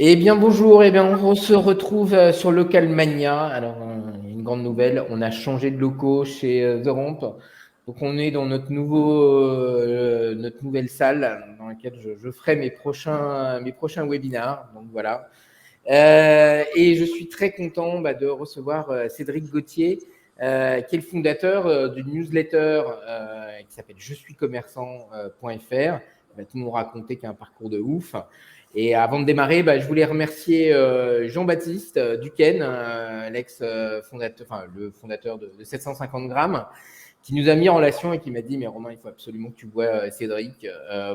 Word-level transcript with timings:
Eh 0.00 0.14
bien 0.14 0.36
bonjour, 0.36 0.84
eh 0.84 0.92
bien 0.92 1.04
on 1.04 1.34
se 1.34 1.52
retrouve 1.52 2.14
euh, 2.14 2.32
sur 2.32 2.52
Local 2.52 2.88
Mania. 2.88 3.46
Alors 3.46 3.82
euh, 3.82 4.28
une 4.28 4.44
grande 4.44 4.62
nouvelle, 4.62 5.04
on 5.10 5.20
a 5.20 5.32
changé 5.32 5.72
de 5.72 5.76
locaux 5.76 6.24
chez 6.24 6.62
euh, 6.62 6.80
The 6.80 6.86
Ramp. 6.86 7.36
Donc 7.88 7.96
on 8.00 8.16
est 8.16 8.30
dans 8.30 8.46
notre 8.46 8.70
nouveau 8.70 9.84
notre 10.36 10.62
nouvelle 10.62 10.88
salle 10.88 11.56
dans 11.58 11.66
laquelle 11.66 11.94
je, 11.98 12.30
ferai 12.30 12.54
mes 12.54 12.70
prochains 12.70 13.58
mes 13.58 13.72
prochains 13.72 14.06
webinars. 14.06 14.70
Donc 14.72 14.84
voilà. 14.92 15.28
et 15.88 16.94
je 16.94 17.04
suis 17.04 17.28
très 17.28 17.50
content 17.50 18.00
bah, 18.00 18.14
de 18.14 18.26
recevoir 18.26 19.10
Cédric 19.10 19.50
Gauthier, 19.50 19.96
qui 19.96 20.44
est 20.44 20.92
le 20.92 21.00
fondateur 21.00 21.90
d'une 21.90 22.06
newsletter 22.12 22.82
qui 23.68 23.74
s'appelle 23.74 23.96
je 23.98 24.14
suis 24.14 24.34
commerçant.fr. 24.34 25.72
Il 25.72 26.36
va 26.36 26.44
tout 26.44 26.58
nous 26.58 26.70
raconter 26.70 27.16
qu'il 27.16 27.26
a 27.26 27.30
un 27.30 27.34
parcours 27.34 27.70
de 27.70 27.80
ouf. 27.80 28.14
Et 28.74 28.94
avant 28.94 29.20
de 29.20 29.24
démarrer, 29.24 29.62
bah, 29.62 29.78
je 29.78 29.86
voulais 29.86 30.04
remercier 30.04 30.74
euh, 30.74 31.28
Jean-Baptiste 31.28 31.96
euh, 31.96 32.16
Duquesne, 32.16 32.60
euh, 32.60 33.30
l'ex-fondateur, 33.30 34.46
enfin 34.48 34.64
le 34.76 34.90
fondateur 34.90 35.38
de, 35.38 35.50
750 35.62 36.28
grammes, 36.28 36.66
qui 37.22 37.34
nous 37.34 37.48
a 37.48 37.54
mis 37.54 37.68
en 37.68 37.76
relation 37.76 38.12
et 38.12 38.20
qui 38.20 38.30
m'a 38.30 38.42
dit 38.42 38.58
mais 38.58 38.66
Romain, 38.66 38.90
il 38.92 38.98
faut 38.98 39.08
absolument 39.08 39.50
que 39.50 39.56
tu 39.56 39.66
vois 39.66 40.10
Cédric, 40.10 40.66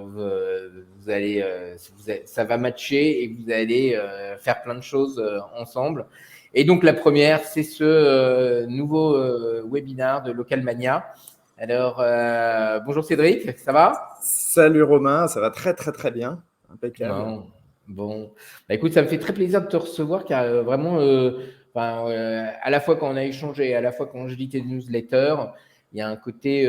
vous, 0.04 1.10
allez, 1.10 1.44
ça 2.26 2.44
va 2.44 2.58
matcher 2.58 3.24
et 3.24 3.28
vous 3.30 3.50
allez 3.50 3.98
faire 4.40 4.62
plein 4.62 4.76
de 4.76 4.84
choses 4.84 5.24
ensemble. 5.56 6.06
Et 6.54 6.66
donc 6.66 6.84
la 6.84 6.94
première, 6.94 7.44
c'est 7.46 7.64
ce 7.64 8.66
nouveau 8.66 9.18
webinar 9.66 10.24
de 10.24 10.34
Local 10.34 10.62
Mania. 10.62 11.06
Alors 11.58 12.04
bonjour 12.86 13.06
Cédric, 13.06 13.58
ça 13.58 13.72
va? 13.72 14.10
Salut 14.22 14.84
Romain, 14.84 15.28
ça 15.28 15.40
va 15.40 15.52
très 15.52 15.74
très 15.74 15.94
très 15.94 16.12
bien. 16.12 16.44
Bon, 17.88 18.32
bah, 18.70 18.76
écoute, 18.76 18.94
ça 18.94 19.02
me 19.02 19.08
fait 19.08 19.20
très 19.20 19.34
plaisir 19.34 19.62
de 19.62 19.68
te 19.68 19.76
recevoir 19.76 20.24
car 20.24 20.44
euh, 20.44 20.64
vraiment, 20.64 21.00
euh, 21.00 21.40
euh, 21.76 22.46
à 22.62 22.70
la 22.70 22.80
fois 22.80 22.96
quand 22.96 23.12
on 23.12 23.18
a 23.18 23.26
échangé 23.26 23.70
et 23.70 23.76
à 23.76 23.82
la 23.82 23.92
fois 23.92 24.08
quand 24.08 24.28
je 24.28 24.36
lis 24.36 24.50
tes 24.50 24.62
newsletters, 24.62 25.36
il 25.92 26.00
y 26.00 26.02
a 26.02 26.08
un 26.08 26.16
côté 26.16 26.68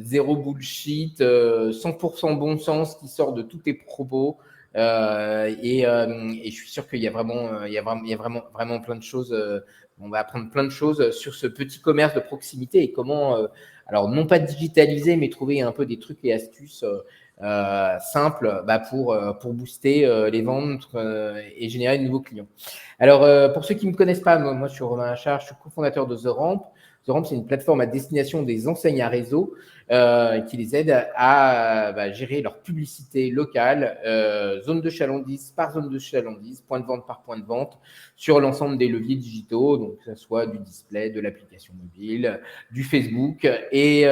zéro 0.00 0.36
bullshit, 0.36 1.20
100% 1.20 2.36
bon 2.36 2.58
sens 2.58 2.96
qui 2.96 3.06
sort 3.06 3.32
de 3.32 3.42
tous 3.42 3.58
tes 3.58 3.74
propos. 3.74 4.38
Et, 4.74 5.84
je 5.84 6.50
suis 6.50 6.70
sûr 6.70 6.88
qu'il 6.88 6.98
y 6.98 7.06
a 7.06 7.12
vraiment, 7.12 7.64
il 7.66 7.72
y 7.72 7.78
a 7.78 7.82
vraiment, 7.82 8.02
il 8.02 8.10
y 8.10 8.14
a 8.14 8.16
vraiment, 8.16 8.42
vraiment 8.52 8.80
plein 8.80 8.96
de 8.96 9.02
choses. 9.02 9.32
on 10.00 10.08
va 10.08 10.18
apprendre 10.18 10.50
plein 10.50 10.64
de 10.64 10.70
choses 10.70 11.12
sur 11.12 11.36
ce 11.36 11.46
petit 11.46 11.80
commerce 11.80 12.16
de 12.16 12.20
proximité 12.20 12.82
et 12.82 12.90
comment, 12.90 13.46
alors 13.86 14.08
non 14.08 14.26
pas 14.26 14.40
digitaliser, 14.40 15.16
mais 15.16 15.28
trouver 15.28 15.60
un 15.60 15.70
peu 15.70 15.86
des 15.86 16.00
trucs 16.00 16.24
et 16.24 16.32
astuces 16.32 16.84
euh, 17.44 17.98
simple 18.00 18.62
bah, 18.66 18.78
pour, 18.78 19.12
euh, 19.12 19.34
pour 19.34 19.52
booster 19.52 20.06
euh, 20.06 20.30
les 20.30 20.40
ventes 20.40 20.88
et 21.56 21.68
générer 21.68 21.98
de 21.98 22.04
nouveaux 22.04 22.20
clients. 22.20 22.46
Alors, 22.98 23.52
pour 23.52 23.64
ceux 23.64 23.74
qui 23.74 23.86
ne 23.86 23.92
me 23.92 23.96
connaissent 23.96 24.20
pas, 24.20 24.38
moi, 24.38 24.68
je 24.68 24.74
suis 24.74 24.84
Romain 24.84 25.10
Achard, 25.10 25.40
je 25.40 25.46
suis 25.46 25.54
cofondateur 25.62 26.06
de 26.06 26.16
The 26.16 26.26
Ramp. 26.26 26.72
C'est 27.06 27.34
une 27.34 27.46
plateforme 27.46 27.80
à 27.82 27.86
destination 27.86 28.42
des 28.42 28.66
enseignes 28.66 29.02
à 29.02 29.08
réseau 29.08 29.54
qui 29.88 30.56
les 30.56 30.74
aide 30.74 31.06
à 31.14 31.92
bah, 31.92 32.10
gérer 32.10 32.40
leur 32.40 32.60
publicité 32.60 33.30
locale, 33.30 33.98
zone 34.64 34.80
de 34.80 34.88
chalandise 34.88 35.52
par 35.54 35.72
zone 35.72 35.90
de 35.90 35.98
chalandise, 35.98 36.62
point 36.62 36.80
de 36.80 36.86
vente 36.86 37.06
par 37.06 37.22
point 37.22 37.38
de 37.38 37.44
vente, 37.44 37.78
sur 38.16 38.40
l'ensemble 38.40 38.78
des 38.78 38.88
leviers 38.88 39.16
digitaux, 39.16 39.76
donc 39.76 39.98
que 39.98 40.04
ce 40.04 40.14
soit 40.14 40.46
du 40.46 40.58
display, 40.58 41.10
de 41.10 41.20
l'application 41.20 41.74
mobile, 41.74 42.40
du 42.70 42.82
Facebook 42.82 43.46
et 43.70 44.06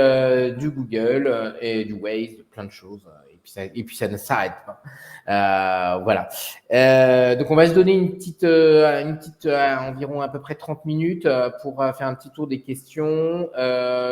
du 0.59 0.71
Google 0.71 1.57
et 1.63 1.87
du 1.87 1.95
Waze, 1.95 2.45
plein 2.51 2.65
de 2.65 2.71
choses. 2.71 3.09
Et 3.43 3.45
puis 3.45 3.51
ça, 3.51 3.65
et 3.65 3.85
puis 3.85 3.97
ça 3.97 4.07
ne 4.07 4.17
s'arrête 4.17 4.53
pas. 4.65 4.83
Euh, 5.29 5.99
voilà. 6.05 6.29
Euh, 6.73 7.35
donc 7.35 7.51
on 7.51 7.57
va 7.57 7.67
se 7.67 7.75
donner 7.75 7.93
une 7.93 8.13
petite, 8.13 8.45
euh, 8.45 9.03
une 9.03 9.19
petite 9.19 9.47
environ 9.47 10.21
à 10.21 10.29
peu 10.29 10.41
près 10.41 10.55
30 10.55 10.85
minutes 10.85 11.29
pour 11.61 11.85
faire 11.97 12.07
un 12.07 12.15
petit 12.15 12.31
tour 12.31 12.47
des 12.47 12.61
questions. 12.61 13.49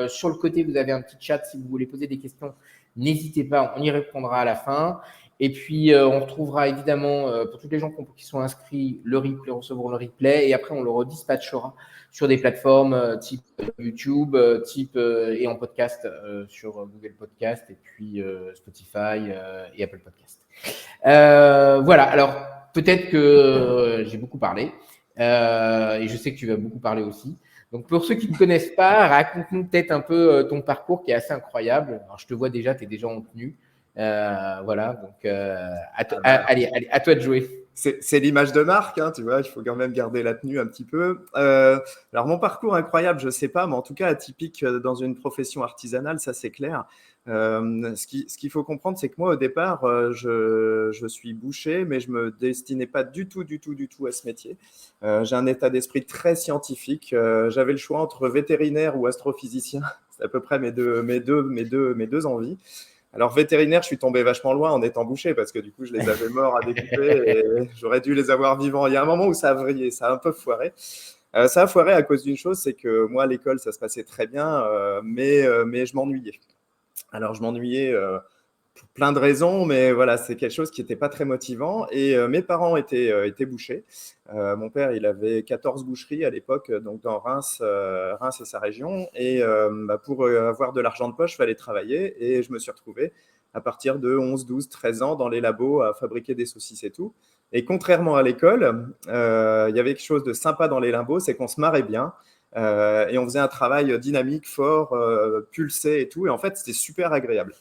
sur 0.09 0.29
le 0.29 0.35
côté, 0.35 0.65
vous 0.65 0.77
avez 0.77 0.91
un 0.91 1.01
petit 1.01 1.17
chat 1.21 1.45
si 1.45 1.59
vous 1.59 1.69
voulez 1.69 1.87
poser 1.87 2.09
des 2.09 2.19
questions. 2.19 2.53
N'hésitez 2.97 3.45
pas, 3.45 3.73
on 3.77 3.83
y 3.83 3.91
répondra 3.93 4.41
à 4.41 4.45
la 4.45 4.57
fin. 4.57 5.01
Et 5.41 5.51
puis, 5.51 5.93
on 5.95 6.21
retrouvera 6.21 6.69
évidemment, 6.69 7.27
pour 7.51 7.61
tous 7.61 7.69
les 7.71 7.79
gens 7.79 7.91
qui 8.17 8.25
sont 8.27 8.41
inscrits, 8.41 9.01
le 9.05 9.19
replay, 9.19 9.51
recevront 9.51 9.89
le 9.89 9.97
replay. 9.97 10.49
Et 10.49 10.55
après, 10.55 10.75
on 10.75 10.83
le 10.83 10.91
redispatchera 10.91 11.75
sur 12.13 12.29
des 12.29 12.39
plateformes 12.39 12.95
euh, 12.95 13.17
type 13.17 13.43
YouTube, 13.79 14.35
euh, 14.35 14.61
type 14.61 14.97
euh, 14.97 15.37
et 15.39 15.47
en 15.47 15.57
podcast 15.57 16.09
sur 16.49 16.87
Google 16.87 17.15
Podcast 17.19 17.65
et 17.71 17.77
puis 17.83 18.23
Spotify 18.55 19.31
et 19.75 19.85
Apple 19.85 20.01
Podcast. 20.01 20.41
voilà. 21.05 22.05
Alors 22.05 22.35
peut-être 22.73 23.11
que 23.11 24.05
j'ai 24.07 24.19
beaucoup 24.19 24.39
parlé 24.39 24.73
et 25.17 26.07
je 26.09 26.17
sais 26.17 26.33
que 26.33 26.39
tu 26.39 26.47
vas 26.47 26.57
beaucoup 26.57 26.79
parler 26.79 27.03
aussi. 27.03 27.37
Donc 27.73 27.87
pour 27.87 28.05
ceux 28.05 28.17
qui 28.17 28.31
ne 28.31 28.37
connaissent 28.37 28.75
pas, 28.75 29.07
raconte-nous 29.07 29.65
peut-être 29.65 29.93
un 29.93 30.01
peu 30.01 30.47
ton 30.49 30.61
parcours 30.61 31.05
qui 31.05 31.13
est 31.13 31.15
assez 31.15 31.33
incroyable. 31.33 32.01
Alors, 32.05 32.19
je 32.19 32.27
te 32.27 32.35
vois 32.35 32.51
déjà, 32.51 32.75
tu 32.75 32.85
es 32.85 32.87
déjà 32.87 33.07
en 33.07 33.21
tenue. 33.21 33.57
Voilà, 33.97 34.95
donc 35.03 35.25
à, 35.25 35.77
ah 35.97 36.05
bah. 36.05 36.19
allez, 36.23 36.69
allez, 36.73 36.89
à 36.91 37.01
toi 37.01 37.15
de 37.15 37.21
jouer 37.21 37.61
c'est 37.75 38.21
l'image 38.21 38.53
de 38.53 38.63
marque, 38.63 38.99
hein, 38.99 39.11
tu 39.11 39.23
vois, 39.23 39.41
il 39.41 39.45
faut 39.45 39.63
quand 39.63 39.77
même 39.77 39.93
garder 39.93 40.23
la 40.23 40.35
tenue 40.35 40.61
un 40.61 40.67
petit 40.67 40.85
peu. 40.85 41.21
Euh, 41.37 41.79
alors, 42.13 42.27
mon 42.27 42.39
parcours 42.39 42.75
incroyable, 42.75 43.21
je 43.21 43.27
ne 43.27 43.31
sais 43.31 43.49
pas, 43.49 43.67
mais 43.67 43.75
en 43.75 43.83
tout 43.83 43.95
cas 43.95 44.09
atypique 44.09 44.63
euh, 44.63 44.81
dans 44.81 44.95
une 44.95 45.15
profession 45.15 45.63
artisanale, 45.63 46.21
ça 46.21 46.33
c'est 46.33 46.51
clair. 46.51 46.85
Euh, 47.29 47.95
ce 47.97 48.07
qu'il 48.07 48.51
faut 48.51 48.65
comprendre, 48.65 48.99
c'est 48.99 49.09
que 49.09 49.15
moi, 49.19 49.33
au 49.33 49.37
départ, 49.37 49.85
je, 50.13 50.91
je, 50.93 51.07
suis 51.07 51.35
boucher, 51.35 51.85
mais 51.85 52.01
je 52.01 52.11
me 52.11 52.31
destinais 52.31 52.87
pas 52.87 53.05
du 53.05 53.29
tout, 53.29 53.45
du 53.45 53.61
tout, 53.61 53.75
du 53.75 53.89
tout 53.89 54.07
à 54.07 54.13
ce 54.13 54.27
métier. 54.27 54.57
J'ai 55.03 55.37
un 55.37 55.47
état 55.47 55.69
d'esprit 55.69 56.05
très 56.05 56.35
scientifique. 56.35 57.15
J'avais 57.49 57.73
le 57.73 57.79
choix 57.79 58.01
entre 58.01 58.29
vétérinaire 58.29 58.99
ou 58.99 59.07
astrophysicien. 59.07 59.83
C'est 60.17 60.25
à 60.25 60.29
peu 60.29 60.41
près 60.41 60.59
mes 60.59 60.73
deux, 60.73 61.03
mes 61.03 61.21
deux, 61.21 61.43
mes 61.43 61.65
deux, 61.65 61.95
mes 61.95 62.07
deux 62.07 62.25
envies. 62.25 62.59
Alors, 63.13 63.33
vétérinaire, 63.33 63.83
je 63.83 63.89
suis 63.89 63.99
tombé 63.99 64.23
vachement 64.23 64.53
loin 64.53 64.71
en 64.71 64.83
étant 64.83 65.05
bouché 65.05 65.35
parce 65.35 65.51
que 65.51 65.59
du 65.59 65.73
coup, 65.73 65.85
je 65.85 65.93
les 65.93 66.09
avais 66.09 66.29
morts 66.29 66.57
à 66.57 66.61
découper 66.61 67.23
et 67.27 67.71
j'aurais 67.77 68.01
dû 68.01 68.15
les 68.15 68.31
avoir 68.31 68.57
vivants. 68.57 68.87
Il 68.87 68.93
y 68.93 68.97
a 68.97 69.03
un 69.03 69.07
moment 69.07 69.27
où 69.27 69.35
ça 69.35 69.51
a 69.51 69.55
vrillé, 69.55 69.91
ça 69.91 70.09
a 70.09 70.13
un 70.13 70.17
peu 70.19 70.33
foiré. 70.33 70.73
Euh, 71.35 71.49
ça 71.49 71.63
a 71.63 71.67
foiré 71.67 71.93
à 71.93 72.03
cause 72.03 72.25
d'une 72.25 72.37
chose, 72.37 72.59
c'est 72.59 72.75
que 72.75 73.07
moi, 73.07 73.25
à 73.25 73.27
l'école, 73.27 73.59
ça 73.59 73.73
se 73.73 73.79
passait 73.79 74.05
très 74.05 74.27
bien, 74.27 74.63
euh, 74.65 75.01
mais, 75.05 75.45
euh, 75.45 75.65
mais 75.65 75.87
je 75.87 75.95
m'ennuyais. 75.95 76.41
Alors, 77.13 77.35
je 77.35 77.43
m'ennuyais 77.43 77.95
plein 78.95 79.13
de 79.13 79.19
raisons, 79.19 79.65
mais 79.65 79.93
voilà, 79.93 80.17
c'est 80.17 80.37
quelque 80.37 80.53
chose 80.53 80.71
qui 80.71 80.81
n'était 80.81 80.97
pas 80.97 81.09
très 81.09 81.25
motivant. 81.25 81.87
Et 81.91 82.17
euh, 82.17 82.29
mes 82.29 82.43
parents 82.43 82.77
étaient, 82.77 83.11
euh, 83.11 83.27
étaient 83.27 83.47
bouchers. 83.47 83.85
Euh, 84.35 84.57
mon 84.57 84.71
père, 84.71 84.93
il 84.93 85.07
avait 85.07 85.43
14 85.43 85.85
boucheries 85.85 86.25
à 86.25 86.31
l'époque, 86.31 86.71
donc 86.71 87.01
dans 87.03 87.19
Reims, 87.19 87.63
Reims 87.63 88.41
et 88.41 88.45
sa 88.45 88.59
région. 88.59 89.09
Et 89.15 89.43
bah, 89.43 89.99
pour 89.99 90.27
avoir 90.27 90.73
de 90.73 90.81
l'argent 90.81 91.09
de 91.09 91.15
poche, 91.15 91.35
il 91.35 91.37
fallait 91.37 91.55
travailler. 91.55 92.15
Et 92.25 92.43
je 92.43 92.53
me 92.53 92.59
suis 92.59 92.71
retrouvé 92.71 93.13
à 93.55 93.61
partir 93.61 93.99
de 93.99 94.17
11, 94.17 94.47
12, 94.47 94.69
13 94.69 95.03
ans 95.03 95.17
dans 95.17 95.29
les 95.29 95.41
labos 95.41 95.83
à 95.83 95.95
fabriquer 95.95 96.35
des 96.35 96.47
saucisses 96.47 96.85
et 96.85 96.91
tout. 96.91 97.15
Et 97.53 97.65
contrairement 97.65 98.15
à 98.15 98.23
l'école, 98.23 98.95
il 99.07 99.11
y 99.11 99.81
avait 99.81 99.95
quelque 99.95 100.05
chose 100.05 100.25
de 100.25 100.33
sympa 100.33 100.69
dans 100.69 100.79
les 100.79 100.93
labos, 100.93 101.21
c'est 101.21 101.35
qu'on 101.35 101.49
se 101.49 101.61
marrait 101.61 101.83
bien. 101.83 102.13
et 102.57 103.19
on 103.19 103.25
faisait 103.25 103.41
un 103.41 103.49
travail 103.49 103.99
dynamique, 103.99 104.49
fort, 104.49 104.97
pulsé 105.51 106.03
et 106.03 106.09
tout. 106.09 106.27
Et 106.27 106.31
en 106.31 106.39
fait, 106.39 106.57
c'était 106.57 106.73
super 106.73 107.13
agréable. 107.13 107.55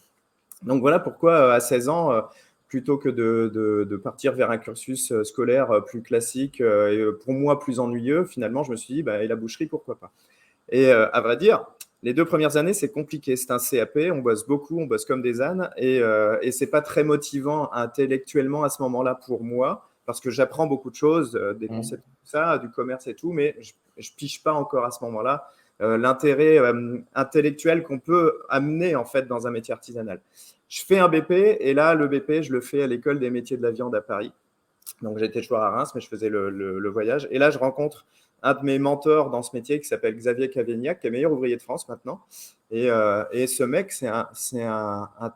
Donc 0.64 0.82
voilà 0.82 1.00
pourquoi 1.00 1.34
euh, 1.34 1.52
à 1.52 1.60
16 1.60 1.90
ans, 1.90 2.12
euh, 2.12 2.22
plutôt 2.68 2.98
que 2.98 3.10
de, 3.10 3.96
partir 3.98 4.34
vers 4.34 4.52
un 4.52 4.58
cursus 4.58 5.12
euh, 5.12 5.24
scolaire 5.24 5.84
plus 5.86 6.02
classique 6.02 6.62
et 6.62 7.06
pour 7.24 7.34
moi 7.34 7.60
plus 7.60 7.80
ennuyeux, 7.80 8.26
finalement, 8.26 8.64
je 8.64 8.72
me 8.72 8.76
suis 8.76 8.96
dit, 8.96 9.04
bah, 9.04 9.24
et 9.24 9.28
la 9.28 9.36
boucherie, 9.36 9.66
pourquoi 9.66 9.98
pas? 10.00 10.12
Et 10.72 10.92
à 10.92 11.20
vrai 11.22 11.36
dire, 11.36 11.66
les 12.04 12.14
deux 12.14 12.26
premières 12.26 12.56
années, 12.56 12.76
c'est 12.76 12.92
compliqué. 12.92 13.36
C'est 13.36 13.50
un 13.50 13.58
CAP, 13.58 13.98
on 14.12 14.20
bosse 14.20 14.46
beaucoup, 14.46 14.80
on 14.80 14.86
bosse 14.86 15.04
comme 15.04 15.24
des 15.24 15.42
ânes, 15.42 15.72
et, 15.78 16.00
et 16.44 16.52
c'est 16.52 16.68
pas 16.68 16.82
très 16.82 17.04
motivant 17.04 17.74
intellectuellement 17.74 18.64
à 18.64 18.70
ce 18.70 18.84
moment-là 18.84 19.16
pour 19.16 19.44
moi, 19.44 19.90
parce 20.06 20.20
que 20.20 20.30
j'apprends 20.30 20.68
beaucoup 20.68 20.92
de 20.92 20.96
choses, 20.96 21.32
des 21.60 21.66
mmh. 21.66 21.70
concepts, 21.70 22.04
tout 22.04 22.26
ça, 22.26 22.60
du 22.60 22.70
commerce 22.70 23.08
et 23.08 23.16
tout, 23.16 23.32
mais 23.32 23.56
je, 23.62 23.74
je 23.98 24.12
piche 24.16 24.44
pas 24.44 24.54
encore 24.54 24.86
à 24.86 24.92
ce 24.92 25.04
moment-là 25.06 25.50
euh, 25.50 25.59
l'intérêt 25.80 26.60
euh, 26.60 26.98
intellectuel 27.16 27.84
qu'on 27.84 28.00
peut 28.00 28.40
amener 28.50 28.96
en 28.96 29.06
fait 29.06 29.28
dans 29.28 29.48
un 29.48 29.52
métier 29.52 29.74
artisanal. 29.74 30.22
Je 30.68 30.84
fais 30.84 31.00
un 31.00 31.08
BP 31.08 31.32
et 31.32 31.74
là, 31.74 31.96
le 31.96 32.08
BP, 32.08 32.44
je 32.44 32.52
le 32.52 32.62
fais 32.62 32.84
à 32.84 32.88
l'école 32.88 33.20
des 33.20 33.30
métiers 33.30 33.58
de 33.58 33.64
la 33.64 33.72
viande 33.72 33.96
à 33.96 34.02
Paris. 34.02 34.34
Donc 35.02 35.18
j'étais 35.18 35.42
toujours 35.42 35.60
à 35.60 35.70
Reims, 35.72 35.92
mais 35.96 36.02
je 36.02 36.08
faisais 36.08 36.30
le, 36.30 36.90
voyage. 36.90 37.28
Et 37.32 37.40
là, 37.40 37.50
je 37.50 37.58
rencontre 37.58 38.06
un 38.44 38.54
de 38.54 38.64
mes 38.64 38.80
mentors 38.80 39.30
dans 39.30 39.42
ce 39.42 39.56
métier 39.56 39.80
qui 39.80 39.88
s'appelle 39.88 40.16
Xavier 40.16 40.50
Cavignac, 40.50 41.00
qui 41.00 41.08
est 41.08 41.10
meilleur 41.10 41.32
ouvrier 41.32 41.58
de 41.58 41.62
France 41.62 41.88
maintenant. 41.90 42.22
Et, 42.72 42.90
euh, 42.92 43.24
ce 43.48 43.64
mec, 43.64 43.92
c'est 43.92 44.08
un, 44.08 44.30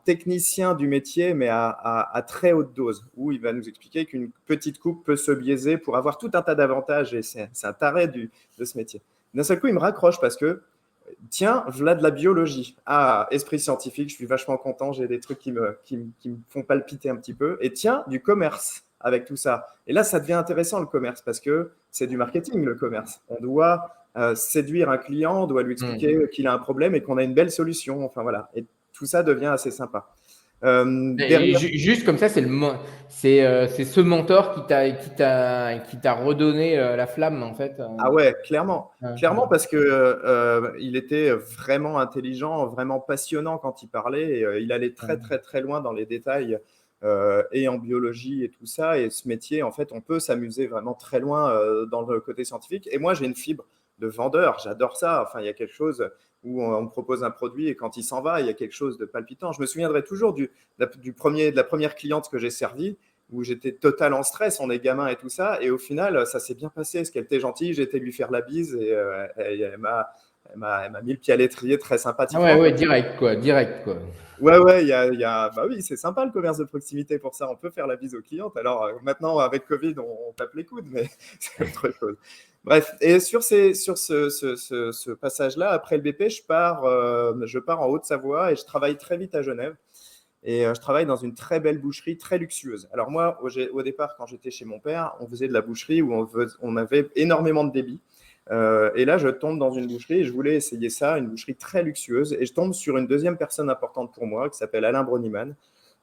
technicien 0.04 0.74
du 0.74 0.86
métier, 0.86 1.34
mais 1.34 1.48
à, 1.50 2.24
très 2.28 2.52
haute 2.52 2.74
dose, 2.74 3.04
où 3.16 3.32
il 3.32 3.40
va 3.40 3.52
nous 3.52 3.68
expliquer 3.68 4.04
qu'une 4.04 4.30
petite 4.46 4.78
coupe 4.78 5.04
peut 5.04 5.16
se 5.16 5.32
biaiser 5.32 5.78
pour 5.78 5.96
avoir 5.96 6.18
tout 6.18 6.30
un 6.34 6.42
tas 6.42 6.54
d'avantages. 6.54 7.14
Et 7.14 7.22
c'est 7.22 7.48
un 7.64 7.72
taré 7.72 8.08
du, 8.08 8.30
de 8.58 8.64
ce 8.64 8.78
métier. 8.78 9.02
D'un 9.34 9.42
seul 9.42 9.60
coup, 9.60 9.66
il 9.66 9.74
me 9.74 9.80
raccroche 9.80 10.20
parce 10.20 10.36
que, 10.36 10.62
tiens, 11.30 11.64
voilà 11.68 11.94
de 11.94 12.02
la 12.02 12.10
biologie. 12.10 12.76
Ah, 12.86 13.26
esprit 13.30 13.58
scientifique, 13.58 14.10
je 14.10 14.14
suis 14.14 14.26
vachement 14.26 14.56
content, 14.56 14.92
j'ai 14.92 15.08
des 15.08 15.20
trucs 15.20 15.38
qui 15.38 15.52
me, 15.52 15.78
qui, 15.84 15.96
me 15.96 16.36
font 16.48 16.62
palpiter 16.62 17.10
un 17.10 17.16
petit 17.16 17.34
peu. 17.34 17.58
Et 17.60 17.72
tiens, 17.72 18.04
du 18.06 18.20
commerce. 18.20 18.84
avec 19.00 19.26
tout 19.26 19.36
ça. 19.36 19.66
Et 19.86 19.92
là, 19.92 20.02
ça 20.02 20.18
devient 20.18 20.32
intéressant 20.32 20.80
le 20.80 20.86
commerce 20.86 21.20
parce 21.20 21.38
que 21.38 21.72
c'est 21.90 22.06
du 22.06 22.16
marketing 22.16 22.64
le 22.64 22.74
commerce. 22.74 23.20
On 23.28 23.38
doit 23.38 23.90
euh, 24.16 24.34
séduire 24.34 24.88
un 24.88 24.96
client, 24.96 25.42
on 25.42 25.46
doit 25.46 25.62
lui 25.62 25.72
expliquer 25.72 26.16
mmh. 26.16 26.28
qu'il 26.28 26.46
a 26.46 26.54
un 26.54 26.58
problème 26.58 26.94
et 26.94 27.02
qu'on 27.02 27.18
a 27.18 27.22
une 27.22 27.34
belle 27.34 27.50
solution. 27.50 28.04
Enfin 28.04 28.22
voilà, 28.22 28.48
et 28.54 28.64
tout 28.94 29.04
ça 29.04 29.22
devient 29.22 29.46
assez 29.46 29.70
sympa. 29.70 30.08
Euh, 30.64 31.14
juste 31.74 32.04
comme 32.04 32.18
ça, 32.18 32.28
c'est 32.28 32.40
le 32.40 32.50
c'est 33.08 33.44
euh, 33.44 33.68
c'est 33.68 33.84
ce 33.84 34.00
mentor 34.00 34.54
qui 34.54 34.66
t'a 34.66 34.90
qui 34.90 35.10
t'a 35.10 35.78
qui 35.78 36.00
t'a 36.00 36.14
redonné 36.14 36.76
la 36.76 37.06
flamme 37.06 37.42
en 37.42 37.54
fait. 37.54 37.80
Ah 37.98 38.10
ouais, 38.10 38.34
clairement, 38.44 38.90
clairement 39.16 39.46
parce 39.46 39.66
que 39.66 40.72
il 40.80 40.96
était 40.96 41.30
vraiment 41.30 41.98
intelligent, 41.98 42.66
vraiment 42.66 43.00
passionnant 43.00 43.58
quand 43.58 43.82
il 43.82 43.88
parlait. 43.88 44.40
Et, 44.40 44.46
il 44.60 44.72
allait 44.72 44.94
très 44.94 45.18
très 45.18 45.38
très 45.38 45.60
loin 45.60 45.80
dans 45.80 45.92
les 45.92 46.06
détails 46.06 46.58
euh, 47.04 47.42
et 47.52 47.68
en 47.68 47.76
biologie 47.76 48.44
et 48.44 48.48
tout 48.48 48.64
ça. 48.64 48.98
Et 48.98 49.10
ce 49.10 49.28
métier, 49.28 49.62
en 49.62 49.70
fait, 49.70 49.92
on 49.92 50.00
peut 50.00 50.20
s'amuser 50.20 50.66
vraiment 50.66 50.94
très 50.94 51.20
loin 51.20 51.50
euh, 51.50 51.84
dans 51.84 52.00
le 52.02 52.18
côté 52.20 52.44
scientifique. 52.44 52.88
Et 52.90 52.98
moi, 52.98 53.12
j'ai 53.12 53.26
une 53.26 53.34
fibre 53.34 53.66
de 53.98 54.06
vendeur, 54.06 54.58
j'adore 54.58 54.96
ça. 54.96 55.22
Enfin, 55.26 55.40
il 55.40 55.46
y 55.46 55.48
a 55.48 55.52
quelque 55.52 55.74
chose 55.74 56.08
où 56.42 56.62
on, 56.62 56.86
propose 56.88 57.24
un 57.24 57.30
produit 57.30 57.68
et 57.68 57.76
quand 57.76 57.96
il 57.96 58.02
s'en 58.02 58.20
va, 58.20 58.40
il 58.40 58.46
y 58.46 58.50
a 58.50 58.54
quelque 58.54 58.74
chose 58.74 58.98
de 58.98 59.06
palpitant. 59.06 59.52
Je 59.52 59.60
me 59.60 59.66
souviendrai 59.66 60.04
toujours 60.04 60.34
du, 60.34 60.50
du 60.98 61.12
premier, 61.12 61.50
de 61.50 61.56
la 61.56 61.64
première 61.64 61.94
cliente 61.94 62.28
que 62.30 62.38
j'ai 62.38 62.50
servie 62.50 62.98
où 63.30 63.42
j'étais 63.42 63.72
total 63.72 64.12
en 64.12 64.22
stress, 64.22 64.60
on 64.60 64.70
est 64.70 64.78
gamin 64.78 65.08
et 65.08 65.16
tout 65.16 65.28
ça. 65.28 65.58
Et 65.62 65.70
au 65.70 65.78
final, 65.78 66.26
ça 66.26 66.38
s'est 66.38 66.54
bien 66.54 66.68
passé, 66.68 66.98
parce 66.98 67.10
qu'elle 67.10 67.24
était 67.24 67.40
gentille, 67.40 67.72
j'ai 67.72 67.82
été 67.82 67.98
lui 67.98 68.12
faire 68.12 68.30
la 68.30 68.42
bise 68.42 68.74
et 68.74 68.92
euh, 68.92 69.26
elle, 69.36 69.78
m'a 69.78 70.10
elle 70.52 70.58
m'a 70.58 71.02
mis 71.02 71.12
le 71.12 71.18
pied 71.18 71.32
à 71.32 71.36
l'étrier 71.36 71.78
très 71.78 71.98
sympathique. 71.98 72.38
Ah 72.40 72.54
ouais, 72.54 72.60
ouais, 72.60 72.72
direct, 72.72 73.16
quoi, 73.18 73.34
direct, 73.34 73.84
quoi. 73.84 73.96
Ouais, 74.40 74.58
ouais, 74.58 74.82
il 74.82 74.88
y 74.88 74.92
a, 74.92 75.06
y 75.06 75.24
a, 75.24 75.48
bah 75.50 75.64
oui, 75.68 75.80
c'est 75.80 75.96
sympa 75.96 76.24
le 76.24 76.32
commerce 76.32 76.58
de 76.58 76.64
proximité 76.64 77.18
pour 77.18 77.34
ça. 77.34 77.48
On 77.50 77.56
peut 77.56 77.70
faire 77.70 77.86
la 77.86 77.96
bise 77.96 78.14
aux 78.14 78.20
clientes. 78.20 78.56
Alors 78.56 78.84
euh, 78.84 78.92
maintenant, 79.02 79.38
avec 79.38 79.64
Covid, 79.64 79.94
on, 79.98 80.32
tape 80.32 80.54
les 80.54 80.64
coudes, 80.64 80.86
mais 80.90 81.08
c'est 81.40 81.62
autre 81.62 81.90
chose. 81.98 82.16
Bref, 82.64 82.94
et 83.02 83.20
sur, 83.20 83.42
ce, 83.42 85.12
passage-là, 85.12 85.70
après 85.70 85.98
le 85.98 86.02
BP, 86.02 86.30
je 86.30 86.42
pars, 86.42 86.84
euh, 86.84 87.34
je 87.44 87.58
pars 87.58 87.82
en 87.82 87.86
Haute-Savoie 87.88 88.52
et 88.52 88.56
je 88.56 88.64
travaille 88.64 88.96
très 88.96 89.18
vite 89.18 89.34
à 89.34 89.42
Genève. 89.42 89.76
Et 90.44 90.66
euh, 90.66 90.74
je 90.74 90.80
travaille 90.80 91.06
dans 91.06 91.16
une 91.16 91.34
très 91.34 91.58
belle 91.58 91.78
boucherie, 91.78 92.18
très 92.18 92.38
luxueuse. 92.38 92.88
Alors 92.92 93.10
moi, 93.10 93.40
au, 93.42 93.82
départ, 93.82 94.14
quand 94.16 94.26
j'étais 94.26 94.50
chez 94.50 94.66
mon 94.66 94.78
père, 94.78 95.14
on 95.20 95.26
faisait 95.26 95.48
de 95.48 95.52
la 95.52 95.62
boucherie 95.62 96.02
où 96.02 96.28
on, 96.60 96.76
avait 96.76 97.08
énormément 97.16 97.64
de 97.64 97.72
débit. 97.72 98.00
Euh, 98.50 98.90
et 98.94 99.06
là, 99.06 99.16
je 99.16 99.28
tombe 99.28 99.58
dans 99.58 99.72
une 99.72 99.86
boucherie 99.86 100.20
et 100.20 100.24
je 100.24 100.32
voulais 100.32 100.56
essayer 100.56 100.90
ça, 100.90 101.16
une 101.16 101.28
boucherie 101.28 101.56
très 101.56 101.82
luxueuse. 101.82 102.36
Et 102.38 102.44
je 102.44 102.52
tombe 102.52 102.74
sur 102.74 102.98
une 102.98 103.06
deuxième 103.06 103.38
personne 103.38 103.70
importante 103.70 104.12
pour 104.12 104.26
moi 104.26 104.50
qui 104.50 104.58
s'appelle 104.58 104.84
Alain 104.84 105.02
Broniman, 105.02 105.54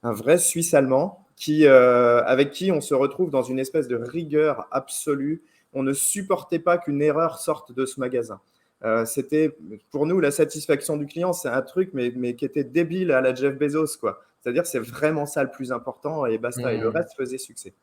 un 0.02 0.12
vrai 0.12 0.40
Suisse 0.40 0.74
allemand 0.74 1.26
qui, 1.36 1.68
euh, 1.68 2.24
avec 2.24 2.52
qui 2.52 2.72
on 2.72 2.82
se 2.82 2.96
retrouve 2.96 3.30
dans 3.30 3.44
une 3.44 3.60
espèce 3.60 3.88
de 3.88 3.96
rigueur 3.96 4.68
absolue. 4.72 5.44
On 5.74 5.84
ne 5.84 5.94
supportait 5.94 6.60
pas 6.60 6.78
qu'une 6.78 7.02
erreur 7.02 7.40
sorte 7.40 7.74
de 7.74 7.86
ce 7.86 8.00
magasin. 8.00 8.40
Euh, 8.84 9.06
c'était 9.06 9.56
pour 9.92 10.06
nous 10.06 10.20
la 10.20 10.32
satisfaction 10.32 10.98
du 10.98 11.06
client, 11.06 11.34
c'est 11.34 11.50
un 11.50 11.62
truc, 11.62 11.92
mais, 11.94 12.12
mais, 12.16 12.36
qui 12.36 12.46
était 12.46 12.64
débile 12.64 13.12
à 13.12 13.22
la 13.22 13.36
Jeff 13.36 13.56
Bezos, 13.58 13.98
quoi. 14.00 14.22
C'est-à-dire, 14.42 14.66
c'est 14.66 14.80
vraiment 14.80 15.28
ça 15.28 15.44
le 15.44 15.52
plus 15.52 15.72
important 15.72 16.26
et 16.26 16.40
basta. 16.40 16.74
Et 16.74 16.78
le 16.78 16.90
mmh. 16.90 16.94
reste 16.94 17.16
faisait 17.16 17.38
succès 17.38 17.74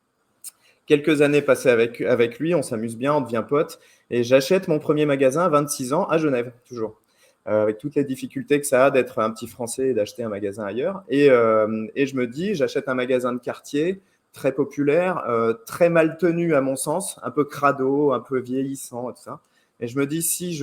quelques 0.88 1.20
années 1.22 1.42
passées 1.42 1.68
avec, 1.68 2.00
avec 2.00 2.40
lui, 2.40 2.54
on 2.54 2.62
s'amuse 2.62 2.96
bien, 2.96 3.14
on 3.14 3.20
devient 3.20 3.44
pote. 3.46 3.78
Et 4.10 4.24
j'achète 4.24 4.66
mon 4.66 4.80
premier 4.80 5.06
magasin 5.06 5.42
à 5.42 5.48
26 5.48 5.92
ans 5.92 6.06
à 6.06 6.18
Genève, 6.18 6.50
toujours. 6.66 7.00
Euh, 7.46 7.62
avec 7.62 7.78
toutes 7.78 7.94
les 7.94 8.04
difficultés 8.04 8.58
que 8.60 8.66
ça 8.66 8.86
a 8.86 8.90
d'être 8.90 9.20
un 9.20 9.30
petit 9.30 9.46
Français 9.46 9.88
et 9.88 9.94
d'acheter 9.94 10.22
un 10.22 10.28
magasin 10.28 10.64
ailleurs. 10.64 11.04
Et, 11.08 11.30
euh, 11.30 11.86
et 11.94 12.06
je 12.06 12.16
me 12.16 12.26
dis, 12.26 12.54
j'achète 12.54 12.88
un 12.88 12.94
magasin 12.94 13.32
de 13.32 13.38
quartier 13.38 14.00
très 14.32 14.52
populaire, 14.52 15.24
euh, 15.28 15.52
très 15.66 15.88
mal 15.88 16.18
tenu 16.18 16.54
à 16.54 16.60
mon 16.60 16.76
sens, 16.76 17.18
un 17.22 17.30
peu 17.30 17.44
crado, 17.44 18.12
un 18.12 18.20
peu 18.20 18.38
vieillissant, 18.38 19.10
tout 19.12 19.22
ça. 19.22 19.40
Et 19.80 19.86
je 19.86 19.98
me 19.98 20.06
dis, 20.06 20.22
si 20.22 20.60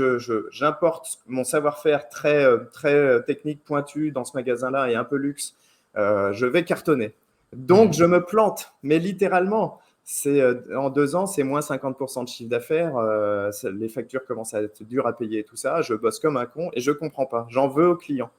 j'importe 0.51 1.07
je, 1.07 1.31
mon 1.33 1.43
savoir-faire 1.43 2.09
très, 2.09 2.45
très 2.71 3.23
technique, 3.23 3.63
pointu 3.63 4.11
dans 4.11 4.25
ce 4.25 4.35
magasin-là 4.35 4.89
et 4.89 4.95
un 4.95 5.05
peu 5.05 5.15
luxe, 5.15 5.55
je 5.95 6.45
vais 6.45 6.65
cartonner. 6.65 7.13
Donc, 7.53 7.91
mmh. 7.91 7.93
je 7.93 8.05
me 8.05 8.25
plante, 8.25 8.73
mais 8.83 8.99
littéralement 8.99 9.79
c'est 10.07 10.39
euh, 10.39 10.53
en 10.77 10.91
deux 10.91 11.15
ans, 11.15 11.25
c'est 11.25 11.43
moins 11.43 11.61
50% 11.61 12.23
de 12.23 12.29
chiffre 12.29 12.49
d'affaires. 12.49 12.95
Euh, 12.97 13.51
les 13.73 13.89
factures 13.89 14.23
commencent 14.23 14.53
à 14.53 14.61
être 14.61 14.83
dures 14.83 15.07
à 15.07 15.17
payer 15.17 15.39
et 15.39 15.43
tout 15.43 15.55
ça. 15.55 15.81
Je 15.81 15.95
bosse 15.95 16.19
comme 16.19 16.37
un 16.37 16.45
con 16.45 16.69
et 16.73 16.79
je 16.79 16.91
comprends 16.91 17.25
pas. 17.25 17.47
J'en 17.49 17.67
veux 17.67 17.89
aux 17.89 17.95
clients. 17.95 18.29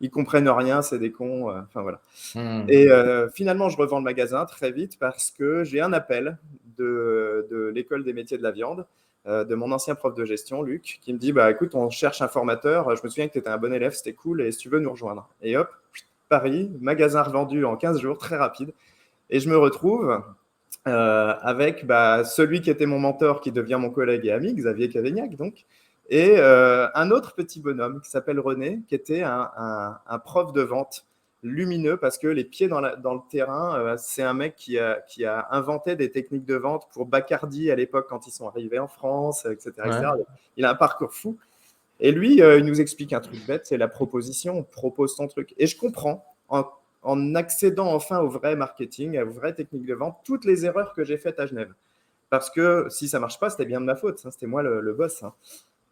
Ils 0.00 0.10
comprennent 0.10 0.48
rien, 0.48 0.82
c'est 0.82 0.98
des 0.98 1.12
cons. 1.12 1.50
Euh, 1.50 1.60
enfin 1.60 1.82
voilà. 1.82 2.00
Hmm. 2.34 2.64
Et 2.68 2.88
finalement, 3.34 3.68
je 3.68 3.76
revends 3.76 3.98
le 3.98 4.04
magasin 4.04 4.44
très 4.44 4.72
vite 4.72 4.98
parce 4.98 5.30
que 5.30 5.64
j'ai 5.64 5.80
un 5.80 5.92
appel 5.92 6.38
de, 6.78 7.46
de 7.50 7.66
l'école 7.74 8.04
des 8.04 8.12
métiers 8.12 8.38
de 8.38 8.42
la 8.42 8.52
viande 8.52 8.86
de 9.26 9.54
mon 9.54 9.70
ancien 9.70 9.94
prof 9.94 10.14
de 10.14 10.24
gestion, 10.24 10.62
Luc, 10.62 10.98
qui 11.02 11.12
me 11.12 11.18
dit 11.18 11.32
bah 11.32 11.50
écoute, 11.50 11.74
on 11.74 11.90
cherche 11.90 12.22
un 12.22 12.28
formateur. 12.28 12.96
Je 12.96 13.02
me 13.04 13.08
souviens 13.10 13.28
que 13.28 13.34
tu 13.34 13.38
étais 13.38 13.50
un 13.50 13.58
bon 13.58 13.72
élève, 13.72 13.92
c'était 13.92 14.14
cool, 14.14 14.40
et 14.40 14.50
si 14.50 14.58
tu 14.58 14.70
veux 14.70 14.80
nous 14.80 14.90
rejoindre. 14.90 15.28
Et 15.42 15.58
hop, 15.58 15.68
Paris, 16.30 16.70
magasin 16.80 17.22
revendu 17.22 17.64
en 17.66 17.76
15 17.76 18.00
jours, 18.00 18.16
très 18.16 18.36
rapide. 18.36 18.72
Et 19.28 19.40
je 19.40 19.50
me 19.50 19.58
retrouve 19.58 20.22
euh, 20.88 21.34
avec 21.42 21.86
bah, 21.86 22.24
celui 22.24 22.62
qui 22.62 22.70
était 22.70 22.86
mon 22.86 22.98
mentor, 22.98 23.40
qui 23.40 23.52
devient 23.52 23.78
mon 23.78 23.90
collègue 23.90 24.24
et 24.24 24.32
ami, 24.32 24.54
Xavier 24.54 24.88
Cavaignac, 24.88 25.36
donc, 25.36 25.66
et 26.10 26.34
euh, 26.36 26.88
un 26.94 27.10
autre 27.10 27.34
petit 27.34 27.60
bonhomme 27.60 28.00
qui 28.02 28.10
s'appelle 28.10 28.38
René, 28.38 28.82
qui 28.88 28.94
était 28.94 29.22
un, 29.22 30.18
prof 30.24 30.52
de 30.52 30.60
vente 30.60 31.06
lumineux 31.42 31.96
parce 31.96 32.18
que 32.18 32.26
les 32.26 32.44
pieds 32.44 32.68
dans, 32.68 32.82
dans 32.98 33.14
le 33.14 33.20
terrain, 33.30 33.80
euh, 33.80 33.96
c'est 33.96 34.22
un 34.22 34.34
mec 34.34 34.56
qui 34.56 34.78
a, 34.78 35.00
qui 35.08 35.24
a, 35.24 35.48
inventé 35.50 35.96
des 35.96 36.10
techniques 36.12 36.44
de 36.44 36.56
vente 36.56 36.86
pour 36.92 37.06
Bacardi 37.06 37.70
à 37.70 37.76
l'époque 37.76 38.06
quand 38.10 38.26
ils 38.26 38.32
sont 38.32 38.46
arrivés 38.46 38.78
en 38.78 38.88
France, 38.88 39.46
etc. 39.46 39.72
Il 40.58 40.66
a 40.66 40.70
un 40.70 40.74
parcours 40.74 41.14
fou. 41.14 41.38
Et 41.98 42.12
lui, 42.12 42.36
il 42.36 42.64
nous 42.64 42.80
explique 42.80 43.12
un 43.12 43.20
truc 43.20 43.46
bête, 43.46 43.66
c'est 43.66 43.76
la 43.76 43.88
proposition, 43.88 44.58
on 44.58 44.62
propose 44.62 45.16
ton 45.16 45.28
truc. 45.28 45.54
Et 45.58 45.66
je 45.66 45.76
comprends 45.76 46.24
en 46.48 46.64
en 47.02 47.34
accédant 47.34 47.92
enfin 47.92 48.20
au 48.20 48.28
vrai 48.28 48.56
marketing, 48.56 49.18
aux 49.20 49.30
vraies 49.30 49.54
techniques 49.54 49.86
de 49.86 49.94
vente, 49.94 50.18
toutes 50.24 50.44
les 50.44 50.66
erreurs 50.66 50.92
que 50.92 51.04
j'ai 51.04 51.16
faites 51.16 51.40
à 51.40 51.46
Genève. 51.46 51.72
Parce 52.28 52.50
que 52.50 52.86
si 52.90 53.08
ça 53.08 53.18
marche 53.18 53.40
pas, 53.40 53.50
c'était 53.50 53.64
bien 53.64 53.80
de 53.80 53.86
ma 53.86 53.96
faute, 53.96 54.20
hein, 54.24 54.30
c'était 54.30 54.46
moi 54.46 54.62
le, 54.62 54.92
boss. 54.92 55.22
Hein. 55.22 55.32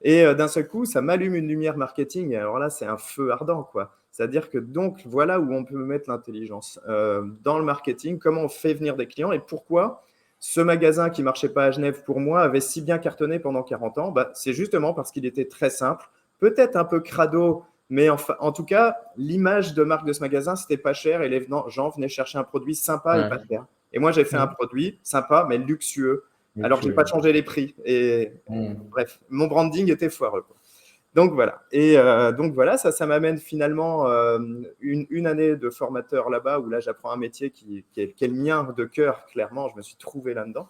Et 0.03 0.25
euh, 0.25 0.35
d'un 0.35 0.49
seul 0.49 0.69
coup, 0.69 0.85
ça 0.85 1.01
m'allume 1.03 1.35
une 1.35 1.49
lumière 1.49 1.77
marketing. 1.77 2.33
Et 2.33 2.37
alors 2.37 2.59
là, 2.59 2.71
c'est 2.71 2.87
un 2.87 2.99
feu 2.99 3.31
ardent, 3.31 3.63
quoi. 3.63 3.93
C'est-à-dire 4.11 4.51
que 4.51 4.59
donc, 4.59 5.03
voilà 5.07 5.39
où 5.39 5.53
on 5.53 5.65
peut 5.65 5.77
mettre 5.77 6.11
l'intelligence. 6.11 6.81
Euh, 6.89 7.23
dans 7.43 7.59
le 7.59 7.65
marketing, 7.65 8.19
comment 8.19 8.43
on 8.43 8.49
fait 8.49 8.75
venir 8.75 8.97
des 8.97 9.07
clients 9.07 9.33
et 9.33 9.39
pourquoi 9.39 10.03
ce 10.41 10.61
magasin 10.61 11.11
qui 11.11 11.23
marchait 11.23 11.49
pas 11.49 11.65
à 11.65 11.71
Genève 11.73 12.03
pour 12.05 12.21
moi 12.21 12.43
avait 12.43 12.61
si 12.61 12.81
bien 12.81 12.99
cartonné 12.99 13.39
pendant 13.41 13.63
40 13.63 13.99
ans 13.99 14.11
bah, 14.13 14.31
C'est 14.35 14.53
justement 14.53 14.95
parce 14.95 15.11
qu'il 15.11 15.27
était 15.27 15.47
très 15.47 15.71
simple, 15.71 16.09
peut-être 16.39 16.77
un 16.77 16.85
peu 16.85 17.01
crado 17.01 17.65
mais 17.91 18.09
en 18.11 18.53
tout 18.53 18.65
cas, 18.65 18.99
l'image 19.17 19.73
de 19.73 19.83
marque 19.83 20.07
de 20.07 20.13
ce 20.13 20.21
magasin, 20.21 20.57
c'était 20.57 20.77
pas 20.77 20.93
cher 20.93 21.23
et 21.23 21.29
les 21.29 21.47
gens 21.69 21.89
venaient 21.89 22.09
chercher 22.09 22.37
un 22.39 22.45
produit 22.45 22.75
sympa 22.75 23.19
et 23.19 23.29
pas 23.31 23.39
cher. 23.49 23.65
Et 23.95 23.99
moi, 23.99 24.13
j'ai 24.13 24.25
fait 24.25 24.37
un 24.37 24.47
produit 24.47 24.99
sympa, 25.03 25.47
mais 25.49 25.57
luxueux, 25.57 26.25
alors 26.63 26.81
que 26.81 26.87
j'ai 26.87 26.93
pas 26.93 27.05
changé 27.05 27.33
les 27.33 27.43
prix. 27.43 27.75
Et 27.85 28.33
mm. 28.49 28.75
bref, 28.91 29.21
mon 29.29 29.47
branding 29.47 29.91
était 29.91 30.11
foireux. 30.11 30.45
Donc 31.15 31.33
voilà. 31.33 31.63
Et 31.73 31.99
euh, 31.99 32.33
donc 32.33 32.55
voilà, 32.55 32.77
ça, 32.77 32.93
ça 32.93 33.07
m'amène 33.07 33.39
finalement 33.39 34.09
euh, 34.09 34.39
une, 34.81 35.07
une, 35.11 35.27
année 35.27 35.57
de 35.57 35.71
formateur 35.71 36.31
là-bas 36.31 36.61
où 36.61 36.69
là, 36.69 36.81
j'apprends 36.81 37.11
un 37.11 37.17
métier 37.17 37.51
qui, 37.51 37.85
qui, 37.93 38.01
est, 38.03 38.23
le 38.23 38.35
mien 38.35 38.75
de 38.77 38.85
cœur, 38.85 39.25
clairement. 39.27 39.69
Je 39.69 39.77
me 39.77 39.83
suis 39.83 39.97
trouvé 39.97 40.35
là-dedans. 40.35 40.69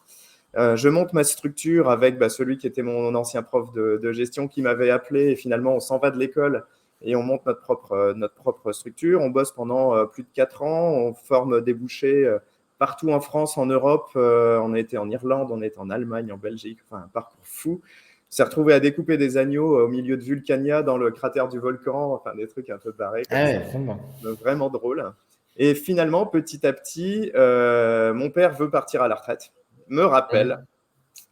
Euh, 0.57 0.76
je 0.76 0.88
monte 0.88 1.12
ma 1.12 1.25
structure 1.25 1.90
avec 1.90 2.18
bah, 2.18 2.30
celui 2.30 2.57
qui 2.57 2.66
était 2.66 2.83
mon 2.83 3.14
ancien 3.14 3.42
prof 3.42 3.73
de, 3.75 4.00
de 4.02 4.12
gestion 4.12 4.49
qui 4.49 4.62
m'avait 4.62 4.90
appelé 4.90 5.30
et 5.30 5.37
finalement, 5.37 5.75
on 5.75 5.80
s'en 5.80 5.99
va 5.99 6.11
de 6.11 6.18
l'école 6.18 6.64
et 7.02 7.16
on 7.16 7.23
monte 7.23 7.47
notre 7.47 7.61
propre, 7.61 7.92
euh, 7.92 8.14
notre 8.14 8.35
propre 8.35 8.73
structure. 8.73 9.21
On 9.21 9.30
bosse 9.30 9.52
pendant 9.52 9.95
euh, 9.95 10.04
plus 10.04 10.23
de 10.23 10.28
quatre 10.33 10.62
ans, 10.62 10.90
on 10.92 11.14
forme 11.14 11.61
des 11.61 11.75
bouchers 11.75 12.25
euh, 12.25 12.38
partout 12.79 13.11
en 13.11 13.21
France, 13.21 13.59
en 13.59 13.67
Europe. 13.67 14.11
on 14.15 14.73
a 14.73 14.79
été 14.79 14.99
en 14.99 15.11
Irlande, 15.11 15.51
on 15.51 15.61
été 15.63 15.79
en 15.79 15.91
Allemagne, 15.91 16.33
en 16.33 16.37
Belgique, 16.37 16.79
enfin 16.89 17.03
un 17.05 17.09
parcours 17.09 17.45
fou. 17.45 17.81
On 17.83 18.31
s'est 18.31 18.43
retrouvé 18.43 18.75
à 18.75 18.81
découper 18.81 19.17
des 19.17 19.37
agneaux 19.37 19.81
au 19.85 19.89
milieu 19.89 20.17
de 20.17 20.23
Vulcania 20.23 20.83
dans 20.83 20.99
le 20.99 21.11
cratère 21.11 21.49
du 21.49 21.59
volcan, 21.59 22.13
enfin 22.13 22.35
des 22.37 22.47
trucs 22.47 22.71
un 22.71 22.79
peu 22.79 22.93
barrés. 22.93 23.23
Vraiment. 23.31 24.01
vraiment 24.41 24.69
drôle. 24.69 25.13
Et 25.57 25.75
finalement, 25.75 26.27
petit 26.27 26.67
à 26.67 26.73
petit, 26.73 27.33
mon 27.35 28.31
père 28.31 28.55
veut 28.55 28.71
partir 28.71 29.03
à 29.03 29.09
la 29.09 29.15
retraite, 29.15 29.53
me 29.89 30.05
rappelle, 30.05 30.65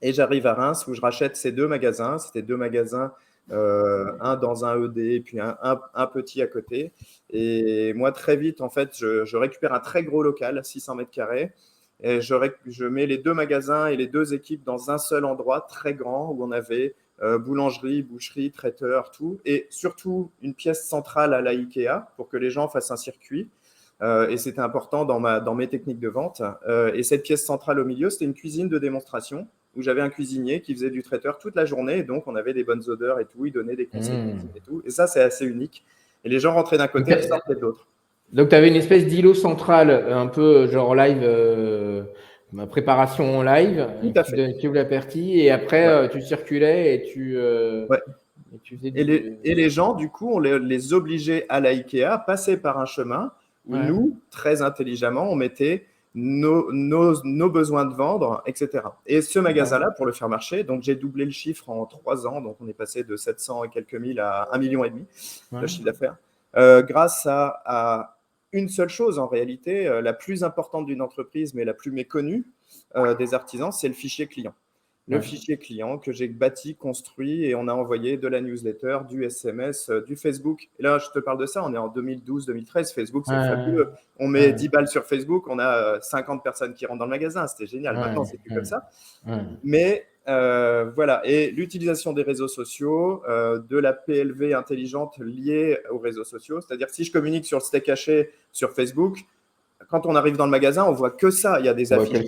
et 0.02 0.12
j'arrive 0.12 0.46
à 0.46 0.54
Reims 0.54 0.86
où 0.86 0.94
je 0.94 1.00
rachète 1.00 1.36
ces 1.36 1.52
deux 1.52 1.66
magasins. 1.66 2.18
C'était 2.18 2.42
deux 2.42 2.56
magasins 2.56 3.06
euh, 3.06 3.08
un 3.50 4.36
dans 4.36 4.64
un 4.64 4.84
ED 4.84 5.22
puis 5.22 5.38
un, 5.40 6.06
petit 6.12 6.42
à 6.42 6.46
côté. 6.46 6.92
Et 7.30 7.92
moi, 7.94 8.12
très 8.12 8.36
vite, 8.36 8.60
en 8.60 8.68
fait, 8.68 8.96
je, 8.96 9.36
récupère 9.36 9.72
un 9.72 9.80
très 9.80 10.02
gros 10.02 10.22
local, 10.22 10.60
600 10.64 10.96
mètres 10.96 11.10
carrés. 11.10 11.52
Je, 12.02 12.84
mets 12.84 13.06
les 13.06 13.18
deux 13.18 13.34
magasins 13.34 13.86
et 13.86 13.96
les 13.96 14.06
deux 14.06 14.34
équipes 14.34 14.64
dans 14.64 14.90
un 14.90 14.98
seul 14.98 15.24
endroit 15.24 15.62
très 15.62 15.94
grand 15.94 16.30
où 16.30 16.44
on 16.44 16.50
avait 16.50 16.94
euh, 17.22 17.38
boulangerie, 17.38 18.02
boucherie, 18.02 18.50
traiteur, 18.50 19.10
tout. 19.10 19.38
Et 19.44 19.66
surtout 19.70 20.30
une 20.42 20.54
pièce 20.54 20.86
centrale 20.88 21.32
à 21.32 21.40
la 21.40 21.50
IKEA 21.50 22.08
pour 22.16 22.28
que 22.28 22.36
les 22.36 22.50
gens 22.50 22.68
fassent 22.68 22.90
un 22.90 22.96
circuit. 22.96 23.48
et 24.02 24.36
c'était 24.36 24.60
important 24.60 25.04
dans 25.04 25.54
mes 25.54 25.68
techniques 25.68 26.00
de 26.00 26.08
vente. 26.08 26.42
et 26.94 27.02
cette 27.02 27.22
pièce 27.22 27.44
centrale 27.46 27.78
au 27.78 27.84
milieu, 27.84 28.10
c'était 28.10 28.26
une 28.26 28.34
cuisine 28.34 28.68
de 28.68 28.78
démonstration 28.78 29.46
où 29.76 29.82
j'avais 29.82 30.00
un 30.00 30.08
cuisinier 30.08 30.60
qui 30.60 30.74
faisait 30.74 30.90
du 30.90 31.02
traiteur 31.02 31.38
toute 31.38 31.54
la 31.54 31.64
journée. 31.64 31.98
Et 31.98 32.02
donc, 32.02 32.26
on 32.26 32.34
avait 32.34 32.54
des 32.54 32.64
bonnes 32.64 32.82
odeurs 32.88 33.20
et 33.20 33.26
tout. 33.26 33.46
Il 33.46 33.52
donnait 33.52 33.76
des 33.76 33.86
conseils 33.86 34.16
mmh. 34.16 34.56
et 34.56 34.60
tout. 34.60 34.82
Et 34.86 34.90
ça, 34.90 35.06
c'est 35.06 35.22
assez 35.22 35.44
unique. 35.44 35.84
Et 36.24 36.28
les 36.28 36.40
gens 36.40 36.54
rentraient 36.54 36.78
d'un 36.78 36.88
côté 36.88 37.12
et 37.12 37.22
sortaient 37.22 37.54
de 37.54 37.60
l'autre. 37.60 37.86
Donc, 38.32 38.48
tu 38.48 38.54
avais 38.54 38.68
une 38.68 38.76
espèce 38.76 39.06
d'îlot 39.06 39.34
central, 39.34 39.90
un 39.90 40.26
peu 40.26 40.66
genre 40.66 40.94
live, 40.94 41.20
euh, 41.22 42.02
préparation 42.70 43.38
en 43.38 43.42
live. 43.42 43.86
Tout 44.02 44.12
à 44.16 44.24
fait. 44.24 44.56
Tu 44.58 44.66
ouvres 44.66 44.76
la 44.76 44.84
partie 44.84 45.38
et 45.38 45.50
après, 45.50 45.86
euh, 45.86 46.08
tu 46.08 46.20
circulais 46.20 46.94
et 46.94 47.02
tu. 47.02 47.36
Euh, 47.36 47.86
ouais. 47.86 48.00
et, 48.54 48.58
tu 48.58 48.76
faisais 48.76 48.92
et, 48.94 49.04
les, 49.04 49.38
et, 49.44 49.54
les, 49.54 49.70
gens, 49.70 49.94
du 49.94 50.08
coup, 50.08 50.32
on 50.32 50.38
les, 50.38 50.58
les 50.58 50.92
obligeait 50.92 51.46
à 51.48 51.60
l'IKEA, 51.60 52.18
passer 52.18 52.56
par 52.56 52.78
un 52.78 52.86
chemin 52.86 53.32
où 53.68 53.76
nous, 53.76 54.18
très 54.30 54.62
intelligemment, 54.62 55.30
on 55.30 55.34
mettait 55.34 55.86
nos, 56.16 56.72
nos, 56.72 57.22
nos, 57.22 57.50
besoins 57.50 57.84
de 57.84 57.94
vendre, 57.94 58.42
etc. 58.46 58.82
Et 59.06 59.22
ce 59.22 59.38
magasin-là, 59.38 59.92
pour 59.92 60.06
le 60.06 60.12
faire 60.12 60.28
marcher, 60.28 60.64
donc 60.64 60.82
j'ai 60.82 60.96
doublé 60.96 61.24
le 61.24 61.30
chiffre 61.30 61.68
en 61.68 61.86
trois 61.86 62.26
ans, 62.26 62.40
donc 62.40 62.56
on 62.60 62.66
est 62.66 62.74
passé 62.74 63.04
de 63.04 63.16
700 63.16 63.64
et 63.64 63.68
quelques 63.68 63.94
mille 63.94 64.18
à 64.18 64.48
1,5 64.52 64.58
million 64.58 64.84
et 64.84 64.90
demi 64.90 65.06
de 65.52 65.66
chiffre 65.66 65.84
d'affaires, 65.84 66.16
grâce 66.54 67.26
à, 67.26 67.62
à, 67.64 68.16
une 68.52 68.68
seule 68.68 68.88
chose 68.88 69.18
en 69.18 69.26
réalité, 69.26 69.86
euh, 69.86 70.00
la 70.00 70.12
plus 70.12 70.44
importante 70.44 70.86
d'une 70.86 71.02
entreprise, 71.02 71.54
mais 71.54 71.64
la 71.64 71.74
plus 71.74 71.90
méconnue 71.90 72.46
euh, 72.96 73.14
des 73.14 73.34
artisans, 73.34 73.72
c'est 73.72 73.88
le 73.88 73.94
fichier 73.94 74.26
client. 74.26 74.54
Le 75.08 75.20
fichier 75.20 75.56
client 75.56 75.98
que 75.98 76.10
j'ai 76.10 76.26
bâti, 76.26 76.74
construit 76.74 77.44
et 77.44 77.54
on 77.54 77.68
a 77.68 77.72
envoyé 77.72 78.16
de 78.16 78.26
la 78.26 78.40
newsletter, 78.40 78.98
du 79.08 79.24
SMS, 79.24 79.88
euh, 79.88 80.00
du 80.00 80.16
Facebook. 80.16 80.68
Et 80.80 80.82
là, 80.82 80.98
je 80.98 81.10
te 81.10 81.20
parle 81.20 81.38
de 81.38 81.46
ça, 81.46 81.62
on 81.64 81.72
est 81.72 81.78
en 81.78 81.88
2012-2013. 81.88 82.92
Facebook, 82.92 83.24
c'est 83.26 83.34
fabuleux. 83.34 83.92
On 84.18 84.26
met 84.26 84.52
10 84.52 84.68
balles 84.68 84.88
sur 84.88 85.04
Facebook, 85.04 85.46
on 85.48 85.60
a 85.60 86.00
50 86.00 86.42
personnes 86.42 86.74
qui 86.74 86.86
rentrent 86.86 86.98
dans 86.98 87.04
le 87.04 87.10
magasin. 87.10 87.46
C'était 87.46 87.66
génial. 87.66 87.94
Maintenant, 87.94 88.24
c'est 88.24 88.38
plus 88.38 88.52
comme 88.52 88.64
ça. 88.64 88.90
Mais 89.62 90.06
euh, 90.28 90.90
voilà, 90.96 91.22
et 91.24 91.52
l'utilisation 91.52 92.12
des 92.12 92.22
réseaux 92.22 92.48
sociaux, 92.48 93.22
euh, 93.28 93.60
de 93.60 93.78
la 93.78 93.92
PLV 93.92 94.54
intelligente 94.54 95.18
liée 95.18 95.78
aux 95.90 95.98
réseaux 95.98 96.24
sociaux, 96.24 96.60
c'est-à-dire 96.60 96.90
si 96.90 97.04
je 97.04 97.12
communique 97.12 97.46
sur 97.46 97.58
le 97.58 97.62
steak 97.62 97.84
caché 97.84 98.30
sur 98.50 98.72
Facebook, 98.72 99.20
quand 99.88 100.04
on 100.04 100.16
arrive 100.16 100.36
dans 100.36 100.46
le 100.46 100.50
magasin, 100.50 100.84
on 100.84 100.92
voit 100.92 101.10
que 101.10 101.30
ça. 101.30 101.60
Il 101.60 101.66
y 101.66 101.68
a 101.68 101.74
des 101.74 101.92
affiches, 101.92 102.26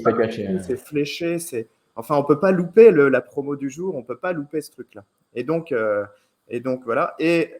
c'est 0.64 0.76
fléché, 0.76 1.40
c'est 1.40 1.66
enfin 1.98 2.16
on 2.16 2.24
peut 2.24 2.40
pas 2.40 2.52
louper 2.52 2.90
la 2.90 3.20
promo 3.20 3.56
du 3.56 3.68
jour, 3.68 3.94
on 3.96 4.02
peut 4.02 4.16
pas 4.16 4.32
louper 4.32 4.60
ce 4.60 4.70
truc-là. 4.70 5.04
Et 5.34 5.44
donc 5.44 5.72
euh, 5.72 6.04
et 6.48 6.60
donc 6.60 6.84
voilà. 6.84 7.14
Et 7.18 7.52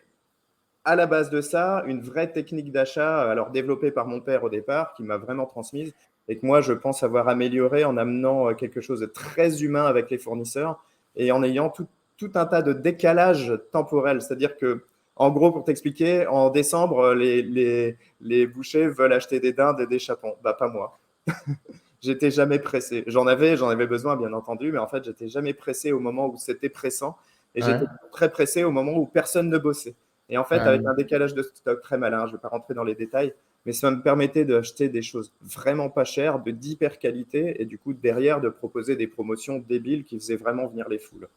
à 0.85 0.97
la 0.97 1.07
base 1.07 1.29
de 1.29 1.43
ça, 1.43 1.83
une 1.87 2.01
vraie 2.01 2.33
technique 2.33 2.73
d'achat, 2.73 3.31
alors 3.31 3.51
développée 3.51 3.91
par 3.91 4.07
mon 4.07 4.21
père 4.21 4.45
au 4.45 4.49
départ, 4.49 4.95
qui 4.95 5.03
m'a 5.03 5.19
vraiment 5.19 5.45
transmise, 5.45 5.93
et 6.29 6.39
que 6.39 6.47
moi, 6.47 6.61
je 6.61 6.73
pense 6.73 7.03
avoir 7.03 7.29
amélioré 7.29 7.85
en 7.85 7.97
amenant 7.97 8.49
euh, 8.49 8.55
quelque 8.55 8.81
chose 8.81 9.01
de 9.01 9.07
très 9.07 9.63
humain 9.63 9.85
avec 9.85 10.11
les 10.11 10.19
fournisseurs 10.19 10.83
et 11.17 11.33
en 11.33 11.43
ayant 11.43 11.71
tout, 11.71 11.89
un 12.35 12.47
tas 12.47 12.63
de 12.63 12.73
décalages 12.73 13.53
temporels. 13.73 14.23
C'est-à-dire 14.23 14.57
que, 14.57 14.85
en 15.17 15.31
gros, 15.31 15.51
pour 15.53 15.65
t'expliquer, 15.65 16.27
en 16.27 16.51
décembre, 16.51 17.15
les, 17.15 17.43
les, 17.43 17.97
les, 18.21 18.47
bouchers 18.47 18.89
veulent 18.89 19.13
acheter 19.13 19.41
des 19.41 19.53
dindes 19.53 19.81
et 19.81 19.87
des 19.87 19.99
chapons. 19.99 20.35
Bah, 20.43 20.53
pas 20.53 20.69
moi. 20.69 20.99
j'étais 22.01 22.31
jamais 22.31 22.59
pressé. 22.59 23.05
J'en 23.07 23.27
avais, 23.27 23.57
j'en 23.57 23.69
avais 23.69 23.87
besoin, 23.87 24.17
bien 24.17 24.33
entendu, 24.33 24.73
mais 24.73 24.79
en 24.79 24.87
fait, 24.87 25.05
j'étais 25.05 25.29
jamais 25.29 25.55
pressé 25.55 25.93
au 25.93 26.01
moment 26.01 26.29
où 26.29 26.37
c'était 26.37 26.69
pressant. 26.69 27.17
Et 27.55 27.63
j'étais 27.63 27.87
très 28.13 28.31
pressé 28.31 28.63
au 28.63 28.71
moment 28.71 28.93
où 28.93 29.07
personne 29.07 29.49
ne 29.49 29.59
bossait. 29.59 29.95
Et 30.29 30.37
en 30.39 30.45
fait, 30.45 30.59
avec 30.59 30.85
un 30.85 30.95
décalage 30.95 31.35
de 31.35 31.43
stock 31.43 31.81
très 31.83 31.99
malin, 31.99 32.27
je 32.27 32.33
ne 32.33 32.37
vais 32.37 32.41
pas 32.41 32.49
rentrer 32.49 32.75
dans 32.75 32.85
les 32.85 32.95
détails, 32.95 33.33
mais 33.67 33.73
ça 33.73 33.91
me 33.91 34.03
permettait 34.03 34.45
d'acheter 34.45 34.89
des 34.89 35.03
choses 35.03 35.33
vraiment 35.43 35.89
pas 35.89 36.05
chères, 36.05 36.39
de 36.39 36.51
d'hyper 36.51 36.99
qualité, 36.99 37.61
et 37.61 37.65
du 37.65 37.79
coup, 37.79 37.95
derrière, 37.95 38.41
de 38.41 38.49
proposer 38.49 38.95
des 38.95 39.07
promotions 39.07 39.65
débiles 39.67 40.05
qui 40.05 40.19
faisaient 40.19 40.37
vraiment 40.37 40.67
venir 40.67 40.89
les 40.89 40.99
foules. 40.99 41.29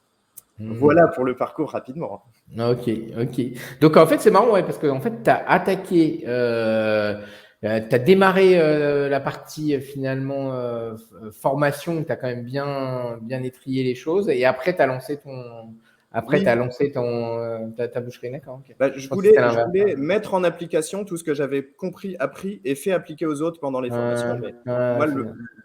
Hmm. 0.60 0.74
Voilà 0.74 1.08
pour 1.08 1.24
le 1.24 1.36
parcours 1.36 1.72
rapidement. 1.72 2.24
Ok, 2.60 2.90
ok. 3.20 3.42
Donc 3.80 3.98
en 3.98 4.06
fait, 4.06 4.20
c'est 4.20 4.32
marrant, 4.32 4.52
ouais, 4.52 4.64
parce 4.64 4.78
que 4.78 4.88
en 4.88 5.00
fait, 5.00 5.24
tu 5.24 5.30
as 5.30 5.50
attaqué, 5.50 6.24
euh, 6.28 7.20
euh 7.64 7.80
tu 7.80 7.96
as 7.96 8.00
démarré 8.00 8.60
euh, 8.60 9.10
la 9.10 9.20
partie 9.20 9.80
finalement 9.82 10.54
euh, 10.54 10.96
formation, 11.32 12.04
tu 12.04 12.12
as 12.12 12.16
quand 12.16 12.28
même 12.28 12.44
bien, 12.44 13.18
bien 13.22 13.44
étrié 13.44 13.84
les 13.84 13.96
choses, 13.96 14.30
et 14.30 14.46
après, 14.46 14.76
tu 14.76 14.82
as 14.82 14.88
lancé 14.88 15.18
ton, 15.18 15.74
après, 16.12 16.42
tu 16.42 16.48
as 16.48 16.56
lancé 16.56 16.92
ton, 16.92 17.72
ta, 17.78 18.02
boucherie, 18.02 18.32
d'accord 18.32 18.62
bah, 18.80 18.92
Je, 18.96 19.08
voulais, 19.10 19.96
mettre 19.96 20.34
en 20.34 20.44
application 20.44 21.06
tout 21.06 21.18
ce 21.18 21.24
que 21.24 21.34
j'avais 21.34 21.64
compris, 21.64 22.16
appris 22.20 22.62
et 22.66 22.76
fait 22.76 22.92
appliquer 22.92 23.26
aux 23.26 23.42
autres 23.42 23.60
pendant 23.60 23.80
les 23.80 23.90
formations. 23.90 24.40
moi, 24.66 25.06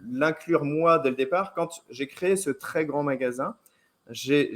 l'inclure 0.09 0.65
moi 0.65 0.99
dès 1.01 1.11
le 1.11 1.17
départ, 1.17 1.53
quand 1.55 1.83
j'ai 1.91 2.07
créé 2.07 2.37
ce 2.37 2.51
très 2.51 2.85
grand 2.85 3.03
magasin, 3.03 3.57
j'ai 4.11 4.55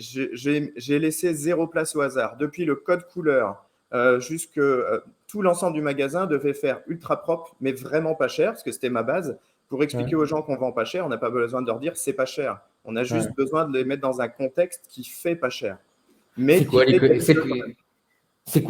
laissé 0.99 1.35
zéro 1.35 1.67
place 1.67 1.97
au 1.97 2.01
hasard. 2.03 2.37
Depuis 2.37 2.65
le 2.65 2.77
code 2.77 3.05
couleur 3.05 3.67
euh, 3.93 4.21
jusque 4.21 4.59
euh, 4.59 5.01
tout 5.31 5.43
l'ensemble 5.43 5.75
du 5.75 5.83
magasin 5.83 6.27
devait 6.27 6.55
faire 6.55 6.81
ultra 6.89 7.23
propre, 7.23 7.55
mais 7.61 7.73
vraiment 7.73 8.15
pas 8.17 8.27
cher, 8.27 8.51
parce 8.51 8.65
que 8.65 8.73
c'était 8.73 8.91
ma 8.91 9.05
base. 9.05 9.39
Pour 9.69 9.85
expliquer 9.85 10.17
aux 10.17 10.25
gens 10.25 10.43
qu'on 10.43 10.57
vend 10.57 10.73
pas 10.73 10.85
cher, 10.85 11.07
on 11.07 11.09
n'a 11.09 11.19
pas 11.19 11.31
besoin 11.31 11.63
de 11.63 11.69
leur 11.69 11.79
dire 11.79 11.97
c'est 11.97 12.13
pas 12.13 12.27
cher. 12.27 12.61
On 12.85 12.97
a 12.97 13.05
juste 13.05 13.31
besoin 13.37 13.67
de 13.67 13.79
les 13.79 13.85
mettre 13.85 14.03
dans 14.03 14.21
un 14.21 14.27
contexte 14.27 14.87
qui 14.89 15.05
fait 15.05 15.37
pas 15.37 15.51
cher. 15.51 15.79
Mais 16.37 16.59
c'est 16.59 16.65
quoi, 16.65 16.85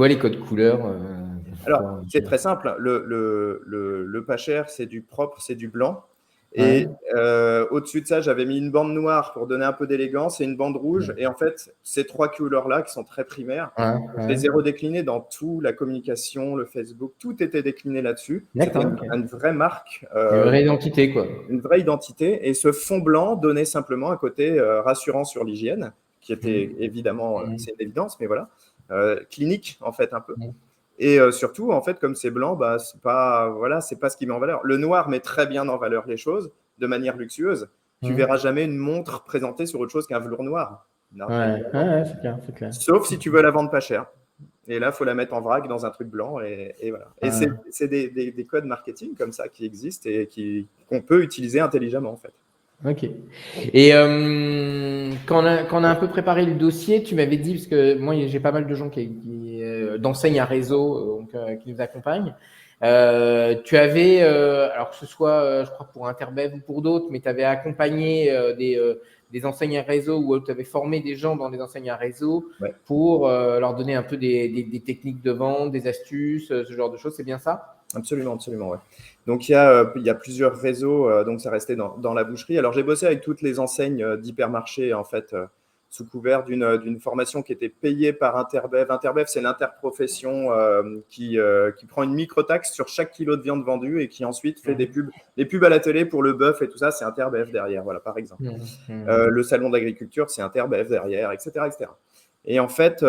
les 0.08 0.18
codes 0.18 0.40
couleurs 0.40 0.84
euh, 0.84 0.94
Alors, 1.64 2.02
c'est 2.10 2.22
très 2.22 2.36
simple. 2.36 2.74
Le, 2.78 3.04
le, 3.06 4.04
le, 4.04 4.24
pas 4.24 4.36
cher, 4.36 4.68
c'est 4.68 4.84
du 4.84 5.00
propre, 5.00 5.40
c'est 5.40 5.54
du 5.54 5.68
blanc. 5.68 6.04
Et 6.52 6.88
euh, 7.14 7.66
au-dessus 7.70 8.00
de 8.00 8.06
ça, 8.06 8.20
j'avais 8.20 8.44
mis 8.44 8.58
une 8.58 8.72
bande 8.72 8.92
noire 8.92 9.32
pour 9.32 9.46
donner 9.46 9.64
un 9.64 9.72
peu 9.72 9.86
d'élégance 9.86 10.40
et 10.40 10.44
une 10.44 10.56
bande 10.56 10.76
rouge. 10.76 11.14
Et 11.16 11.26
en 11.26 11.34
fait, 11.34 11.72
ces 11.84 12.04
trois 12.04 12.28
couleurs-là, 12.28 12.82
qui 12.82 12.92
sont 12.92 13.04
très 13.04 13.24
primaires, 13.24 13.70
je 13.78 14.26
les 14.26 14.46
ai 14.46 14.48
redéclinées 14.48 15.04
dans 15.04 15.20
tout, 15.20 15.60
la 15.60 15.72
communication, 15.72 16.56
le 16.56 16.64
Facebook, 16.64 17.12
tout 17.20 17.40
était 17.42 17.62
décliné 17.62 18.02
là-dessus. 18.02 18.46
C'était 18.58 18.80
une, 18.80 19.26
vraie 19.26 19.52
marque. 19.52 20.06
Euh, 20.16 20.42
une 20.42 20.48
vraie 20.48 20.62
identité, 20.62 21.12
quoi. 21.12 21.26
Une 21.48 21.60
vraie 21.60 21.80
identité. 21.80 22.48
Et 22.48 22.54
ce 22.54 22.72
fond 22.72 22.98
blanc 22.98 23.36
donnait 23.36 23.64
simplement 23.64 24.10
un 24.10 24.16
côté 24.16 24.58
euh, 24.58 24.82
rassurant 24.82 25.24
sur 25.24 25.44
l'hygiène, 25.44 25.92
qui 26.20 26.32
était 26.32 26.72
mmh. 26.72 26.82
évidemment, 26.82 27.40
mmh. 27.40 27.58
c'est 27.58 27.70
une 27.70 27.80
évidence, 27.80 28.18
mais 28.18 28.26
voilà, 28.26 28.50
clinique, 29.30 29.78
en 29.82 29.92
fait, 29.92 30.12
un 30.14 30.20
peu. 30.20 30.34
Mmh. 30.36 30.52
Et 31.02 31.18
euh, 31.18 31.32
surtout, 31.32 31.72
en 31.72 31.80
fait, 31.80 31.98
comme 31.98 32.14
c'est 32.14 32.30
blanc, 32.30 32.56
bah, 32.56 32.78
c'est 32.78 33.00
pas, 33.00 33.48
voilà, 33.48 33.80
c'est 33.80 33.96
pas 33.96 34.10
ce 34.10 34.18
qui 34.18 34.26
met 34.26 34.34
en 34.34 34.38
valeur. 34.38 34.60
Le 34.64 34.76
noir 34.76 35.08
met 35.08 35.20
très 35.20 35.46
bien 35.46 35.66
en 35.66 35.78
valeur 35.78 36.06
les 36.06 36.18
choses 36.18 36.52
de 36.78 36.86
manière 36.86 37.16
luxueuse. 37.16 37.68
Tu 38.02 38.12
mmh. 38.12 38.16
verras 38.16 38.36
jamais 38.36 38.64
une 38.64 38.76
montre 38.76 39.24
présentée 39.24 39.64
sur 39.64 39.80
autre 39.80 39.90
chose 39.90 40.06
qu'un 40.06 40.18
velours 40.18 40.42
noir. 40.42 40.86
ouais, 41.16 41.24
ouais, 41.24 42.04
clair, 42.20 42.38
clair. 42.54 42.74
Sauf 42.74 43.06
si 43.06 43.18
tu 43.18 43.30
veux 43.30 43.40
la 43.40 43.50
vendre 43.50 43.70
pas 43.70 43.80
cher. 43.80 44.06
Et 44.68 44.78
là, 44.78 44.88
il 44.88 44.92
faut 44.92 45.04
la 45.04 45.14
mettre 45.14 45.32
en 45.32 45.40
vrac 45.40 45.66
dans 45.68 45.86
un 45.86 45.90
truc 45.90 46.08
blanc. 46.08 46.38
Et, 46.40 46.74
voilà. 46.90 47.08
Et 47.22 47.30
c'est 47.70 47.88
des, 47.88 48.10
des, 48.10 48.30
des, 48.30 48.44
codes 48.44 48.66
marketing 48.66 49.14
comme 49.16 49.32
ça 49.32 49.48
qui 49.48 49.64
existent 49.64 50.08
et 50.08 50.28
qu'on 50.88 51.00
peut 51.00 51.22
utiliser 51.22 51.60
intelligemment, 51.60 52.12
en 52.12 52.16
fait. 52.16 52.32
Ok. 52.86 53.04
Et 53.74 53.94
euh, 53.94 55.10
quand, 55.26 55.42
on 55.42 55.46
a, 55.46 55.64
quand, 55.64 55.80
on 55.80 55.84
a, 55.84 55.88
un 55.88 55.94
peu 55.94 56.08
préparé 56.08 56.46
le 56.46 56.54
dossier, 56.54 57.02
tu 57.02 57.14
m'avais 57.14 57.36
dit, 57.36 57.54
parce 57.54 57.66
que 57.66 57.98
moi 57.98 58.14
j'ai 58.26 58.40
pas 58.40 58.52
mal 58.52 58.66
de 58.66 58.74
gens 58.74 58.88
qui, 58.88 59.08
qui 59.08 59.49
euh, 59.90 59.98
d'enseignent 59.98 60.40
un 60.40 60.44
réseau 60.44 60.96
euh, 60.96 61.20
donc, 61.20 61.34
euh, 61.34 61.56
qui 61.56 61.72
nous 61.72 61.80
accompagnent. 61.80 62.34
Euh, 62.82 63.56
tu 63.64 63.76
avais, 63.76 64.22
alors 64.22 64.88
que 64.88 64.96
ce 64.96 65.04
soit, 65.04 65.64
je 65.64 65.70
crois 65.70 65.86
pour 65.92 66.08
Interbev 66.08 66.54
ou 66.54 66.60
pour 66.60 66.80
d'autres, 66.80 67.08
mais 67.10 67.20
tu 67.20 67.28
avais 67.28 67.44
accompagné 67.44 68.32
des, 68.56 68.80
des 69.30 69.44
enseignes 69.44 69.76
à 69.76 69.82
réseau 69.82 70.16
ou 70.16 70.40
tu 70.40 70.50
avais 70.50 70.64
formé 70.64 71.00
des 71.00 71.14
gens 71.14 71.36
dans 71.36 71.50
des 71.50 71.60
enseignes 71.60 71.90
à 71.90 71.96
réseau 71.96 72.48
pour 72.86 73.28
leur 73.28 73.74
donner 73.74 73.94
un 73.96 74.02
peu 74.02 74.16
des, 74.16 74.48
des, 74.48 74.62
des, 74.62 74.80
techniques 74.80 75.20
de 75.20 75.30
vente, 75.30 75.72
des 75.72 75.88
astuces, 75.88 76.48
ce 76.48 76.72
genre 76.72 76.90
de 76.90 76.96
choses. 76.96 77.12
C'est 77.14 77.22
bien 77.22 77.38
ça? 77.38 77.76
Absolument, 77.94 78.32
absolument, 78.32 78.70
ouais. 78.70 78.78
Donc 79.26 79.50
il 79.50 79.52
y 79.52 79.56
a, 79.56 79.92
il 79.96 80.02
y 80.02 80.08
a 80.08 80.14
plusieurs 80.14 80.56
réseaux, 80.56 81.22
donc 81.24 81.42
ça 81.42 81.50
restait 81.50 81.76
dans, 81.76 81.98
dans, 81.98 82.14
la 82.14 82.24
boucherie. 82.24 82.56
Alors 82.56 82.72
j'ai 82.72 82.82
bossé 82.82 83.04
avec 83.04 83.20
toutes 83.20 83.42
les 83.42 83.60
enseignes 83.60 84.16
d'hypermarché 84.16 84.94
en 84.94 85.04
fait 85.04 85.34
sous 85.90 86.06
couvert 86.06 86.44
d'une 86.44 87.00
formation 87.00 87.42
qui 87.42 87.52
était 87.52 87.68
payée 87.68 88.12
par 88.12 88.36
Interbev. 88.36 88.90
Interbev, 88.90 89.26
c'est 89.26 89.40
l'interprofession 89.40 90.52
euh, 90.52 91.00
qui, 91.08 91.36
euh, 91.36 91.72
qui, 91.72 91.86
prend 91.86 92.04
une 92.04 92.14
micro-taxe 92.14 92.72
sur 92.72 92.86
chaque 92.86 93.10
kilo 93.10 93.36
de 93.36 93.42
viande 93.42 93.64
vendue 93.64 94.00
et 94.00 94.08
qui 94.08 94.24
ensuite 94.24 94.60
fait 94.60 94.76
des 94.76 94.86
pubs, 94.86 95.10
des 95.36 95.44
pubs 95.46 95.64
à 95.64 95.68
la 95.68 95.80
télé 95.80 96.04
pour 96.04 96.22
le 96.22 96.32
bœuf 96.32 96.62
et 96.62 96.68
tout 96.68 96.78
ça, 96.78 96.92
c'est 96.92 97.04
Interbev 97.04 97.50
derrière, 97.50 97.82
voilà, 97.82 97.98
par 97.98 98.18
exemple. 98.18 98.44
Mmh, 98.44 98.58
mmh. 98.88 99.08
Euh, 99.08 99.26
le 99.30 99.42
salon 99.42 99.68
d'agriculture, 99.68 100.30
c'est 100.30 100.42
Interbev 100.42 100.88
derrière, 100.88 101.32
etc. 101.32 101.50
etc. 101.66 101.90
Et 102.44 102.60
en 102.60 102.68
fait, 102.68 103.02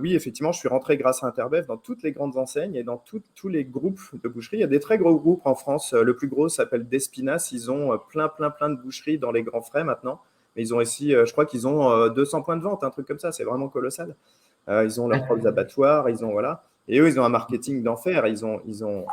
oui, 0.00 0.16
effectivement, 0.16 0.52
je 0.52 0.58
suis 0.58 0.68
rentré 0.68 0.96
grâce 0.96 1.22
à 1.22 1.26
Interbev 1.26 1.66
dans 1.66 1.76
toutes 1.76 2.02
les 2.02 2.12
grandes 2.12 2.38
enseignes 2.38 2.76
et 2.76 2.82
dans 2.82 2.96
tous 2.96 3.48
les 3.48 3.64
groupes 3.64 4.00
de 4.22 4.28
boucheries. 4.28 4.56
Il 4.56 4.60
y 4.60 4.64
a 4.64 4.68
des 4.68 4.80
très 4.80 4.96
gros 4.96 5.14
groupes 5.16 5.42
en 5.44 5.54
France. 5.54 5.92
Le 5.92 6.16
plus 6.16 6.28
gros 6.28 6.48
s'appelle 6.48 6.88
Despinas. 6.88 7.50
Ils 7.52 7.70
ont 7.70 7.96
plein, 8.08 8.28
plein, 8.28 8.50
plein 8.50 8.70
de 8.70 8.76
boucheries 8.76 9.18
dans 9.18 9.30
les 9.30 9.42
grands 9.42 9.60
frais 9.60 9.84
maintenant 9.84 10.20
ils 10.56 10.74
ont 10.74 10.78
aussi, 10.78 11.14
euh, 11.14 11.24
je 11.24 11.32
crois 11.32 11.46
qu'ils 11.46 11.66
ont 11.66 12.08
200 12.08 12.38
euh, 12.38 12.42
points 12.42 12.56
de 12.56 12.62
vente, 12.62 12.84
un 12.84 12.90
truc 12.90 13.06
comme 13.06 13.18
ça. 13.18 13.32
C'est 13.32 13.44
vraiment 13.44 13.68
colossal. 13.68 14.14
Euh, 14.68 14.84
ils 14.84 15.00
ont 15.00 15.08
leurs 15.08 15.24
propres 15.24 15.46
abattoirs, 15.46 16.08
ils 16.10 16.24
ont 16.24 16.32
voilà. 16.32 16.64
Et 16.88 16.98
eux, 17.00 17.08
ils 17.08 17.20
ont 17.20 17.24
un 17.24 17.28
marketing 17.30 17.82
d'enfer. 17.82 18.26
Ils 18.26 18.44
ont, 18.44 18.60
ils 18.66 18.84
ont, 18.84 19.06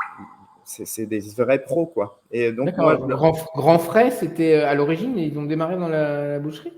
c'est 0.63 1.06
des 1.06 1.20
vrais 1.38 1.62
pros, 1.62 1.86
quoi. 1.86 2.20
Et 2.32 2.51
donc, 2.51 2.75
moi, 2.77 2.98
grand, 2.98 3.34
grand, 3.56 3.80
Frais, 3.80 4.12
c'était 4.12 4.56
à 4.56 4.74
l'origine, 4.75 5.18
ils 5.18 5.38
ont 5.38 5.44
démarré 5.44 5.77
dans 5.77 5.89
la 5.89 6.39
boucherie? 6.39 6.74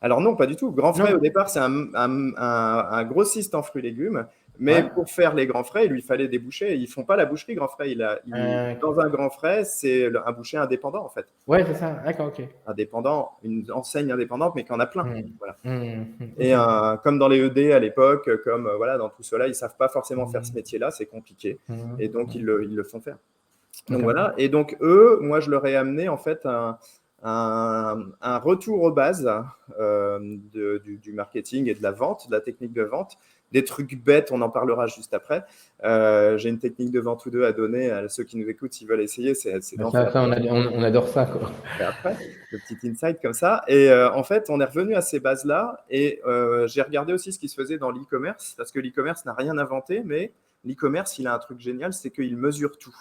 Alors 0.00 0.20
non, 0.20 0.36
pas 0.36 0.46
du 0.46 0.56
tout. 0.56 0.70
Grand 0.70 0.92
frais, 0.92 1.12
au 1.12 1.18
départ, 1.18 1.48
c'est 1.48 1.60
un, 1.60 3.04
grossiste 3.04 3.54
en 3.54 3.62
fruits 3.62 3.80
et 3.80 3.90
légumes. 3.90 4.26
Mais 4.58 4.82
pour 4.82 5.08
faire 5.08 5.34
les 5.34 5.46
grands 5.46 5.64
frais, 5.64 5.86
il 5.86 5.92
lui 5.92 6.02
fallait 6.02 6.28
des 6.28 6.38
bouchers. 6.38 6.76
Ils 6.76 6.88
font 6.88 7.04
pas 7.04 7.16
la 7.16 7.24
boucherie 7.26 7.54
grand 7.54 7.68
frais. 7.68 7.90
Il 7.90 8.02
a, 8.02 8.18
euh, 8.34 8.74
Dans 8.80 8.98
un 8.98 9.08
grand 9.08 9.30
frais, 9.30 9.64
c'est 9.64 10.06
un 10.06 10.32
boucher 10.32 10.56
indépendant 10.56 11.04
en 11.04 11.08
fait. 11.08 11.26
Ouais, 11.46 11.64
c'est 11.64 11.74
ça. 11.74 12.02
D'accord, 12.04 12.28
ok. 12.28 12.44
Indépendant, 12.66 13.32
une 13.42 13.70
enseigne 13.72 14.10
indépendante, 14.10 14.54
mais 14.56 14.64
qui 14.64 14.72
en 14.72 14.80
a 14.80 14.86
plein. 14.86 15.04
Mmh. 15.04 15.22
Voilà. 15.38 15.56
Mmh, 15.64 15.70
mmh, 15.70 16.24
Et 16.38 16.54
euh, 16.54 16.96
comme 16.96 17.18
dans 17.18 17.28
les 17.28 17.38
ED 17.38 17.72
à 17.72 17.78
l'époque, 17.78 18.30
comme 18.44 18.66
euh, 18.66 18.76
voilà, 18.76 18.98
dans 18.98 19.08
tout 19.08 19.22
cela, 19.22 19.46
ils 19.46 19.54
savent 19.54 19.76
pas 19.76 19.88
forcément 19.88 20.26
faire 20.26 20.44
ce 20.44 20.52
métier-là, 20.52 20.90
c'est 20.90 21.06
compliqué. 21.06 21.58
Et 21.98 22.08
donc 22.08 22.34
ils 22.34 22.44
le, 22.44 22.64
ils 22.64 22.74
le, 22.74 22.84
font 22.84 23.00
faire. 23.00 23.16
Donc 23.88 24.02
voilà. 24.02 24.34
Et 24.38 24.48
donc 24.48 24.76
eux, 24.80 25.18
moi, 25.20 25.40
je 25.40 25.50
leur 25.50 25.66
ai 25.66 25.76
amené 25.76 26.08
en 26.08 26.16
fait 26.16 26.44
un, 26.44 26.78
un, 27.22 28.38
retour 28.38 28.82
aux 28.82 28.92
bases 28.92 29.28
euh, 29.78 30.36
du, 30.52 31.12
marketing 31.12 31.68
et 31.68 31.74
de 31.74 31.82
la 31.82 31.92
vente, 31.92 32.28
de 32.28 32.32
la 32.32 32.40
technique 32.40 32.72
de 32.72 32.82
vente. 32.82 33.18
Des 33.52 33.64
trucs 33.64 34.02
bêtes, 34.02 34.30
on 34.30 34.42
en 34.42 34.50
parlera 34.50 34.86
juste 34.86 35.14
après. 35.14 35.44
Euh, 35.84 36.36
j'ai 36.36 36.50
une 36.50 36.58
technique 36.58 36.90
de 36.90 37.00
vente 37.00 37.24
ou 37.24 37.30
deux 37.30 37.44
à 37.44 37.52
donner 37.52 37.90
à 37.90 38.08
ceux 38.08 38.24
qui 38.24 38.36
nous 38.36 38.48
écoutent 38.48 38.74
s'ils 38.74 38.86
veulent 38.86 39.00
essayer. 39.00 39.34
C'est, 39.34 39.58
on, 39.78 39.90
on, 39.90 40.82
adore 40.82 41.08
ça. 41.08 41.24
Quoi. 41.24 41.50
Et 41.80 41.82
après, 41.82 42.16
le 42.52 42.58
petit 42.58 42.88
insight 42.88 43.22
comme 43.22 43.32
ça. 43.32 43.62
Et 43.68 43.88
euh, 43.90 44.12
en 44.12 44.22
fait, 44.22 44.50
on 44.50 44.60
est 44.60 44.66
revenu 44.66 44.94
à 44.94 45.00
ces 45.00 45.18
bases-là. 45.18 45.84
Et 45.88 46.20
j'ai 46.66 46.82
regardé 46.82 47.12
aussi 47.12 47.32
ce 47.32 47.38
qui 47.38 47.48
se 47.48 47.54
faisait 47.54 47.78
dans 47.78 47.90
l'e-commerce, 47.90 48.54
parce 48.56 48.70
que 48.70 48.80
l'e-commerce 48.80 49.24
n'a 49.24 49.32
rien 49.32 49.56
inventé, 49.56 50.02
mais 50.04 50.32
l'e-commerce, 50.64 51.18
il 51.18 51.26
a 51.26 51.34
un 51.34 51.38
truc 51.38 51.60
génial, 51.60 51.92
c'est 51.92 52.10
qu'il 52.10 52.36
mesure 52.36 52.78
tout. 52.78 52.96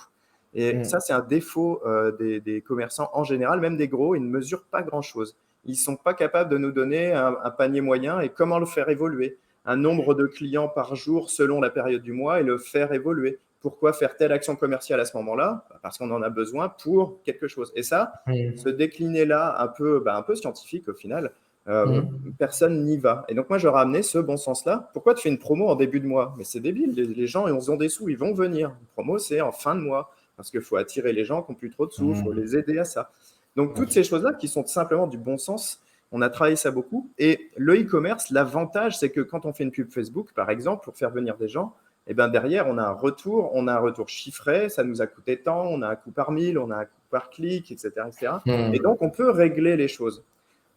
Et 0.54 0.74
mm. 0.74 0.84
ça, 0.84 1.00
c'est 1.00 1.14
un 1.14 1.22
défaut 1.22 1.82
euh, 1.86 2.12
des, 2.12 2.62
commerçants 2.62 3.10
en 3.14 3.24
général, 3.24 3.60
même 3.60 3.78
des 3.78 3.88
gros, 3.88 4.16
ils 4.16 4.24
ne 4.24 4.30
mesurent 4.30 4.66
pas 4.72 4.82
grand-chose. 4.82 5.38
Ils 5.66 5.72
ne 5.72 5.78
sont 5.78 5.96
pas 5.96 6.14
capables 6.14 6.50
de 6.50 6.58
nous 6.58 6.72
donner 6.72 7.14
un, 7.14 7.52
panier 7.52 7.82
moyen 7.82 8.22
et 8.22 8.30
comment 8.30 8.58
le 8.58 8.66
faire 8.66 8.90
évoluer. 8.90 9.38
Un 9.68 9.76
nombre 9.76 10.16
de 10.16 10.26
clients 10.26 10.68
par 10.68 10.96
jour 10.96 11.30
selon 11.30 11.62
la 11.62 11.70
période 11.70 12.02
du 12.02 12.14
mois 12.14 12.40
et 12.40 12.44
le 12.44 12.58
faire 12.58 12.92
évoluer. 12.94 13.38
Pourquoi 13.60 13.94
faire 13.94 14.16
telle 14.18 14.32
action 14.32 14.56
commerciale 14.56 15.00
à 15.00 15.06
ce 15.06 15.16
moment-là? 15.18 15.66
Bah, 15.70 15.80
Parce 15.84 16.00
qu'on 16.00 16.10
en 16.10 16.22
a 16.24 16.30
besoin 16.30 16.70
pour 16.70 17.22
quelque 17.24 17.48
chose. 17.48 17.72
Et 17.76 17.84
ça, 17.84 18.24
mm. 18.28 18.58
se 18.58 18.70
décliner 18.70 19.26
là, 19.26 19.58
un 19.60 19.68
peu, 19.68 20.00
bah, 20.00 20.16
un 20.16 20.24
peu 20.24 20.36
scientifique 20.36 20.88
au 20.90 20.94
final, 20.94 21.32
euh, 21.68 22.02
personne 22.40 22.86
n'y 22.86 22.98
va. 22.98 23.26
Et 23.28 23.36
donc 23.36 23.50
moi, 23.50 23.58
je 23.58 23.68
ramené 23.68 24.02
ce 24.02 24.18
bon 24.18 24.38
sens-là. 24.38 24.90
Pourquoi 24.94 25.14
tu 25.14 25.24
fais 25.24 25.30
une 25.30 25.38
promo 25.38 25.68
en 25.68 25.76
début 25.76 26.00
de 26.00 26.08
mois? 26.08 26.34
Mais 26.38 26.46
c'est 26.46 26.62
débile. 26.62 26.94
Les, 26.94 27.06
les 27.06 27.28
gens, 27.28 27.48
ils 27.48 27.72
ont 27.72 27.76
des 27.76 27.90
sous, 27.90 28.08
ils 28.10 28.18
vont 28.18 28.34
venir. 28.34 28.70
Une 28.70 28.88
promo, 28.94 29.18
c'est 29.18 29.42
en 29.42 29.52
fin 29.52 29.76
de 29.76 29.82
mois 29.82 30.12
parce 30.38 30.52
qu'il 30.52 30.62
faut 30.62 30.78
attirer 30.78 31.12
les 31.12 31.26
gens 31.26 31.42
qui 31.42 31.52
n'ont 31.52 31.58
plus 31.58 31.72
trop 31.72 31.88
de 31.88 31.92
sous, 31.92 32.12
il 32.12 32.24
faut 32.24 32.32
mmh. 32.32 32.40
les 32.40 32.56
aider 32.56 32.78
à 32.78 32.86
ça. 32.86 33.10
Donc, 33.56 33.74
toutes 33.74 33.92
ces 33.92 34.04
choses-là 34.04 34.34
qui 34.34 34.48
sont 34.48 34.66
simplement 34.68 35.08
du 35.08 35.18
bon 35.18 35.40
sens, 35.40 35.82
on 36.12 36.22
a 36.22 36.30
travaillé 36.30 36.56
ça 36.56 36.72
beaucoup. 36.72 37.10
Et 37.18 37.50
le 37.58 37.76
e-commerce, 37.76 38.30
l'avantage, 38.32 38.98
c'est 38.98 39.10
que 39.10 39.22
quand 39.22 39.46
on 39.46 39.54
fait 39.54 39.64
une 39.64 39.72
pub 39.72 39.92
Facebook, 39.92 40.34
par 40.34 40.50
exemple, 40.50 40.84
pour 40.84 40.96
faire 40.96 41.12
venir 41.12 41.38
des 41.38 41.48
gens, 41.48 41.74
et 42.08 42.12
eh 42.12 42.14
ben 42.14 42.30
derrière, 42.30 42.68
on 42.68 42.78
a 42.78 42.84
un 42.84 42.94
retour, 42.94 43.52
on 43.54 43.68
a 43.68 43.74
un 43.74 43.80
retour 43.80 44.08
chiffré, 44.08 44.70
ça 44.70 44.86
nous 44.86 45.02
a 45.02 45.08
coûté 45.08 45.42
tant, 45.42 45.66
on 45.66 45.82
a 45.82 45.90
un 45.90 45.96
coût 45.98 46.12
par 46.12 46.32
mille, 46.32 46.58
on 46.58 46.72
a 46.72 46.78
un 46.78 46.86
coût 46.86 47.02
par 47.10 47.30
clic, 47.30 47.70
etc. 47.70 47.92
etc. 48.08 48.34
Mmh. 48.46 48.74
Et 48.74 48.80
donc, 48.80 49.02
on 49.02 49.10
peut 49.10 49.30
régler 49.30 49.76
les 49.76 49.90
choses. 49.90 50.24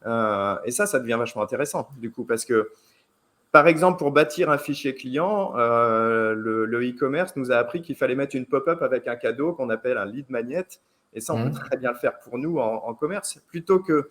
Euh, 0.06 0.56
et 0.64 0.72
ça, 0.72 0.86
ça 0.86 0.98
devient 0.98 1.16
vachement 1.16 1.42
intéressant, 1.42 1.88
du 1.98 2.10
coup, 2.10 2.24
parce 2.24 2.44
que 2.44 2.70
par 3.52 3.66
exemple, 3.66 3.98
pour 3.98 4.12
bâtir 4.12 4.50
un 4.50 4.58
fichier 4.58 4.94
client, 4.94 5.54
euh, 5.56 6.34
le 6.34 6.88
e-commerce 6.88 7.34
nous 7.34 7.50
a 7.50 7.56
appris 7.56 7.82
qu'il 7.82 7.96
fallait 7.96 8.14
mettre 8.14 8.36
une 8.36 8.46
pop-up 8.46 8.80
avec 8.82 9.08
un 9.08 9.16
cadeau 9.16 9.52
qu'on 9.52 9.70
appelle 9.70 9.98
un 9.98 10.06
lead 10.06 10.30
magnet. 10.30 10.66
Et 11.14 11.20
ça, 11.20 11.34
on 11.34 11.42
peut 11.42 11.50
mmh. 11.50 11.54
très 11.54 11.76
bien 11.76 11.90
le 11.90 11.98
faire 11.98 12.20
pour 12.20 12.38
nous 12.38 12.58
en, 12.58 12.94
commerce. 12.94 13.40
Plutôt 13.48 13.80
que 13.80 14.08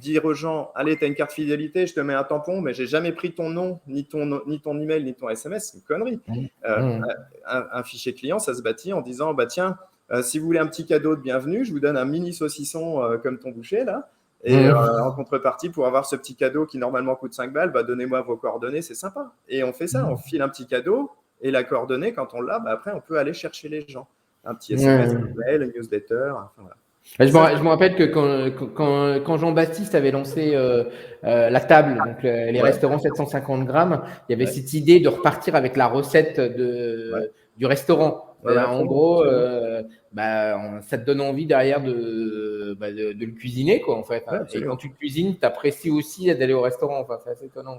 dire 0.00 0.24
aux 0.24 0.34
gens, 0.34 0.70
allez, 0.74 0.96
tu 0.96 1.04
as 1.04 1.06
une 1.06 1.14
carte 1.14 1.32
fidélité, 1.32 1.86
je 1.86 1.94
te 1.94 2.00
mets 2.00 2.14
un 2.14 2.24
tampon, 2.24 2.60
mais 2.60 2.74
j'ai 2.74 2.86
jamais 2.86 3.12
pris 3.12 3.34
ton 3.34 3.50
nom, 3.50 3.80
ni 3.86 4.04
ton, 4.04 4.40
ni 4.46 4.60
ton 4.60 4.78
email, 4.78 5.02
ni 5.04 5.14
ton 5.14 5.28
SMS, 5.28 5.70
c'est 5.70 5.78
une 5.78 5.84
connerie. 5.84 6.20
Mmh. 6.28 6.44
Euh, 6.68 6.98
mmh. 6.98 7.06
un, 7.46 7.82
fichier 7.82 8.14
client, 8.14 8.38
ça 8.38 8.54
se 8.54 8.62
bâtit 8.62 8.92
en 8.92 9.00
disant, 9.00 9.34
bah 9.34 9.46
tiens, 9.46 9.76
euh, 10.10 10.22
si 10.22 10.38
vous 10.38 10.46
voulez 10.46 10.58
un 10.58 10.66
petit 10.66 10.86
cadeau 10.86 11.16
de 11.16 11.22
bienvenue, 11.22 11.64
je 11.64 11.72
vous 11.72 11.80
donne 11.80 11.96
un 11.96 12.04
mini 12.04 12.32
saucisson 12.32 13.18
comme 13.22 13.38
ton 13.38 13.50
boucher 13.50 13.84
là. 13.84 14.10
Et 14.44 14.56
mmh. 14.56 14.74
euh, 14.74 15.02
en 15.02 15.12
contrepartie, 15.12 15.70
pour 15.70 15.86
avoir 15.86 16.04
ce 16.04 16.16
petit 16.16 16.36
cadeau 16.36 16.66
qui 16.66 16.76
normalement 16.76 17.16
coûte 17.16 17.32
5 17.32 17.52
balles, 17.52 17.72
bah, 17.72 17.82
donnez-moi 17.82 18.20
vos 18.20 18.36
coordonnées, 18.36 18.82
c'est 18.82 18.94
sympa. 18.94 19.32
Et 19.48 19.64
on 19.64 19.72
fait 19.72 19.86
ça, 19.86 20.02
mmh. 20.02 20.10
on 20.10 20.16
file 20.18 20.42
un 20.42 20.50
petit 20.50 20.66
cadeau 20.66 21.10
et 21.40 21.50
la 21.50 21.64
coordonnée, 21.64 22.12
quand 22.12 22.34
on 22.34 22.42
l'a, 22.42 22.58
bah, 22.58 22.72
après, 22.72 22.92
on 22.92 23.00
peut 23.00 23.18
aller 23.18 23.32
chercher 23.32 23.68
les 23.68 23.88
gens. 23.88 24.06
Un 24.44 24.54
petit 24.54 24.74
SMS, 24.74 25.14
un 25.14 25.34
mail, 25.36 25.62
une 25.62 25.72
newsletter. 25.74 26.34
Je, 27.18 27.32
me, 27.32 27.68
rappelle 27.68 27.94
que 27.94 28.04
quand, 28.04 29.20
quand, 29.22 29.36
Jean-Baptiste 29.36 29.94
avait 29.94 30.10
lancé 30.10 30.54
euh, 30.54 30.84
euh, 31.24 31.50
la 31.50 31.60
table, 31.60 31.98
donc 32.04 32.22
les 32.22 32.60
restaurants 32.60 32.98
750 32.98 33.66
grammes, 33.66 34.02
il 34.28 34.32
y 34.32 34.34
avait 34.34 34.50
cette 34.50 34.72
idée 34.72 35.00
de 35.00 35.08
repartir 35.08 35.54
avec 35.54 35.76
la 35.76 35.86
recette 35.86 36.40
de, 36.40 37.32
du 37.56 37.66
restaurant. 37.66 38.36
en 38.44 38.84
gros, 38.84 39.24
bah, 40.12 40.80
ça 40.82 40.98
te 40.98 41.04
donne 41.04 41.20
envie 41.20 41.46
derrière 41.46 41.82
de, 41.82 42.76
bah, 42.78 42.90
de, 42.90 43.14
le 43.18 43.32
cuisiner, 43.32 43.80
quoi, 43.80 43.96
en 43.96 44.04
fait. 44.04 44.24
Hein. 44.28 44.44
et 44.52 44.62
quand 44.62 44.76
tu 44.76 44.90
cuisines, 44.90 45.36
tu 45.38 45.46
apprécies 45.46 45.90
aussi 45.90 46.34
d'aller 46.34 46.54
au 46.54 46.62
restaurant. 46.62 47.00
Enfin, 47.00 47.18
c'est 47.22 47.30
assez 47.30 47.46
étonnant. 47.46 47.78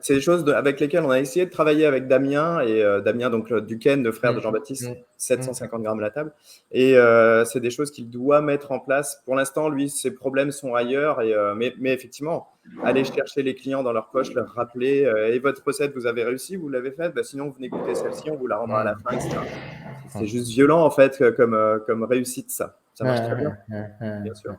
C'est 0.00 0.14
des 0.14 0.20
choses 0.20 0.48
avec 0.52 0.80
lesquelles 0.80 1.04
on 1.04 1.10
a 1.10 1.20
essayé 1.20 1.46
de 1.46 1.50
travailler 1.50 1.86
avec 1.86 2.08
Damien 2.08 2.60
et 2.60 2.82
euh, 2.82 3.00
Damien, 3.00 3.30
donc 3.30 3.50
le 3.50 3.60
Duquesne, 3.60 4.02
le 4.02 4.10
frère 4.10 4.32
de 4.32 4.38
mmh. 4.38 4.42
Jean-Baptiste, 4.42 4.90
750 5.16 5.78
mmh. 5.78 5.82
grammes 5.84 6.00
la 6.00 6.10
table. 6.10 6.32
Et 6.72 6.96
euh, 6.96 7.44
c'est 7.44 7.60
des 7.60 7.70
choses 7.70 7.92
qu'il 7.92 8.10
doit 8.10 8.40
mettre 8.40 8.72
en 8.72 8.80
place. 8.80 9.22
Pour 9.24 9.36
l'instant, 9.36 9.68
lui, 9.68 9.88
ses 9.88 10.10
problèmes 10.10 10.50
sont 10.50 10.74
ailleurs. 10.74 11.22
Et, 11.22 11.34
euh, 11.34 11.54
mais, 11.54 11.72
mais, 11.78 11.92
effectivement, 11.92 12.48
aller 12.84 13.04
chercher 13.04 13.42
les 13.42 13.54
clients 13.54 13.82
dans 13.84 13.92
leur 13.92 14.10
poche, 14.10 14.34
leur 14.34 14.48
rappeler 14.48 15.10
et 15.30 15.38
votre 15.38 15.64
recette, 15.64 15.94
vous 15.94 16.06
avez 16.06 16.24
réussi, 16.24 16.56
vous 16.56 16.68
l'avez 16.68 16.90
faite, 16.90 17.14
bah, 17.14 17.22
sinon, 17.22 17.46
vous 17.46 17.52
venez 17.52 17.68
goûter 17.68 17.94
celle-ci, 17.94 18.30
on 18.30 18.36
vous 18.36 18.46
la 18.46 18.58
rendra 18.58 18.80
à 18.80 18.84
la 18.84 18.96
fin, 18.96 19.16
etc. 19.16 19.36
C'est 20.08 20.26
juste 20.26 20.48
violent, 20.48 20.84
en 20.84 20.90
fait, 20.90 21.22
comme, 21.36 21.80
comme 21.86 22.04
réussite, 22.04 22.50
ça. 22.50 22.78
Ça 22.94 23.04
marche 23.04 23.20
très 23.20 23.36
bien, 23.36 23.56
bien 24.22 24.34
sûr. 24.34 24.56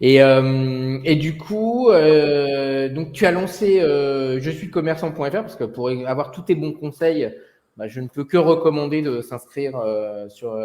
Et, 0.00 0.22
euh, 0.22 0.98
et 1.04 1.16
du 1.16 1.36
coup, 1.36 1.90
euh, 1.90 2.88
donc 2.88 3.12
tu 3.12 3.26
as 3.26 3.32
lancé 3.32 3.80
euh, 3.80 4.40
je 4.40 4.50
suis 4.50 4.70
commerçant.fr 4.70 5.30
parce 5.30 5.56
que 5.56 5.64
pour 5.64 5.90
avoir 5.90 6.30
tous 6.30 6.42
tes 6.42 6.54
bons 6.54 6.72
conseils, 6.72 7.34
bah, 7.76 7.86
je 7.86 8.00
ne 8.00 8.08
peux 8.08 8.24
que 8.24 8.38
recommander 8.38 9.02
de 9.02 9.20
s'inscrire 9.20 9.76
euh, 9.76 10.28
sur, 10.30 10.58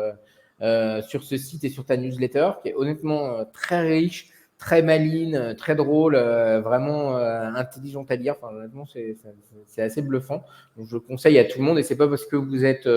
euh, 0.62 1.02
sur 1.02 1.24
ce 1.24 1.36
site 1.36 1.65
et 1.65 1.69
sur 1.69 1.86
ta 1.86 1.98
newsletter 1.98 2.52
qui 2.63 2.69
est 2.69 2.76
honnêtement 2.76 3.43
très 3.54 3.82
riche, 3.82 4.30
très 4.65 4.82
maline, 4.82 5.54
très 5.56 5.75
drôle, 5.75 6.15
vraiment 6.15 7.17
intelligente 7.17 8.10
à 8.10 8.15
lire. 8.15 8.36
Enfin, 8.41 8.56
honnêtement, 8.56 8.86
c'est 8.88 9.82
assez 9.82 10.01
bluffant. 10.01 10.43
Donc, 10.75 10.88
je 10.89 10.97
conseille 10.97 11.38
à 11.38 11.45
tout 11.45 11.60
le 11.60 11.65
monde 11.65 11.78
et 11.78 11.84
c'est 11.84 11.95
pas 11.95 12.08
parce 12.08 12.25
que 12.25 12.36
vous 12.36 12.65
êtes, 12.65 12.89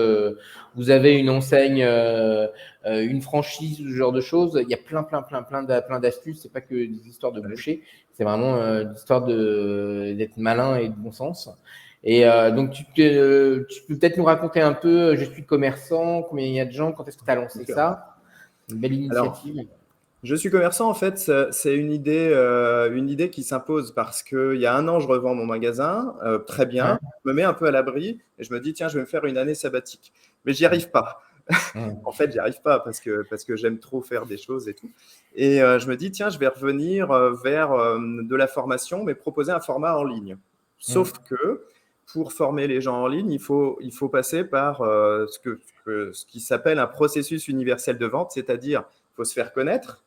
vous 0.75 0.89
avez 0.89 1.19
une 1.19 1.29
enseigne 1.29 1.85
euh, 2.85 3.01
une 3.01 3.21
franchise, 3.21 3.77
ce 3.77 3.93
genre 3.93 4.13
de 4.13 4.21
choses. 4.21 4.57
Il 4.61 4.69
y 4.69 4.73
a 4.73 4.77
plein, 4.77 5.03
plein, 5.03 5.21
plein, 5.21 5.43
plein, 5.43 5.65
plein 5.65 5.99
d'astuces. 5.99 6.41
C'est 6.41 6.51
pas 6.51 6.61
que 6.61 6.73
des 6.73 7.07
histoires 7.07 7.33
de 7.33 7.41
boucher. 7.41 7.83
C'est 8.13 8.23
vraiment 8.23 8.55
euh, 8.55 8.83
l'histoire 8.83 9.25
d'être 9.25 10.37
malin 10.37 10.77
et 10.77 10.87
de 10.87 10.95
bon 10.95 11.11
sens. 11.11 11.49
Et 12.03 12.25
euh, 12.25 12.51
donc, 12.51 12.71
tu, 12.71 12.85
tu 12.85 13.81
peux 13.87 13.97
peut-être 13.97 14.17
nous 14.17 14.23
raconter 14.23 14.61
un 14.61 14.73
peu, 14.73 15.17
je 15.17 15.25
suis 15.25 15.45
commerçant, 15.45 16.23
combien 16.23 16.45
il 16.45 16.53
y 16.53 16.59
a 16.61 16.65
de 16.65 16.71
gens, 16.71 16.93
quand 16.93 17.05
est-ce 17.07 17.17
que 17.17 17.25
tu 17.25 17.31
as 17.31 17.35
lancé 17.35 17.65
ça? 17.65 18.15
Une 18.71 18.77
belle 18.77 18.93
initiative. 18.93 19.67
Je 20.23 20.35
suis 20.35 20.49
commerçant, 20.49 20.89
en 20.89 20.93
fait, 20.93 21.31
c'est 21.51 21.75
une 21.75 21.91
idée, 21.91 22.33
une 22.91 23.09
idée 23.09 23.29
qui 23.29 23.43
s'impose 23.43 23.93
parce 23.93 24.23
qu'il 24.23 24.57
y 24.57 24.65
a 24.65 24.75
un 24.75 24.87
an, 24.87 24.99
je 24.99 25.07
revends 25.07 25.35
mon 25.35 25.45
magasin, 25.45 26.15
très 26.47 26.65
bien, 26.65 26.99
je 27.23 27.29
me 27.29 27.33
mets 27.35 27.43
un 27.43 27.53
peu 27.53 27.65
à 27.65 27.71
l'abri 27.71 28.19
et 28.37 28.43
je 28.43 28.53
me 28.53 28.59
dis, 28.59 28.73
tiens, 28.73 28.87
je 28.87 28.95
vais 28.95 29.01
me 29.01 29.05
faire 29.07 29.25
une 29.25 29.37
année 29.37 29.55
sabbatique. 29.55 30.11
Mais 30.45 30.53
j'y 30.53 30.65
arrive 30.65 30.89
pas. 30.89 31.21
en 32.05 32.11
fait, 32.11 32.31
j'y 32.31 32.39
arrive 32.39 32.61
pas 32.61 32.79
parce 32.79 32.99
que, 32.99 33.25
parce 33.29 33.43
que 33.43 33.55
j'aime 33.55 33.79
trop 33.79 34.01
faire 34.01 34.25
des 34.25 34.37
choses 34.37 34.67
et 34.67 34.73
tout. 34.73 34.89
Et 35.35 35.61
euh, 35.61 35.79
je 35.79 35.87
me 35.87 35.95
dis, 35.95 36.11
tiens, 36.11 36.29
je 36.29 36.37
vais 36.37 36.47
revenir 36.47 37.11
euh, 37.11 37.31
vers 37.31 37.71
euh, 37.71 37.99
de 37.99 38.35
la 38.35 38.47
formation, 38.47 39.03
mais 39.03 39.15
proposer 39.15 39.51
un 39.51 39.59
format 39.59 39.95
en 39.95 40.03
ligne. 40.03 40.37
Sauf 40.77 41.13
que 41.29 41.65
pour 42.13 42.33
former 42.33 42.67
les 42.67 42.81
gens 42.81 43.01
en 43.01 43.07
ligne, 43.07 43.31
il 43.31 43.39
faut, 43.39 43.77
il 43.81 43.91
faut 43.91 44.09
passer 44.09 44.43
par 44.43 44.77
ce, 44.77 45.37
que, 45.39 45.59
ce 46.13 46.25
qui 46.25 46.39
s'appelle 46.39 46.79
un 46.79 46.87
processus 46.87 47.47
universel 47.47 47.97
de 47.97 48.05
vente, 48.07 48.31
c'est-à-dire 48.31 48.85
il 49.11 49.15
faut 49.15 49.25
se 49.25 49.33
faire 49.33 49.53
connaître, 49.53 50.03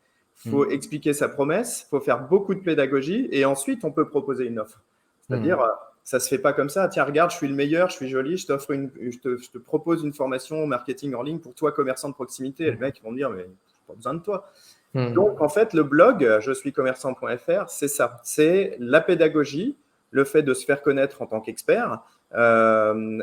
faut 0.50 0.66
mm. 0.66 0.72
expliquer 0.72 1.12
sa 1.12 1.28
promesse, 1.28 1.85
il 1.87 1.90
faut 1.90 2.00
faire 2.00 2.26
beaucoup 2.26 2.55
de 2.55 2.61
pédagogie 2.61 3.28
et 3.31 3.44
ensuite 3.44 3.85
on 3.85 3.92
peut 3.92 4.09
proposer 4.09 4.46
une 4.46 4.59
offre. 4.59 4.83
C'est-à-dire, 5.26 5.59
mm 5.59 5.68
ça 6.05 6.20
se 6.20 6.28
fait 6.28 6.38
pas 6.38 6.52
comme 6.52 6.68
ça. 6.68 6.88
Tiens, 6.88 7.05
regarde, 7.05 7.31
je 7.31 7.37
suis 7.37 7.48
le 7.48 7.55
meilleur, 7.55 7.90
je 7.90 7.96
suis 7.96 8.09
joli, 8.09 8.37
je 8.37 8.46
t'offre 8.46 8.72
une, 8.72 8.90
je 9.00 9.18
te, 9.18 9.59
propose 9.59 10.02
une 10.02 10.12
formation 10.12 10.66
marketing 10.66 11.14
en 11.14 11.22
ligne 11.22 11.38
pour 11.38 11.55
toi, 11.55 11.72
commerçant 11.72 12.09
de 12.09 12.14
proximité. 12.14 12.64
Et 12.64 12.70
les 12.72 12.76
mecs 12.76 13.00
vont 13.02 13.12
dire, 13.12 13.31
mais 13.31 13.46
pas 13.87 13.94
besoin 13.94 14.14
de 14.14 14.20
toi. 14.20 14.48
Hmm. 14.94 15.12
Donc, 15.12 15.40
en 15.40 15.48
fait, 15.48 15.74
le 15.74 15.85
blog, 15.85 16.38
je 16.40 16.52
suis 16.52 16.72
commerçant.fr, 16.72 17.68
c'est 17.68 17.88
ça. 17.88 18.20
C'est 18.24 18.76
la 18.78 19.00
pédagogie, 19.00 19.76
le 20.11 20.24
fait 20.24 20.42
de 20.42 20.55
se 20.55 20.64
faire 20.64 20.83
connaître 20.83 21.22
en 21.22 21.26
tant 21.26 21.40
qu'expert. 21.40 22.02
Euh, 22.35 23.22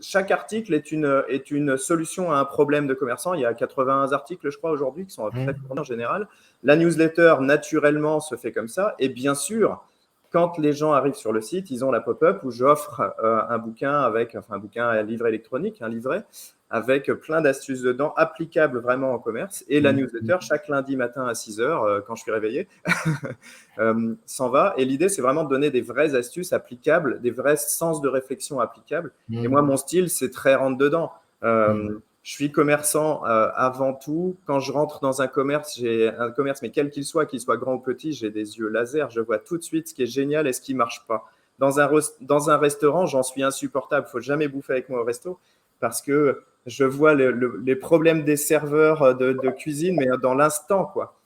chaque 0.00 0.30
article 0.30 0.74
est 0.74 0.90
une, 0.90 1.22
est 1.28 1.50
une 1.50 1.76
solution 1.76 2.32
à 2.32 2.38
un 2.38 2.44
problème 2.44 2.86
de 2.86 2.94
commerçant. 2.94 3.34
Il 3.34 3.40
y 3.40 3.46
a 3.46 3.54
81 3.54 4.12
articles, 4.12 4.50
je 4.50 4.56
crois, 4.58 4.70
aujourd'hui, 4.70 5.06
qui 5.06 5.12
sont 5.12 5.28
très 5.30 5.52
mmh. 5.52 5.78
en 5.78 5.84
général. 5.84 6.28
La 6.64 6.76
newsletter, 6.76 7.36
naturellement, 7.40 8.20
se 8.20 8.34
fait 8.36 8.52
comme 8.52 8.68
ça. 8.68 8.94
Et 8.98 9.08
bien 9.08 9.34
sûr, 9.34 9.84
quand 10.30 10.58
les 10.58 10.72
gens 10.72 10.92
arrivent 10.92 11.14
sur 11.14 11.32
le 11.32 11.40
site, 11.40 11.70
ils 11.70 11.84
ont 11.84 11.90
la 11.90 12.00
pop-up 12.00 12.40
où 12.44 12.50
j'offre 12.50 13.14
euh, 13.22 13.40
un 13.48 13.58
bouquin 13.58 14.00
avec, 14.00 14.34
enfin 14.34 14.54
un 14.54 14.58
bouquin 14.58 14.88
à 14.88 15.02
livre 15.02 15.26
électronique, 15.26 15.82
un 15.82 15.88
livret, 15.88 16.24
avec 16.68 17.12
plein 17.12 17.40
d'astuces 17.40 17.82
dedans, 17.82 18.12
applicables 18.16 18.80
vraiment 18.80 19.12
en 19.12 19.18
commerce. 19.18 19.64
Et 19.68 19.80
la 19.80 19.92
mmh. 19.92 19.96
newsletter, 19.96 20.36
chaque 20.40 20.68
lundi 20.68 20.96
matin 20.96 21.26
à 21.26 21.34
6 21.34 21.60
heures, 21.60 21.84
euh, 21.84 22.00
quand 22.06 22.16
je 22.16 22.22
suis 22.22 22.32
réveillé, 22.32 22.68
euh, 23.78 24.14
s'en 24.26 24.48
va. 24.48 24.74
Et 24.76 24.84
l'idée, 24.84 25.08
c'est 25.08 25.22
vraiment 25.22 25.44
de 25.44 25.48
donner 25.48 25.70
des 25.70 25.80
vraies 25.80 26.14
astuces 26.14 26.52
applicables, 26.52 27.20
des 27.20 27.30
vrais 27.30 27.56
sens 27.56 28.00
de 28.00 28.08
réflexion 28.08 28.58
applicables. 28.58 29.12
Et 29.30 29.46
mmh. 29.46 29.50
moi, 29.50 29.62
mon 29.62 29.76
style, 29.76 30.10
c'est 30.10 30.30
très 30.30 30.54
rentre-dedans. 30.54 31.12
Mmh. 31.42 32.00
Je 32.26 32.32
suis 32.32 32.50
commerçant 32.50 33.22
avant 33.22 33.94
tout. 33.94 34.36
Quand 34.46 34.58
je 34.58 34.72
rentre 34.72 34.98
dans 34.98 35.22
un 35.22 35.28
commerce, 35.28 35.76
j'ai 35.78 36.08
un 36.08 36.32
commerce, 36.32 36.60
mais 36.60 36.70
quel 36.70 36.90
qu'il 36.90 37.04
soit, 37.04 37.24
qu'il 37.24 37.38
soit 37.38 37.56
grand 37.56 37.74
ou 37.74 37.78
petit, 37.78 38.12
j'ai 38.12 38.30
des 38.30 38.58
yeux 38.58 38.66
laser. 38.66 39.10
Je 39.10 39.20
vois 39.20 39.38
tout 39.38 39.56
de 39.56 39.62
suite 39.62 39.86
ce 39.86 39.94
qui 39.94 40.02
est 40.02 40.06
génial 40.06 40.48
et 40.48 40.52
ce 40.52 40.60
qui 40.60 40.74
marche 40.74 41.06
pas. 41.06 41.30
Dans 41.60 41.78
un, 41.78 41.88
dans 42.20 42.50
un 42.50 42.56
restaurant, 42.56 43.06
j'en 43.06 43.22
suis 43.22 43.44
insupportable. 43.44 44.08
Il 44.08 44.10
faut 44.10 44.18
jamais 44.18 44.48
bouffer 44.48 44.72
avec 44.72 44.88
moi 44.88 45.02
au 45.02 45.04
resto 45.04 45.38
parce 45.78 46.02
que 46.02 46.42
je 46.66 46.82
vois 46.82 47.14
les 47.14 47.76
problèmes 47.76 48.24
des 48.24 48.36
serveurs 48.36 49.14
de, 49.16 49.50
cuisine, 49.50 49.94
mais 49.96 50.08
dans 50.20 50.34
l'instant, 50.34 50.84
quoi. 50.84 51.16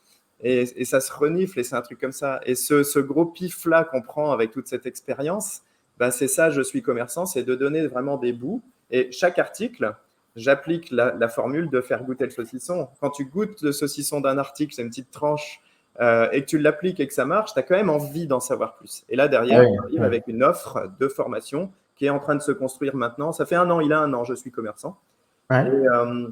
Et, 0.43 0.85
ça 0.85 1.01
se 1.01 1.11
renifle 1.11 1.59
et 1.61 1.65
c'est 1.65 1.77
un 1.77 1.81
truc 1.81 1.99
comme 1.99 2.13
ça. 2.13 2.43
Et 2.45 2.55
ce, 2.55 2.99
gros 2.99 3.25
pif-là 3.25 3.85
qu'on 3.85 4.03
prend 4.03 4.33
avec 4.33 4.51
toute 4.51 4.67
cette 4.67 4.85
expérience, 4.85 5.63
bah 5.97 6.11
c'est 6.11 6.29
ça, 6.29 6.51
je 6.51 6.61
suis 6.61 6.83
commerçant, 6.83 7.25
c'est 7.25 7.43
de 7.43 7.55
donner 7.55 7.87
vraiment 7.87 8.19
des 8.19 8.35
bouts. 8.35 8.61
Et 8.91 9.11
chaque 9.13 9.39
article, 9.39 9.95
j'applique 10.37 10.91
la, 10.91 11.29
formule 11.29 11.71
de 11.71 11.81
faire 11.81 12.05
goûter 12.05 12.25
le 12.25 12.31
saucisson. 12.31 12.89
Quand 13.01 13.11
tu 13.11 13.25
goûtes 13.25 13.63
le 13.63 13.73
saucisson 13.73 14.21
d'un 14.21 14.39
article, 14.39 14.75
c'est 14.75 14.83
une 14.83 14.89
petite 14.89 15.11
tranche, 15.11 15.61
euh, 16.01 16.29
et 16.33 16.43
que 16.43 16.47
tu 16.47 16.59
l'appliques 16.59 17.01
et 17.01 17.07
que 17.07 17.13
ça 17.13 17.27
marche, 17.27 17.53
tu 17.53 17.59
as 17.59 17.63
quand 17.63 17.77
même 17.77 17.91
envie 17.91 18.27
d'en 18.27 18.41
savoir 18.41 18.77
plus. 18.77 19.05
Et 19.09 19.17
là, 19.17 19.29
derrière, 19.29 19.69
on 19.69 19.79
arrive 19.85 20.03
avec 20.03 20.25
une 20.29 20.43
offre 20.43 20.91
de 20.99 21.09
formation 21.09 21.73
qui 21.97 22.07
est 22.07 22.11
en 22.11 22.19
train 22.19 22.35
de 22.35 22.43
se 22.43 22.53
construire 22.53 22.97
maintenant. 22.97 23.33
Ça 23.33 23.45
fait 23.45 23.57
un 23.57 23.69
an, 23.71 23.81
il 23.81 23.93
a 23.93 24.01
un 24.01 24.13
an, 24.15 24.25
je 24.25 24.35
suis 24.35 24.51
commerçant. 24.51 24.99
Et, 25.51 25.55
euh, 25.55 26.29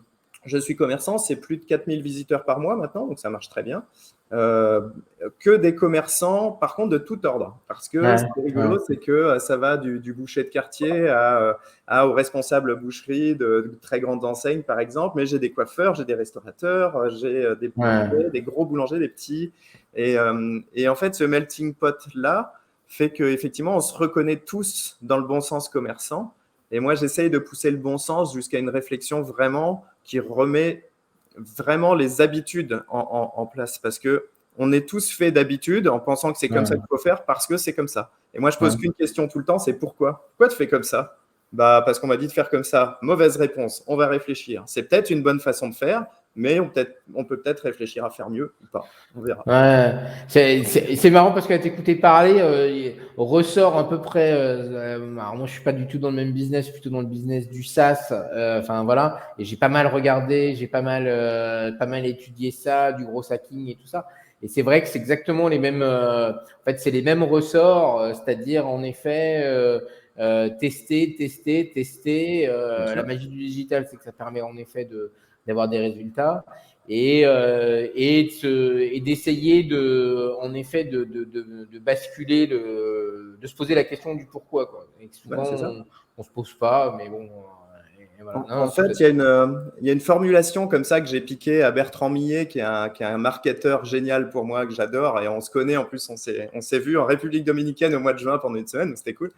je 0.48 0.58
suis 0.58 0.76
commerçant, 0.76 1.18
c'est 1.18 1.36
plus 1.36 1.56
de 1.56 1.64
4000 1.64 2.02
visiteurs 2.02 2.44
par 2.44 2.60
mois 2.60 2.76
maintenant, 2.76 3.06
donc 3.06 3.18
ça 3.18 3.30
marche 3.30 3.48
très 3.48 3.62
bien. 3.62 3.84
Euh, 4.32 4.80
que 5.38 5.56
des 5.56 5.74
commerçants, 5.74 6.52
par 6.52 6.74
contre, 6.74 6.90
de 6.90 6.98
tout 6.98 7.24
ordre. 7.24 7.58
Parce 7.66 7.88
que 7.88 7.98
ce 8.16 8.24
qui 8.24 8.40
est 8.40 8.44
rigolo, 8.44 8.78
c'est 8.86 8.98
que 8.98 9.10
euh, 9.10 9.38
ça 9.38 9.56
va 9.56 9.78
du, 9.78 10.12
boucher 10.12 10.44
de 10.44 10.48
quartier 10.48 11.08
à, 11.08 11.58
à, 11.86 12.06
au 12.06 12.12
responsable 12.12 12.76
boucherie 12.76 13.34
de, 13.34 13.78
très 13.80 14.00
grandes 14.00 14.24
enseignes, 14.26 14.62
par 14.62 14.80
exemple. 14.80 15.14
Mais 15.16 15.24
j'ai 15.24 15.38
des 15.38 15.50
coiffeurs, 15.50 15.94
j'ai 15.94 16.04
des 16.04 16.14
restaurateurs, 16.14 17.08
j'ai 17.10 17.54
des 17.56 17.72
des 18.30 18.42
gros 18.42 18.66
boulangers, 18.66 18.98
des 18.98 19.08
petits. 19.08 19.52
Et, 19.94 20.16
et 20.74 20.88
en 20.88 20.94
fait, 20.94 21.14
ce 21.14 21.24
melting 21.24 21.74
pot-là 21.74 22.52
fait 22.86 23.10
qu'effectivement, 23.10 23.76
on 23.76 23.80
se 23.80 23.96
reconnaît 23.96 24.36
tous 24.36 24.98
dans 25.00 25.16
le 25.16 25.24
bon 25.24 25.40
sens 25.40 25.68
commerçant. 25.68 26.34
Et 26.70 26.80
moi, 26.80 26.94
j'essaye 26.94 27.30
de 27.30 27.38
pousser 27.38 27.70
le 27.70 27.76
bon 27.76 27.98
sens 27.98 28.34
jusqu'à 28.34 28.58
une 28.58 28.68
réflexion 28.68 29.22
vraiment 29.22 29.84
qui 30.04 30.20
remet 30.20 30.88
vraiment 31.36 31.94
les 31.94 32.20
habitudes 32.20 32.82
en, 32.88 33.46
place. 33.46 33.78
Parce 33.78 33.98
que 33.98 34.26
on 34.58 34.72
est 34.72 34.88
tous 34.88 35.10
faits 35.10 35.34
d'habitude 35.34 35.88
en 35.88 36.00
pensant 36.00 36.32
que 36.32 36.38
c'est 36.38 36.48
comme 36.48 36.66
ça 36.66 36.74
qu'il 36.74 36.84
faut 36.88 36.98
faire 36.98 37.24
parce 37.24 37.46
que 37.46 37.56
c'est 37.56 37.72
comme 37.72 37.88
ça. 37.88 38.10
Et 38.34 38.40
moi, 38.40 38.50
je 38.50 38.58
pose 38.58 38.76
qu'une 38.76 38.92
question 38.92 39.28
tout 39.28 39.38
le 39.38 39.44
temps, 39.44 39.58
c'est 39.58 39.74
pourquoi? 39.74 40.28
Pourquoi 40.30 40.48
tu 40.48 40.56
fais 40.56 40.66
comme 40.66 40.82
ça? 40.82 41.18
Bah, 41.52 41.82
Parce 41.86 41.98
qu'on 41.98 42.08
m'a 42.08 42.16
dit 42.16 42.26
de 42.26 42.32
faire 42.32 42.50
comme 42.50 42.64
ça. 42.64 42.98
Mauvaise 43.00 43.36
réponse. 43.36 43.82
On 43.86 43.96
va 43.96 44.08
réfléchir. 44.08 44.64
C'est 44.66 44.82
peut-être 44.82 45.10
une 45.10 45.22
bonne 45.22 45.40
façon 45.40 45.68
de 45.68 45.74
faire, 45.74 46.06
mais 46.36 46.60
on, 46.60 46.68
peut 46.68 46.86
on 47.14 47.24
peut 47.24 47.40
peut-être 47.40 47.60
réfléchir 47.60 48.04
à 48.04 48.10
faire 48.10 48.30
mieux 48.30 48.54
ou 48.62 48.66
pas. 48.70 48.84
On 49.16 49.22
verra. 49.22 49.42
Ouais, 49.46 49.94
c'est 50.28 51.10
marrant 51.10 51.32
parce 51.32 51.46
qu'à 51.46 51.58
t'écouter 51.58 51.96
parler, 51.96 52.36
euh, 52.38 52.90
ressort 53.16 53.76
à 53.76 53.88
peu 53.88 54.00
près. 54.00 54.32
Euh, 54.32 55.16
alors 55.18 55.36
moi, 55.36 55.46
je 55.46 55.52
suis 55.52 55.62
pas 55.62 55.72
du 55.72 55.86
tout 55.86 55.98
dans 55.98 56.10
le 56.10 56.16
même 56.16 56.32
business, 56.32 56.70
plutôt 56.70 56.90
dans 56.90 57.00
le 57.00 57.06
business 57.06 57.48
du 57.48 57.64
SaaS. 57.64 58.12
Euh, 58.12 58.60
enfin 58.60 58.84
voilà, 58.84 59.20
et 59.38 59.44
j'ai 59.44 59.56
pas 59.56 59.68
mal 59.68 59.88
regardé, 59.88 60.54
j'ai 60.54 60.68
pas 60.68 60.82
mal, 60.82 61.04
euh, 61.08 61.72
pas 61.72 61.86
mal 61.86 62.06
étudié 62.06 62.52
ça, 62.52 62.92
du 62.92 63.04
gros 63.04 63.32
hacking 63.32 63.68
et 63.68 63.74
tout 63.74 63.86
ça. 63.86 64.06
Et 64.40 64.46
c'est 64.46 64.62
vrai 64.62 64.80
que 64.80 64.86
c'est 64.86 65.00
exactement 65.00 65.48
les 65.48 65.58
mêmes. 65.58 65.82
en 65.82 66.64
fait, 66.64 66.78
c'est 66.78 66.92
les 66.92 67.02
mêmes 67.02 67.24
ressorts, 67.24 68.14
c'est-à-dire 68.14 68.68
en 68.68 68.84
effet. 68.84 69.44
Tester, 70.58 71.14
tester, 71.16 71.70
tester. 71.70 72.46
la 72.46 73.02
magie 73.04 73.28
du 73.28 73.38
digital, 73.38 73.86
c'est 73.90 73.96
que 73.96 74.04
ça 74.04 74.12
permet 74.12 74.40
en 74.40 74.56
effet 74.56 74.84
de, 74.84 75.12
d'avoir 75.46 75.68
des 75.68 75.78
résultats 75.78 76.44
et, 76.88 77.22
euh, 77.26 77.86
et, 77.94 79.00
d'essayer 79.04 79.62
de, 79.62 80.32
en 80.40 80.54
effet 80.54 80.84
de, 80.84 81.06
basculer, 81.80 82.46
de, 82.46 83.36
de 83.40 83.46
se 83.46 83.54
poser 83.54 83.74
la 83.74 83.84
question 83.84 84.14
du 84.14 84.26
pourquoi. 84.26 84.66
Quoi. 84.66 84.86
souvent, 85.12 85.44
on 86.16 86.22
ne 86.22 86.24
se 86.24 86.30
pose 86.30 86.54
pas, 86.54 86.94
mais 86.96 87.08
bon. 87.08 87.28
En, 88.50 88.68
fait, 88.68 88.98
il 88.98 89.02
y, 89.02 89.04
a 89.04 89.08
une, 89.10 89.62
il 89.80 89.86
y, 89.86 89.90
a 89.90 89.92
une 89.92 90.00
formulation 90.00 90.66
comme 90.66 90.82
ça 90.82 91.00
que 91.00 91.06
j'ai 91.06 91.20
piqué 91.20 91.62
à 91.62 91.70
Bertrand 91.70 92.10
Millet, 92.10 92.48
qui 92.48 92.58
est, 92.58 92.62
un, 92.62 92.88
qui 92.88 93.04
est 93.04 93.06
un 93.06 93.16
marketeur 93.16 93.84
génial 93.84 94.28
pour 94.30 94.44
moi, 94.44 94.66
que 94.66 94.72
j'adore. 94.72 95.20
Et 95.20 95.28
on 95.28 95.40
se 95.40 95.50
connaît, 95.50 95.76
en 95.76 95.84
plus, 95.84 96.10
on 96.10 96.16
s'est 96.16 96.78
vu 96.80 96.98
en 96.98 97.04
République 97.04 97.44
dominicaine 97.44 97.94
au 97.94 98.00
mois 98.00 98.14
de 98.14 98.18
juin 98.18 98.38
pendant 98.38 98.56
une 98.56 98.66
semaine, 98.66 98.96
c'était 98.96 99.14
cool. 99.14 99.30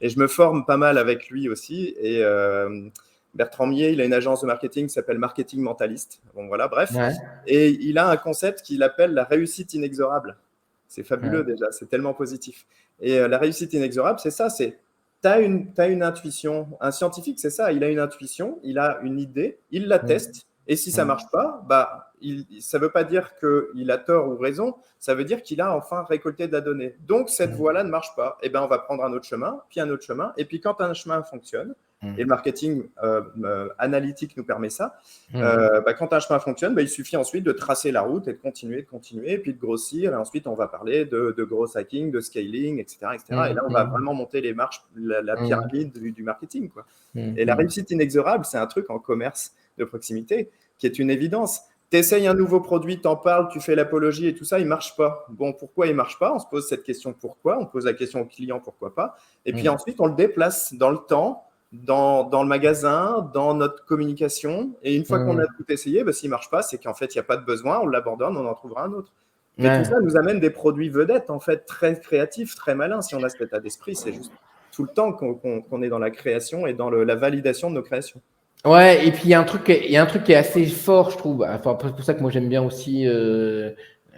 Et 0.00 0.08
je 0.08 0.18
me 0.18 0.26
forme 0.26 0.64
pas 0.66 0.76
mal 0.76 0.98
avec 0.98 1.28
lui 1.30 1.48
aussi. 1.48 1.94
Et, 1.98 2.22
euh, 2.22 2.88
Bertrand 3.34 3.66
Millet, 3.66 3.92
il 3.92 4.00
a 4.00 4.04
une 4.04 4.14
agence 4.14 4.40
de 4.40 4.46
marketing 4.46 4.86
qui 4.86 4.94
s'appelle 4.94 5.18
Marketing 5.18 5.60
Mentaliste. 5.60 6.20
Bon, 6.34 6.46
voilà, 6.48 6.68
bref. 6.68 6.90
Et 7.46 7.68
il 7.68 7.98
a 7.98 8.08
un 8.08 8.16
concept 8.16 8.62
qu'il 8.62 8.82
appelle 8.82 9.12
la 9.12 9.24
réussite 9.24 9.74
inexorable. 9.74 10.36
C'est 10.88 11.02
fabuleux 11.02 11.44
déjà, 11.44 11.66
c'est 11.72 11.88
tellement 11.88 12.14
positif. 12.14 12.66
Et 13.00 13.18
euh, 13.18 13.28
la 13.28 13.38
réussite 13.38 13.72
inexorable, 13.74 14.18
c'est 14.20 14.30
ça, 14.30 14.48
c'est 14.48 14.78
tu 15.22 15.28
as 15.28 15.40
une, 15.40 15.68
as 15.76 15.88
une 15.88 16.02
intuition. 16.02 16.68
Un 16.80 16.90
scientifique, 16.90 17.38
c'est 17.40 17.50
ça, 17.50 17.72
il 17.72 17.82
a 17.84 17.90
une 17.90 17.98
intuition, 17.98 18.58
il 18.62 18.78
a 18.78 18.98
une 19.02 19.18
idée, 19.18 19.58
il 19.70 19.88
la 19.88 19.98
teste, 19.98 20.46
et 20.66 20.76
si 20.76 20.90
ça 20.90 21.02
ne 21.02 21.08
marche 21.08 21.28
pas, 21.30 21.62
bah, 21.68 22.12
ça 22.60 22.78
ne 22.78 22.82
veut 22.82 22.90
pas 22.90 23.04
dire 23.04 23.32
qu'il 23.38 23.90
a 23.90 23.98
tort 23.98 24.28
ou 24.28 24.36
raison, 24.36 24.74
ça 24.98 25.14
veut 25.14 25.24
dire 25.24 25.42
qu'il 25.42 25.60
a 25.60 25.76
enfin 25.76 26.04
récolté 26.08 26.48
de 26.48 26.52
la 26.52 26.60
donnée. 26.60 26.96
Donc, 27.06 27.28
cette 27.30 27.52
voie-là 27.52 27.84
ne 27.84 27.90
marche 27.90 28.14
pas. 28.16 28.38
Et 28.42 28.46
eh 28.46 28.48
ben, 28.48 28.62
on 28.62 28.66
va 28.66 28.78
prendre 28.78 29.04
un 29.04 29.12
autre 29.12 29.26
chemin, 29.26 29.60
puis 29.68 29.80
un 29.80 29.88
autre 29.90 30.04
chemin. 30.04 30.32
Et 30.36 30.44
puis, 30.44 30.60
quand 30.60 30.80
un 30.80 30.94
chemin 30.94 31.22
fonctionne. 31.22 31.74
Et 32.18 32.20
le 32.20 32.26
marketing 32.26 32.84
euh, 33.02 33.22
euh, 33.42 33.68
analytique 33.78 34.36
nous 34.36 34.44
permet 34.44 34.70
ça. 34.70 35.00
Euh, 35.34 35.80
bah, 35.80 35.94
quand 35.94 36.12
un 36.12 36.20
chemin 36.20 36.38
fonctionne, 36.38 36.74
bah, 36.74 36.82
il 36.82 36.88
suffit 36.88 37.16
ensuite 37.16 37.42
de 37.42 37.52
tracer 37.52 37.90
la 37.90 38.02
route 38.02 38.28
et 38.28 38.34
de 38.34 38.38
continuer, 38.38 38.82
de 38.82 38.86
continuer, 38.86 39.32
et 39.32 39.38
puis 39.38 39.54
de 39.54 39.58
grossir. 39.58 40.12
Et 40.12 40.14
ensuite, 40.14 40.46
on 40.46 40.54
va 40.54 40.68
parler 40.68 41.04
de, 41.04 41.34
de 41.36 41.44
gros 41.44 41.76
hacking, 41.76 42.12
de 42.12 42.20
scaling, 42.20 42.78
etc. 42.78 42.98
etc. 43.14 43.24
Et 43.50 43.54
là, 43.54 43.64
on 43.66 43.72
va 43.72 43.84
vraiment 43.84 44.14
monter 44.14 44.40
les 44.40 44.52
marches, 44.52 44.84
la, 44.94 45.36
pyramide 45.36 45.92
du, 45.92 46.22
marketing. 46.22 46.68
Quoi. 46.68 46.84
Et 47.14 47.44
la 47.44 47.54
réussite 47.54 47.90
inexorable, 47.90 48.44
c'est 48.44 48.58
un 48.58 48.66
truc 48.66 48.90
en 48.90 48.98
commerce 48.98 49.52
de 49.78 49.84
proximité 49.84 50.50
qui 50.78 50.86
est 50.86 50.98
une 50.98 51.10
évidence. 51.10 51.62
Tu 51.90 51.98
essayes 51.98 52.26
un 52.26 52.34
nouveau 52.34 52.60
produit, 52.60 53.00
t'en 53.00 53.16
parles, 53.16 53.48
tu 53.48 53.60
fais 53.60 53.74
l'apologie 53.74 54.26
et 54.26 54.34
tout 54.34 54.44
ça, 54.44 54.58
il 54.58 54.66
marche 54.66 54.96
pas. 54.96 55.26
Bon, 55.30 55.52
pourquoi 55.52 55.86
il 55.86 55.94
marche 55.94 56.18
pas? 56.18 56.34
On 56.34 56.38
se 56.38 56.46
pose 56.46 56.68
cette 56.68 56.82
question 56.82 57.12
pourquoi, 57.12 57.58
on 57.60 57.66
pose 57.66 57.84
la 57.84 57.92
question 57.92 58.20
au 58.20 58.26
client 58.26 58.60
pourquoi 58.60 58.94
pas? 58.94 59.16
Et 59.44 59.52
puis 59.52 59.68
ensuite, 59.68 60.00
on 60.00 60.06
le 60.06 60.14
déplace 60.14 60.74
dans 60.74 60.90
le 60.90 60.98
temps 60.98 61.44
dans, 61.72 62.24
dans, 62.24 62.42
le 62.42 62.48
magasin, 62.48 63.30
dans 63.34 63.54
notre 63.54 63.84
communication. 63.84 64.72
Et 64.82 64.96
une 64.96 65.04
fois 65.04 65.18
qu'on 65.18 65.38
a 65.38 65.46
tout 65.46 65.64
essayé, 65.68 66.04
bah, 66.04 66.12
s'il 66.12 66.28
ne 66.28 66.32
marche 66.32 66.50
pas, 66.50 66.62
c'est 66.62 66.78
qu'en 66.78 66.94
fait, 66.94 67.14
il 67.14 67.18
n'y 67.18 67.20
a 67.20 67.24
pas 67.24 67.36
de 67.36 67.44
besoin, 67.44 67.80
on 67.80 67.86
l'abandonne, 67.86 68.36
on 68.36 68.46
en 68.46 68.54
trouvera 68.54 68.84
un 68.84 68.92
autre. 68.92 69.12
Mais 69.58 69.82
tout 69.82 69.88
ça 69.88 70.00
nous 70.00 70.16
amène 70.16 70.38
des 70.38 70.50
produits 70.50 70.90
vedettes, 70.90 71.30
en 71.30 71.40
fait, 71.40 71.64
très 71.64 71.98
créatifs, 71.98 72.54
très 72.54 72.74
malins. 72.74 73.00
Si 73.00 73.14
on 73.14 73.22
a 73.22 73.28
cet 73.28 73.40
état 73.40 73.58
d'esprit, 73.58 73.96
c'est 73.96 74.12
juste 74.12 74.32
tout 74.70 74.82
le 74.82 74.90
temps 74.90 75.12
qu'on 75.12 75.82
est 75.82 75.88
dans 75.88 75.98
la 75.98 76.10
création 76.10 76.66
et 76.66 76.74
dans 76.74 76.90
le, 76.90 77.04
la 77.04 77.14
validation 77.14 77.70
de 77.70 77.76
nos 77.76 77.82
créations. 77.82 78.20
Ouais, 78.64 79.06
et 79.06 79.12
puis 79.12 79.22
il 79.24 79.30
y, 79.30 79.34
a 79.34 79.40
un 79.40 79.44
truc, 79.44 79.62
il 79.68 79.90
y 79.90 79.96
a 79.96 80.02
un 80.02 80.06
truc 80.06 80.24
qui 80.24 80.32
est 80.32 80.36
assez 80.36 80.66
fort, 80.66 81.10
je 81.10 81.18
trouve. 81.18 81.46
Enfin, 81.48 81.78
c'est 81.80 81.94
pour 81.94 82.02
ça 82.04 82.14
que 82.14 82.20
moi 82.20 82.30
j'aime 82.32 82.48
bien 82.48 82.62
aussi, 82.62 83.06
euh, 83.06 83.70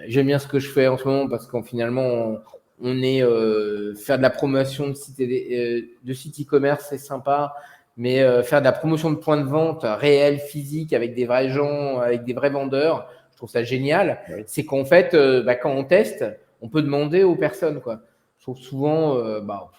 j'aime 0.07 0.27
bien 0.27 0.39
ce 0.39 0.47
que 0.47 0.59
je 0.59 0.71
fais 0.71 0.87
en 0.87 0.97
ce 0.97 1.07
moment 1.07 1.29
parce 1.29 1.47
qu'en 1.47 1.63
finalement, 1.63 2.39
on 2.81 3.03
est 3.03 3.23
euh, 3.23 3.95
faire 3.95 4.19
de 4.19 4.23
la 4.23 4.31
promotion 4.31 4.89
de 4.89 4.95
sites 4.95 5.21
euh, 5.21 5.83
de 6.03 6.13
site 6.13 6.41
e-commerce, 6.41 6.87
c'est 6.89 6.99
sympa, 6.99 7.55
mais 7.97 8.21
euh, 8.21 8.43
faire 8.43 8.61
de 8.61 8.65
la 8.67 8.73
promotion 8.73 9.11
de 9.11 9.17
points 9.17 9.39
de 9.39 9.49
vente 9.49 9.83
réels, 9.85 10.39
physiques, 10.39 10.93
avec 10.93 11.15
des 11.15 11.27
vrais 11.27 11.51
gens, 11.51 11.99
avec 11.99 12.25
des 12.25 12.33
vrais 12.33 12.51
vendeurs, 12.51 13.11
je 13.33 13.37
trouve 13.37 13.51
ça 13.51 13.63
génial. 13.65 14.21
C'est 14.47 14.65
qu'en 14.65 14.85
fait, 14.85 15.15
bah, 15.45 15.55
quand 15.55 15.71
on 15.71 15.85
teste, 15.85 16.25
on 16.61 16.69
peut 16.69 16.83
demander 16.83 17.23
aux 17.23 17.37
personnes. 17.37 17.81
Quoi. 17.81 18.01
Je 18.39 18.45
trouve 18.45 18.59
souvent, 18.59 19.41
bah, 19.41 19.71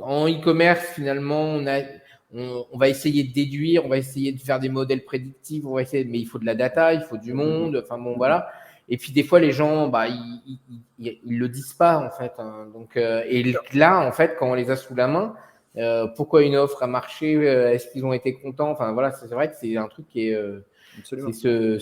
en 0.00 0.28
e-commerce, 0.28 0.84
finalement, 0.94 1.42
on, 1.42 1.66
a, 1.66 1.80
on, 2.34 2.78
va 2.78 2.88
essayer 2.88 3.24
de 3.24 3.32
déduire, 3.32 3.84
on 3.84 3.88
va 3.88 3.98
essayer 3.98 4.32
de 4.32 4.40
faire 4.40 4.58
des 4.58 4.68
modèles 4.68 5.04
prédictifs, 5.04 5.64
on 5.64 5.74
va 5.74 5.82
essayer, 5.82 6.04
mais 6.04 6.18
il 6.18 6.26
faut 6.26 6.38
de 6.38 6.46
la 6.46 6.54
data, 6.54 6.92
il 6.92 7.02
faut 7.02 7.16
du 7.16 7.32
monde. 7.32 7.82
Enfin 7.82 7.98
bon, 7.98 8.16
voilà. 8.16 8.48
Et 8.88 8.96
puis 8.96 9.12
des 9.12 9.22
fois, 9.22 9.40
les 9.40 9.52
gens, 9.52 9.88
bah, 9.88 10.06
ils, 10.08 10.58
ils, 10.98 11.38
le 11.38 11.48
disent 11.48 11.74
pas 11.74 11.98
en 11.98 12.10
fait. 12.10 12.32
Hein. 12.38 12.68
Donc, 12.72 12.96
euh, 12.96 13.22
et 13.28 13.54
là, 13.74 14.06
en 14.06 14.12
fait, 14.12 14.36
quand 14.38 14.50
on 14.50 14.54
les 14.54 14.70
a 14.70 14.76
sous 14.76 14.94
la 14.94 15.08
main, 15.08 15.34
pourquoi 16.16 16.42
une 16.42 16.56
offre 16.56 16.82
a 16.82 16.86
marché, 16.86 17.32
est-ce 17.34 17.90
qu'ils 17.90 18.04
ont 18.04 18.12
été 18.12 18.34
contents. 18.34 18.70
Enfin 18.70 18.92
voilà, 18.92 19.12
c'est 19.12 19.28
vrai 19.28 19.50
que 19.50 19.56
c'est 19.60 19.76
un 19.76 19.88
truc 19.88 20.08
qui 20.08 20.28
est, 20.28 20.38
c'est 21.04 21.20
ce, 21.32 21.78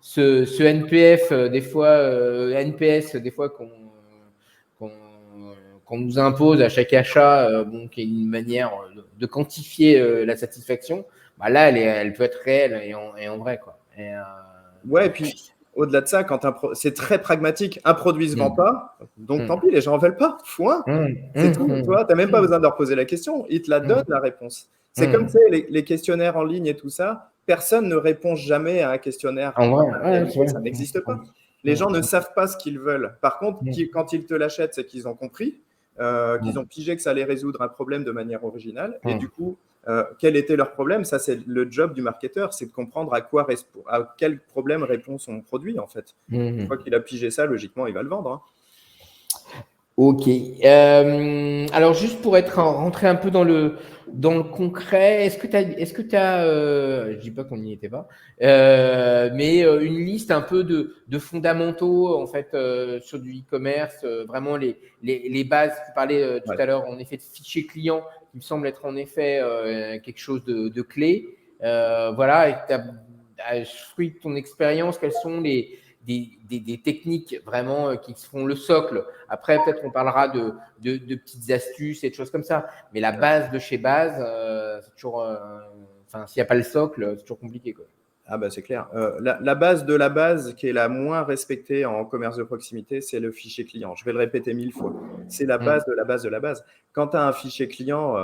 ce, 0.00 0.44
ce, 0.44 0.62
NPF 0.62 1.32
des 1.32 1.60
fois, 1.60 1.96
NPS 2.52 3.16
des 3.16 3.30
fois 3.30 3.50
qu'on 3.50 3.87
qu'on 5.88 5.98
nous 5.98 6.18
impose 6.18 6.60
à 6.60 6.68
chaque 6.68 6.92
achat, 6.92 7.64
bon, 7.64 7.88
qui 7.88 8.02
est 8.02 8.04
une 8.04 8.28
manière 8.28 8.70
de, 9.18 9.26
quantifier 9.26 10.24
la 10.24 10.36
satisfaction. 10.36 11.04
Bah 11.38 11.48
là, 11.48 11.68
elle, 11.68 11.78
est, 11.78 11.82
elle 11.82 12.12
peut 12.12 12.24
être 12.24 12.38
réelle 12.44 12.80
et 12.84 12.94
en, 12.94 13.16
et 13.16 13.28
en 13.28 13.38
vrai 13.38 13.58
quoi. 13.58 13.78
Et, 13.96 14.12
ouais, 14.86 15.06
et 15.06 15.10
puis 15.10 15.52
au-delà 15.78 16.00
de 16.00 16.08
ça, 16.08 16.24
quand 16.24 16.40
c'est 16.74 16.92
très 16.92 17.22
pragmatique, 17.22 17.80
un 17.84 17.94
produit 17.94 18.28
se 18.28 18.36
vend 18.36 18.50
mm. 18.50 18.56
pas, 18.56 18.98
donc 19.16 19.42
mm. 19.42 19.46
tant 19.46 19.58
pis, 19.58 19.70
les 19.70 19.80
gens 19.80 19.94
en 19.94 19.98
veulent 19.98 20.16
pas. 20.16 20.36
Foin. 20.44 20.82
Mm. 20.86 21.06
C'est 21.36 21.52
tout. 21.52 21.66
Tu 21.66 21.88
n'as 21.88 22.14
même 22.16 22.32
pas 22.32 22.40
besoin 22.40 22.58
de 22.58 22.64
leur 22.64 22.74
poser 22.74 22.96
la 22.96 23.04
question. 23.04 23.46
Ils 23.48 23.62
te 23.62 23.70
la 23.70 23.78
donnent, 23.78 24.04
la 24.08 24.18
réponse. 24.18 24.68
C'est 24.92 25.12
comme 25.12 25.28
les, 25.50 25.68
les, 25.70 25.84
questionnaires 25.84 26.36
en 26.36 26.42
ligne 26.42 26.66
et 26.66 26.74
tout 26.74 26.90
ça. 26.90 27.30
Personne 27.46 27.88
ne 27.88 27.94
répond 27.94 28.34
jamais 28.34 28.80
à 28.80 28.90
un 28.90 28.98
questionnaire. 28.98 29.52
ça 29.56 30.60
n'existe 30.60 31.00
pas. 31.00 31.20
Les 31.62 31.76
gens 31.76 31.90
ne 31.90 32.02
savent 32.02 32.32
pas 32.34 32.48
ce 32.48 32.56
qu'ils 32.56 32.80
veulent. 32.80 33.16
Par 33.20 33.38
contre, 33.38 33.60
quand 33.92 34.12
ils 34.12 34.24
te 34.24 34.34
l'achètent, 34.34 34.74
c'est 34.74 34.84
qu'ils 34.84 35.06
ont 35.06 35.14
compris, 35.14 35.60
euh, 36.00 36.38
qu'ils 36.38 36.58
ont 36.58 36.64
pigé 36.64 36.96
que 36.96 37.02
ça 37.02 37.10
allait 37.10 37.24
résoudre 37.24 37.62
un 37.62 37.68
problème 37.68 38.04
de 38.04 38.10
manière 38.10 38.44
originale. 38.44 39.00
Et 39.06 39.14
du 39.14 39.28
coup, 39.28 39.56
euh, 39.88 40.04
quel 40.18 40.36
était 40.36 40.56
leur 40.56 40.72
problème? 40.72 41.04
Ça, 41.04 41.18
c'est 41.18 41.46
le 41.46 41.70
job 41.70 41.94
du 41.94 42.02
marketeur, 42.02 42.52
c'est 42.52 42.66
de 42.66 42.72
comprendre 42.72 43.14
à, 43.14 43.20
quoi, 43.20 43.46
à 43.88 44.14
quel 44.18 44.40
problème 44.40 44.82
répond 44.82 45.18
son 45.18 45.40
produit, 45.40 45.78
en 45.78 45.86
fait. 45.86 46.14
Mmh. 46.28 46.36
Une 46.36 46.66
fois 46.66 46.76
qu'il 46.76 46.94
a 46.94 47.00
pigé 47.00 47.30
ça, 47.30 47.46
logiquement, 47.46 47.86
il 47.86 47.94
va 47.94 48.02
le 48.02 48.08
vendre. 48.08 48.30
Hein. 48.30 48.40
Ok. 49.96 50.28
Euh, 50.28 51.66
alors, 51.72 51.94
juste 51.94 52.22
pour 52.22 52.36
être 52.36 52.60
rentré 52.60 53.08
un 53.08 53.16
peu 53.16 53.30
dans 53.32 53.42
le, 53.42 53.74
dans 54.12 54.36
le 54.36 54.42
concret, 54.42 55.26
est-ce 55.26 55.38
que 55.38 55.46
tu 55.46 55.56
as, 55.56 55.60
est-ce 55.60 55.92
que 55.92 56.16
as 56.16 56.44
euh, 56.44 57.14
je 57.14 57.18
dis 57.18 57.30
pas 57.30 57.44
qu'on 57.44 57.58
n'y 57.58 57.72
était 57.72 57.88
pas, 57.88 58.08
euh, 58.42 59.30
mais 59.34 59.62
une 59.62 59.98
liste 59.98 60.30
un 60.30 60.40
peu 60.40 60.64
de, 60.64 60.96
de 61.08 61.18
fondamentaux 61.18 62.20
en 62.20 62.26
fait 62.26 62.56
sur 63.02 63.20
du 63.20 63.38
e-commerce, 63.38 64.04
vraiment 64.26 64.56
les, 64.56 64.78
les, 65.02 65.28
les, 65.28 65.44
bases. 65.44 65.74
Tu 65.86 65.92
parlais 65.94 66.40
tout 66.40 66.52
à 66.58 66.66
l'heure 66.66 66.88
en 66.88 66.98
effet 66.98 67.16
de 67.16 67.22
fichiers 67.22 67.66
clients, 67.66 68.02
qui 68.30 68.36
me 68.36 68.42
semble 68.42 68.66
être 68.66 68.84
en 68.84 68.96
effet 68.96 69.40
quelque 70.04 70.20
chose 70.20 70.44
de, 70.44 70.68
de 70.68 70.82
clé. 70.82 71.36
voilà, 71.60 72.48
et 72.48 72.54
tu 72.66 72.74
as, 72.74 73.64
fruit 73.94 74.10
de 74.10 74.18
ton 74.18 74.34
expérience, 74.36 74.98
quels 74.98 75.12
sont 75.12 75.40
les 75.40 75.78
des, 76.08 76.80
techniques 76.82 77.40
vraiment 77.44 77.90
euh, 77.90 77.96
qui 77.96 78.14
seront 78.14 78.46
le 78.46 78.54
socle. 78.54 79.04
Après, 79.28 79.58
peut-être 79.64 79.82
on 79.84 79.90
parlera 79.90 80.28
de, 80.28 80.54
de, 80.80 81.14
petites 81.14 81.50
astuces 81.50 82.04
et 82.04 82.10
de 82.10 82.14
choses 82.14 82.30
comme 82.30 82.44
ça. 82.44 82.66
Mais 82.94 83.00
la 83.00 83.12
base 83.12 83.50
de 83.50 83.58
chez 83.58 83.78
base, 83.78 84.14
euh, 84.18 84.80
c'est 84.82 84.90
toujours. 84.92 85.22
Euh, 85.22 85.36
enfin, 86.06 86.26
s'il 86.26 86.40
n'y 86.40 86.44
a 86.44 86.46
pas 86.46 86.54
le 86.54 86.62
socle, 86.62 87.14
c'est 87.16 87.22
toujours 87.22 87.40
compliqué. 87.40 87.74
Quoi. 87.74 87.84
Ah 88.30 88.36
bah 88.36 88.50
c'est 88.50 88.60
clair. 88.60 88.90
la, 89.20 89.54
base 89.54 89.86
de 89.86 89.94
la 89.94 90.10
base 90.10 90.54
qui 90.54 90.68
est 90.68 90.74
la 90.74 90.90
moins 90.90 91.22
respectée 91.22 91.86
en 91.86 92.04
commerce 92.04 92.36
de 92.36 92.42
proximité, 92.42 93.00
c'est 93.00 93.20
le 93.20 93.32
fichier 93.32 93.64
client. 93.64 93.94
Je 93.94 94.04
vais 94.04 94.12
le 94.12 94.18
répéter 94.18 94.52
mille 94.52 94.72
fois. 94.72 94.92
C'est 95.28 95.46
la 95.46 95.58
mm. 95.58 95.64
base 95.64 95.84
de 95.86 95.94
la 95.94 96.04
base 96.04 96.22
de 96.24 96.28
la 96.28 96.38
base. 96.38 96.62
Quand 96.92 97.08
tu 97.08 97.16
as 97.16 97.26
un 97.26 97.32
fichier 97.32 97.68
client, 97.68 98.18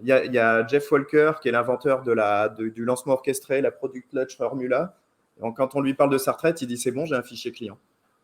il 0.00 0.08
y, 0.08 0.08
y, 0.08 0.38
a 0.38 0.66
Jeff 0.66 0.90
Walker 0.90 1.34
qui 1.40 1.48
est 1.48 1.52
l'inventeur 1.52 2.02
de 2.02 2.10
la, 2.10 2.48
du 2.48 2.84
lancement 2.84 3.12
orchestré, 3.12 3.60
la 3.60 3.70
Product 3.70 4.12
Launch 4.12 4.36
Formula. 4.36 4.96
Donc, 5.40 5.56
quand 5.56 5.74
on 5.74 5.80
lui 5.80 5.94
parle 5.94 6.10
de 6.10 6.18
sa 6.18 6.32
retraite, 6.32 6.62
il 6.62 6.68
dit 6.68 6.78
c'est 6.78 6.92
bon, 6.92 7.06
j'ai 7.06 7.14
un 7.14 7.22
fichier 7.22 7.52
client. 7.52 7.78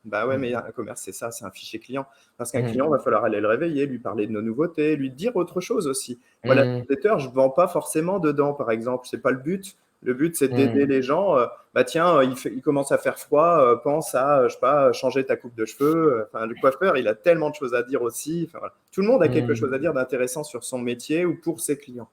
Bah 0.05 0.27
ouais, 0.27 0.38
mm. 0.38 0.40
mais 0.40 0.55
un 0.55 0.62
commerce, 0.75 1.03
c'est 1.03 1.12
ça, 1.12 1.31
c'est 1.31 1.44
un 1.44 1.51
fichier 1.51 1.79
client. 1.79 2.07
Parce 2.37 2.53
qu'un 2.53 2.62
mm. 2.62 2.70
client, 2.70 2.87
il 2.87 2.90
va 2.90 2.99
falloir 2.99 3.25
aller 3.25 3.40
le 3.40 3.49
réveiller, 3.49 3.87
lui 3.87 3.99
parler 3.99 4.27
de 4.27 4.33
nos 4.33 4.42
nouveautés, 4.42 4.96
lui 4.96 5.11
dire 5.11 5.37
autre 5.37 5.61
chose 5.61 5.87
aussi. 5.87 6.18
Voilà, 6.44 6.64
mmh. 6.64 6.85
je 7.18 7.29
ne 7.29 7.33
vends 7.33 7.51
pas 7.51 7.68
forcément 7.68 8.18
dedans, 8.18 8.55
par 8.55 8.70
exemple. 8.70 9.07
Ce 9.07 9.16
n'est 9.16 9.23
pas 9.23 9.31
le 9.31 9.38
but. 9.38 9.77
Le 10.03 10.14
but, 10.14 10.35
c'est 10.35 10.49
d'aider 10.49 10.87
mm. 10.87 10.88
les 10.88 11.03
gens. 11.03 11.37
Euh, 11.37 11.46
bah 11.75 11.85
tiens, 11.85 12.16
euh, 12.16 12.25
il, 12.25 12.35
il, 12.55 12.62
commence 12.62 12.90
à 12.90 12.96
faire 12.96 13.18
froid, 13.18 13.59
euh, 13.61 13.77
pense 13.77 14.14
à, 14.14 14.49
je 14.49 14.55
sais 14.55 14.61
pas, 14.61 14.92
changer 14.92 15.27
ta 15.27 15.37
coupe 15.37 15.55
de 15.55 15.66
cheveux. 15.66 16.27
Enfin, 16.33 16.46
le 16.46 16.55
coiffeur, 16.55 16.96
il 16.96 17.07
a 17.07 17.14
tellement 17.14 17.51
de 17.51 17.55
choses 17.55 17.75
à 17.75 17.83
dire 17.83 18.01
aussi. 18.01 18.49
Enfin, 18.51 18.66
Tout 18.92 19.03
le 19.03 19.09
monde 19.09 19.23
a 19.23 19.29
quelque 19.29 19.55
chose 19.55 19.75
à 19.75 19.79
dire 19.79 19.92
d'intéressant 19.92 20.42
sur 20.42 20.64
son 20.64 20.79
métier 20.79 21.27
ou 21.27 21.38
pour 21.38 21.61
ses 21.61 21.77
clients. 21.77 22.09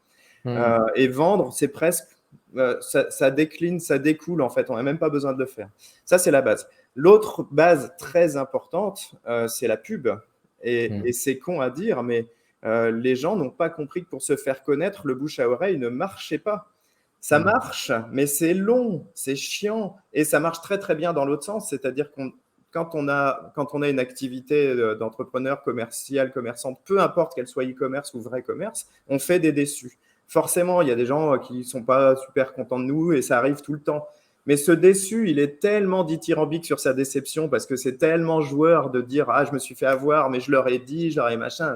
et 0.96 1.08
vendre, 1.08 1.54
c'est 1.54 1.70
presque 1.70 2.16
euh, 2.56 2.80
ça, 2.82 3.32
décline, 3.32 3.80
ça 3.80 4.00
découle 4.00 4.42
en 4.42 4.50
fait. 4.50 4.70
On 4.70 4.76
n'a 4.76 4.84
même 4.84 5.00
pas 5.00 5.10
besoin 5.10 5.34
de 5.34 5.40
le 5.40 5.46
faire. 5.46 5.70
Ça, 6.06 6.18
c'est 6.18 6.32
la 6.32 6.42
base. 6.42 6.68
L'autre 6.96 7.48
base 7.52 7.94
très 7.98 8.38
importante, 8.38 9.16
euh, 9.28 9.48
c'est 9.48 9.68
la 9.68 9.78
pub. 9.78 10.08
Hmm. 10.08 10.18
Et, 10.64 11.14
c'est 11.14 11.38
con 11.38 11.62
à 11.62 11.70
dire, 11.70 12.04
mais 12.04 12.28
euh, 12.66 12.92
les 12.92 13.16
gens 13.16 13.36
n'ont 13.36 13.52
pas 13.52 13.70
compris 13.70 14.04
que 14.04 14.10
pour 14.10 14.22
se 14.22 14.36
faire 14.36 14.64
connaître, 14.64 15.06
le 15.06 15.14
bouche 15.14 15.40
à 15.40 15.48
oreille 15.48 15.78
ne 15.78 15.90
marchait 15.90 16.40
pas. 16.40 16.72
Ça 17.20 17.40
hmm. 17.40 17.44
marche, 17.44 17.92
mais 18.12 18.28
c'est 18.28 18.54
long, 18.54 19.08
c'est 19.14 19.36
chiant, 19.36 19.98
et 20.14 20.24
ça 20.24 20.40
marche 20.40 20.62
très 20.62 20.80
très 20.80 20.96
bien 20.96 21.14
dans 21.14 21.26
l'autre 21.26 21.44
sens, 21.44 21.70
c'est-à-dire 21.70 22.12
qu'on 22.12 22.32
quand 22.72 22.90
on, 22.94 23.08
a, 23.08 23.54
quand 23.56 23.74
on 23.74 23.82
a 23.82 23.90
une 23.90 23.98
activité 23.98 24.76
d'entrepreneur 24.98 25.64
commercial, 25.64 26.32
commerçante, 26.32 26.80
peu 26.86 27.00
importe 27.00 27.34
qu'elle 27.34 27.48
soit 27.48 27.64
e-commerce 27.64 28.14
ou 28.14 28.20
vrai 28.20 28.44
commerce, 28.44 28.88
on 29.08 29.20
fait 29.20 29.40
des 29.40 29.54
déçus 29.54 29.98
forcément, 30.28 30.82
il 30.82 30.88
y 30.88 30.92
a 30.92 30.96
des 30.96 31.06
gens 31.06 31.34
euh, 31.34 31.38
qui 31.38 31.60
ne 31.60 31.63
sont 31.63 31.84
pas 31.84 32.16
super 32.16 32.54
contents 32.54 32.80
de 32.80 32.86
nous 32.86 33.13
et 33.13 33.22
ça 33.22 33.38
arrive 33.38 33.62
tout 33.62 33.74
le 33.74 33.80
temps. 33.80 34.08
Mais 34.46 34.56
ce 34.56 34.72
déçu, 34.72 35.30
il 35.30 35.40
est 35.40 35.60
tellement 35.60 36.04
dithyrambique 36.04 36.66
sur 36.66 36.80
sa 36.80 36.94
déception 36.94 37.50
parce 37.50 37.66
que 37.66 37.76
c'est 37.76 37.98
tellement 37.98 38.42
joueur 38.42 38.90
de 38.92 39.02
dire 39.02 39.30
Ah, 39.30 39.44
je 39.44 39.52
me 39.52 39.60
suis 39.60 39.76
fait 39.76 39.86
avoir, 39.86 40.30
mais 40.30 40.40
je 40.40 40.52
leur 40.52 40.68
ai 40.70 40.80
dit, 40.80 41.12
je 41.12 41.18
leur 41.18 41.30
ai 41.30 41.38
machin. 41.38 41.76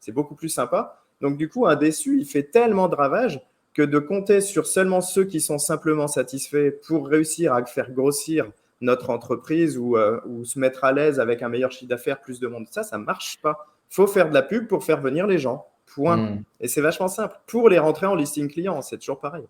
C'est 0.00 0.12
beaucoup 0.12 0.34
plus 0.34 0.50
sympa. 0.50 0.98
Donc, 1.20 1.36
du 1.36 1.48
coup, 1.48 1.66
un 1.66 1.76
déçu, 1.76 2.18
il 2.18 2.26
fait 2.26 2.42
tellement 2.42 2.88
de 2.88 2.94
ravages 2.94 3.40
que 3.74 3.82
de 3.82 3.98
compter 3.98 4.40
sur 4.40 4.66
seulement 4.66 5.00
ceux 5.00 5.24
qui 5.24 5.40
sont 5.40 5.58
simplement 5.58 6.08
satisfaits 6.08 6.72
pour 6.86 7.08
réussir 7.08 7.54
à 7.54 7.64
faire 7.64 7.90
grossir 7.92 8.50
notre 8.80 9.10
entreprise 9.10 9.78
ou, 9.78 9.96
euh, 9.96 10.20
se 10.44 10.58
mettre 10.58 10.84
à 10.84 10.92
l'aise 10.92 11.20
avec 11.20 11.42
un 11.42 11.48
meilleur 11.48 11.70
chiffre 11.70 11.88
d'affaires, 11.88 12.20
plus 12.20 12.40
de 12.40 12.48
monde, 12.48 12.66
ça, 12.70 12.82
ça 12.82 12.98
ne 12.98 13.04
marche 13.04 13.40
pas. 13.42 13.66
Faut 13.88 14.06
faire 14.06 14.28
de 14.28 14.34
la 14.34 14.42
pub 14.42 14.66
pour 14.66 14.84
faire 14.84 15.00
venir 15.00 15.26
les 15.26 15.38
gens. 15.38 15.66
Point. 15.94 16.16
Hmm. 16.16 16.42
Et 16.60 16.68
c'est 16.68 16.80
vachement 16.80 17.08
simple. 17.08 17.36
Pour 17.46 17.68
les 17.68 17.78
rentrer 17.78 18.06
en 18.06 18.14
listing 18.14 18.48
client, 18.48 18.82
c'est 18.82 18.98
toujours 18.98 19.20
pareil. 19.20 19.44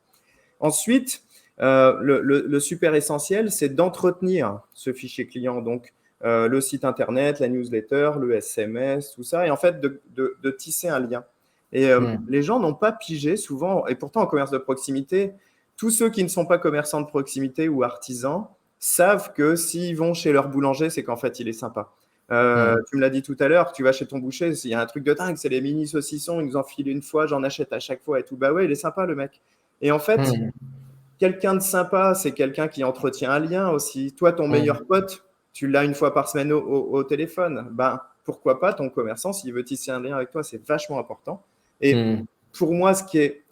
Ensuite, 0.60 1.22
euh, 1.60 1.98
le, 2.00 2.60
super 2.60 2.94
essentiel, 2.94 3.50
c'est 3.50 3.70
d'entretenir 3.70 4.60
ce 4.74 4.92
fichier 4.92 5.26
client. 5.26 5.60
Donc, 5.60 5.92
euh, 6.24 6.48
le 6.48 6.60
site 6.60 6.84
internet, 6.84 7.40
la 7.40 7.48
newsletter, 7.48 8.12
le 8.18 8.34
SMS, 8.34 9.12
tout 9.14 9.22
ça. 9.22 9.46
Et 9.46 9.50
en 9.50 9.56
fait, 9.56 9.80
de, 9.80 10.50
tisser 10.58 10.88
un 10.88 11.00
lien. 11.00 11.24
Et 11.72 11.88
euh, 11.88 12.00
hmm. 12.00 12.26
les 12.28 12.42
gens 12.42 12.58
n'ont 12.58 12.74
pas 12.74 12.92
pigé 12.92 13.36
souvent, 13.36 13.86
et 13.86 13.94
pourtant 13.94 14.22
en 14.22 14.26
commerce 14.26 14.50
de 14.50 14.58
proximité, 14.58 15.32
tous 15.76 15.90
ceux 15.90 16.10
qui 16.10 16.24
ne 16.24 16.28
sont 16.28 16.44
pas 16.44 16.58
commerçants 16.58 17.00
de 17.00 17.06
proximité 17.06 17.68
ou 17.68 17.84
artisans 17.84 18.46
savent 18.80 19.32
que 19.34 19.56
s'ils 19.56 19.96
vont 19.96 20.14
chez 20.14 20.32
leur 20.32 20.48
boulanger, 20.48 20.90
c'est 20.90 21.04
qu'en 21.04 21.16
fait, 21.16 21.38
il 21.38 21.48
est 21.48 21.52
sympa. 21.52 21.92
Euh, 22.32 22.76
tu 22.88 22.96
me 22.96 23.00
l'as 23.00 23.10
dit 23.10 23.22
tout 23.22 23.36
à 23.40 23.48
l'heure, 23.48 23.72
tu 23.72 23.82
vas 23.82 23.92
chez 23.92 24.06
ton 24.06 24.18
boucher, 24.18 24.52
il 24.64 24.70
y 24.70 24.74
a 24.74 24.80
un 24.80 24.86
truc 24.86 25.02
de 25.02 25.12
dingue, 25.14 25.36
c'est 25.36 25.48
les 25.48 25.60
mini 25.60 25.88
saucissons, 25.88 26.40
ils 26.40 26.46
nous 26.46 26.56
en 26.56 26.62
filent 26.62 26.88
une 26.88 27.02
fois, 27.02 27.26
j'en 27.26 27.42
achète 27.42 27.72
à 27.72 27.80
chaque 27.80 28.02
fois 28.02 28.20
et 28.20 28.22
tout. 28.22 28.36
Bah 28.36 28.52
ouais, 28.52 28.66
il 28.66 28.70
est 28.70 28.76
sympa 28.76 29.04
le 29.04 29.16
mec. 29.16 29.40
Et 29.80 29.90
en 29.90 29.98
fait, 29.98 30.20
quelqu'un 31.18 31.54
de 31.54 31.60
sympa, 31.60 32.14
c'est 32.14 32.32
quelqu'un 32.32 32.68
qui 32.68 32.84
entretient 32.84 33.30
un 33.30 33.40
lien 33.40 33.70
aussi. 33.70 34.12
Toi, 34.12 34.32
ton 34.32 34.46
meilleur 34.46 34.84
pote, 34.86 35.24
tu 35.52 35.66
l'as 35.66 35.84
une 35.84 35.94
fois 35.94 36.14
par 36.14 36.28
semaine 36.28 36.52
au, 36.52 37.02
téléphone. 37.02 37.66
Ben, 37.72 38.00
pourquoi 38.24 38.60
pas 38.60 38.74
ton 38.74 38.90
commerçant, 38.90 39.32
s'il 39.32 39.52
veut 39.52 39.64
tisser 39.64 39.90
un 39.90 40.00
lien 40.00 40.14
avec 40.14 40.30
toi, 40.30 40.44
c'est 40.44 40.64
vachement 40.64 40.98
important. 40.98 41.42
Et 41.80 42.16
pour 42.56 42.72
moi, 42.72 42.94
ce 42.94 43.02
qui 43.02 43.18
est 43.18 43.42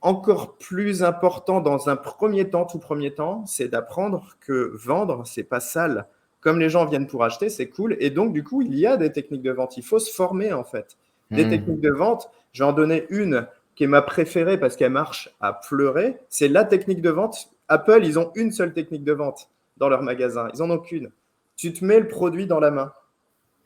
encore 0.00 0.56
plus 0.56 1.02
important 1.02 1.60
dans 1.60 1.88
un 1.88 1.96
premier 1.96 2.48
temps, 2.48 2.64
tout 2.64 2.78
premier 2.78 3.12
temps, 3.12 3.44
c'est 3.44 3.68
d'apprendre 3.68 4.36
que 4.40 4.72
vendre, 4.74 5.26
c'est 5.26 5.42
pas 5.42 5.60
sale 5.60 6.06
comme 6.46 6.60
les 6.60 6.70
gens 6.70 6.84
viennent 6.84 7.08
pour 7.08 7.24
acheter, 7.24 7.48
c'est 7.48 7.68
cool. 7.68 7.96
Et 7.98 8.08
donc, 8.08 8.32
du 8.32 8.44
coup, 8.44 8.62
il 8.62 8.78
y 8.78 8.86
a 8.86 8.96
des 8.96 9.10
techniques 9.10 9.42
de 9.42 9.50
vente. 9.50 9.76
Il 9.78 9.82
faut 9.82 9.98
se 9.98 10.14
former, 10.14 10.52
en 10.52 10.62
fait. 10.62 10.96
Des 11.32 11.44
hmm. 11.44 11.50
techniques 11.50 11.80
de 11.80 11.90
vente, 11.90 12.30
je 12.52 12.62
vais 12.62 12.68
en 12.68 12.72
donner 12.72 13.04
une 13.10 13.48
qui 13.74 13.82
est 13.82 13.88
ma 13.88 14.00
préférée 14.00 14.56
parce 14.56 14.76
qu'elle 14.76 14.92
marche 14.92 15.28
à 15.40 15.52
pleurer. 15.52 16.18
C'est 16.28 16.46
la 16.46 16.62
technique 16.62 17.02
de 17.02 17.10
vente. 17.10 17.48
Apple, 17.66 18.02
ils 18.04 18.16
ont 18.20 18.30
une 18.36 18.52
seule 18.52 18.72
technique 18.72 19.02
de 19.02 19.12
vente 19.12 19.50
dans 19.76 19.88
leur 19.88 20.02
magasin. 20.02 20.48
Ils 20.54 20.62
en 20.62 20.70
ont 20.70 20.78
qu'une. 20.78 21.10
Tu 21.56 21.72
te 21.72 21.84
mets 21.84 21.98
le 21.98 22.06
produit 22.06 22.46
dans 22.46 22.60
la 22.60 22.70
main. 22.70 22.92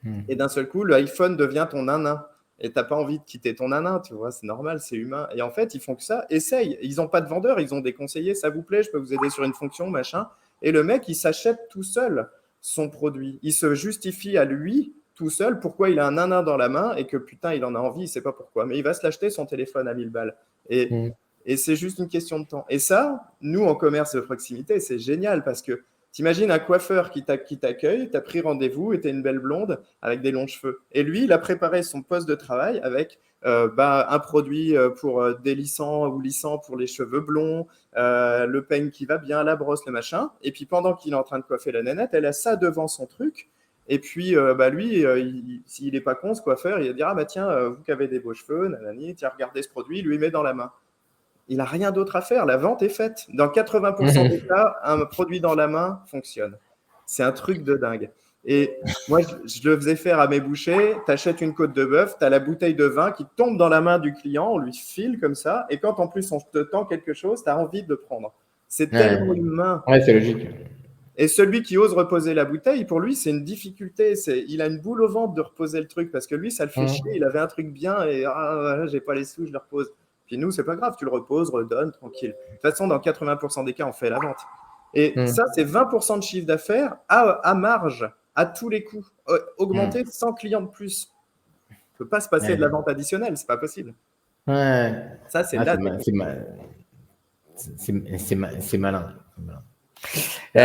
Hmm. 0.01 0.21
Et 0.27 0.35
d'un 0.35 0.47
seul 0.47 0.67
coup, 0.67 0.83
l'iPhone 0.83 1.37
devient 1.37 1.67
ton 1.69 1.83
nanin. 1.83 2.25
Et 2.57 2.69
tu 2.69 2.73
n'as 2.77 2.83
pas 2.83 2.95
envie 2.95 3.19
de 3.19 3.23
quitter 3.23 3.53
ton 3.53 3.67
nanin, 3.67 3.99
tu 3.99 4.15
vois, 4.15 4.31
c'est 4.31 4.47
normal, 4.47 4.79
c'est 4.79 4.95
humain. 4.95 5.29
Et 5.35 5.43
en 5.43 5.51
fait, 5.51 5.75
ils 5.75 5.81
font 5.81 5.93
que 5.93 6.03
ça. 6.03 6.25
Essaye. 6.31 6.79
Ils 6.81 6.95
n'ont 6.95 7.07
pas 7.07 7.21
de 7.21 7.29
vendeur, 7.29 7.59
ils 7.59 7.75
ont 7.75 7.79
des 7.79 7.93
conseillers. 7.93 8.33
Ça 8.33 8.49
vous 8.49 8.63
plaît, 8.63 8.81
je 8.81 8.89
peux 8.89 8.97
vous 8.97 9.13
aider 9.13 9.29
sur 9.29 9.43
une 9.43 9.53
fonction, 9.53 9.87
machin. 9.87 10.29
Et 10.63 10.71
le 10.71 10.83
mec, 10.83 11.07
il 11.07 11.15
s'achète 11.15 11.59
tout 11.69 11.83
seul 11.83 12.27
son 12.61 12.89
produit. 12.89 13.39
Il 13.41 13.53
se 13.53 13.73
justifie 13.75 14.37
à 14.37 14.45
lui 14.45 14.93
tout 15.15 15.29
seul 15.29 15.59
pourquoi 15.59 15.89
il 15.89 15.99
a 15.99 16.07
un 16.07 16.11
nanin 16.11 16.43
dans 16.43 16.57
la 16.57 16.69
main 16.69 16.95
et 16.95 17.05
que 17.05 17.17
putain, 17.17 17.53
il 17.53 17.65
en 17.65 17.75
a 17.75 17.79
envie, 17.79 18.03
il 18.03 18.07
sait 18.07 18.21
pas 18.21 18.31
pourquoi. 18.31 18.65
Mais 18.65 18.77
il 18.77 18.83
va 18.83 18.93
se 18.93 19.03
l'acheter 19.03 19.29
son 19.29 19.45
téléphone 19.45 19.87
à 19.87 19.93
1000 19.93 20.09
balles. 20.09 20.35
Et, 20.69 20.89
mm. 20.89 21.13
et 21.45 21.57
c'est 21.57 21.75
juste 21.75 21.99
une 21.99 22.07
question 22.07 22.39
de 22.39 22.45
temps. 22.45 22.65
Et 22.69 22.79
ça, 22.79 23.33
nous, 23.41 23.63
en 23.63 23.75
commerce 23.75 24.15
de 24.15 24.21
proximité, 24.21 24.79
c'est 24.79 24.99
génial 24.99 25.43
parce 25.43 25.61
que 25.61 25.83
T'imagines 26.11 26.51
un 26.51 26.59
coiffeur 26.59 27.09
qui 27.09 27.23
t'accueille, 27.23 28.09
t'as 28.09 28.19
pris 28.19 28.41
rendez-vous 28.41 28.91
et 28.91 28.99
t'es 28.99 29.09
une 29.09 29.21
belle 29.21 29.39
blonde 29.39 29.81
avec 30.01 30.21
des 30.21 30.31
longs 30.31 30.47
cheveux. 30.47 30.81
Et 30.91 31.03
lui, 31.03 31.23
il 31.23 31.31
a 31.31 31.37
préparé 31.37 31.83
son 31.83 32.01
poste 32.01 32.27
de 32.27 32.35
travail 32.35 32.81
avec 32.83 33.17
euh, 33.45 33.69
bah, 33.69 34.07
un 34.09 34.19
produit 34.19 34.75
euh, 34.75 34.89
pour 34.89 35.21
euh, 35.21 35.33
des 35.33 35.55
lissants 35.55 36.07
ou 36.07 36.19
lissants 36.19 36.59
pour 36.59 36.77
les 36.77 36.85
cheveux 36.85 37.21
blonds, 37.21 37.65
le 37.95 38.59
peigne 38.59 38.89
qui 38.89 39.05
va 39.05 39.17
bien, 39.17 39.43
la 39.43 39.55
brosse, 39.55 39.85
le 39.85 39.93
machin. 39.93 40.31
Et 40.43 40.51
puis 40.51 40.65
pendant 40.65 40.95
qu'il 40.95 41.13
est 41.13 41.15
en 41.15 41.23
train 41.23 41.39
de 41.39 41.45
coiffer 41.45 41.71
la 41.71 41.81
nénette, 41.81 42.09
elle 42.13 42.25
a 42.25 42.33
ça 42.33 42.57
devant 42.57 42.89
son 42.89 43.05
truc. 43.05 43.49
Et 43.87 43.99
puis, 43.99 44.35
bah, 44.35 44.69
lui, 44.69 45.03
s'il 45.65 45.93
n'est 45.93 46.01
pas 46.01 46.15
con, 46.15 46.33
ce 46.33 46.41
coiffeur, 46.41 46.79
il 46.79 46.87
va 46.87 46.93
dire 46.93 47.07
Ah, 47.07 47.15
bah 47.15 47.25
tiens, 47.25 47.69
vous 47.69 47.83
qui 47.83 47.91
avez 47.91 48.07
des 48.07 48.19
beaux 48.19 48.33
cheveux, 48.33 48.67
nanani, 48.67 49.15
tiens, 49.15 49.31
regardez 49.33 49.63
ce 49.63 49.69
produit, 49.69 49.99
il 49.99 50.05
lui 50.05 50.17
met 50.17 50.29
dans 50.29 50.43
la 50.43 50.53
main 50.53 50.71
il 51.51 51.57
n'a 51.57 51.65
rien 51.65 51.91
d'autre 51.91 52.15
à 52.15 52.21
faire. 52.21 52.45
La 52.45 52.55
vente 52.55 52.81
est 52.81 52.89
faite. 52.89 53.27
Dans 53.33 53.47
80% 53.47 54.29
des 54.29 54.39
cas, 54.39 54.77
un 54.85 55.05
produit 55.05 55.41
dans 55.41 55.53
la 55.53 55.67
main 55.67 56.01
fonctionne. 56.07 56.57
C'est 57.05 57.23
un 57.23 57.33
truc 57.33 57.65
de 57.65 57.75
dingue. 57.75 58.09
Et 58.45 58.77
moi, 59.09 59.19
je, 59.21 59.67
le 59.69 59.75
faisais 59.75 59.97
faire 59.97 60.21
à 60.21 60.29
mes 60.29 60.39
bouchers. 60.39 60.95
Tu 61.05 61.11
achètes 61.11 61.41
une 61.41 61.53
côte 61.53 61.73
de 61.73 61.83
bœuf, 61.83 62.15
tu 62.17 62.23
as 62.23 62.29
la 62.29 62.39
bouteille 62.39 62.73
de 62.73 62.85
vin 62.85 63.11
qui 63.11 63.25
tombe 63.35 63.57
dans 63.57 63.67
la 63.67 63.81
main 63.81 63.99
du 63.99 64.13
client, 64.13 64.49
on 64.49 64.59
lui 64.59 64.71
file 64.73 65.19
comme 65.19 65.35
ça. 65.35 65.67
Et 65.69 65.77
quand 65.77 65.99
en 65.99 66.07
plus 66.07 66.31
on 66.31 66.39
te 66.39 66.59
tend 66.59 66.85
quelque 66.85 67.13
chose, 67.13 67.43
tu 67.43 67.49
as 67.49 67.57
envie 67.57 67.83
de 67.83 67.89
le 67.89 67.97
prendre. 67.97 68.33
C'est 68.69 68.89
tellement 68.89 69.33
humain. 69.33 69.83
Ouais, 69.87 69.99
c'est 69.99 70.13
logique. 70.13 70.47
Et 71.17 71.27
celui 71.27 71.63
qui 71.63 71.77
ose 71.77 71.93
reposer 71.93 72.33
la 72.33 72.45
bouteille, 72.45 72.85
pour 72.85 73.01
lui, 73.01 73.13
c'est 73.13 73.31
une 73.31 73.43
difficulté. 73.43 74.15
C'est, 74.15 74.45
il 74.47 74.61
a 74.61 74.67
une 74.67 74.79
boule 74.79 75.03
au 75.03 75.09
ventre 75.09 75.33
de 75.33 75.41
reposer 75.41 75.81
le 75.81 75.87
truc 75.87 76.13
parce 76.13 76.27
que 76.27 76.35
lui, 76.35 76.49
ça 76.49 76.63
le 76.63 76.71
fait 76.71 76.87
chier. 76.87 77.11
Il 77.13 77.25
avait 77.25 77.39
un 77.39 77.47
truc 77.47 77.73
bien 77.73 78.05
et 78.05 78.23
ah, 78.25 78.85
j'ai 78.87 79.01
pas 79.01 79.15
les 79.15 79.25
sous, 79.25 79.45
je 79.45 79.51
le 79.51 79.57
repose. 79.57 79.91
Puis 80.31 80.37
nous, 80.37 80.49
c'est 80.49 80.63
pas 80.63 80.77
grave, 80.77 80.95
tu 80.97 81.03
le 81.03 81.11
reposes, 81.11 81.49
redonnes, 81.49 81.91
tranquille. 81.91 82.29
De 82.29 82.53
toute 82.53 82.61
façon, 82.61 82.87
dans 82.87 82.99
80% 82.99 83.65
des 83.65 83.73
cas, 83.73 83.85
on 83.85 83.91
fait 83.91 84.09
la 84.09 84.17
vente. 84.17 84.37
Et 84.93 85.11
hmm. 85.13 85.27
ça, 85.27 85.43
c'est 85.53 85.65
20% 85.65 86.19
de 86.19 86.23
chiffre 86.23 86.47
d'affaires 86.47 86.95
à, 87.09 87.53
marge, 87.53 88.09
à 88.33 88.45
tous 88.45 88.69
les 88.69 88.85
coups, 88.85 89.05
augmenter 89.57 90.05
100 90.05 90.31
hmm. 90.31 90.35
clients 90.35 90.61
de 90.61 90.69
plus. 90.69 91.11
Ne 91.69 91.75
peut 91.97 92.07
pas 92.07 92.21
se 92.21 92.29
passer 92.29 92.55
de 92.55 92.61
la 92.61 92.69
vente 92.69 92.87
additionnelle, 92.87 93.35
c'est 93.35 93.45
pas 93.45 93.57
possible. 93.57 93.93
Ouais. 94.47 95.05
Ça, 95.27 95.43
c'est 95.43 95.57
ah, 95.57 95.75
C'est 97.57 98.77
malin. 98.77 99.13
Euh, 100.55 100.61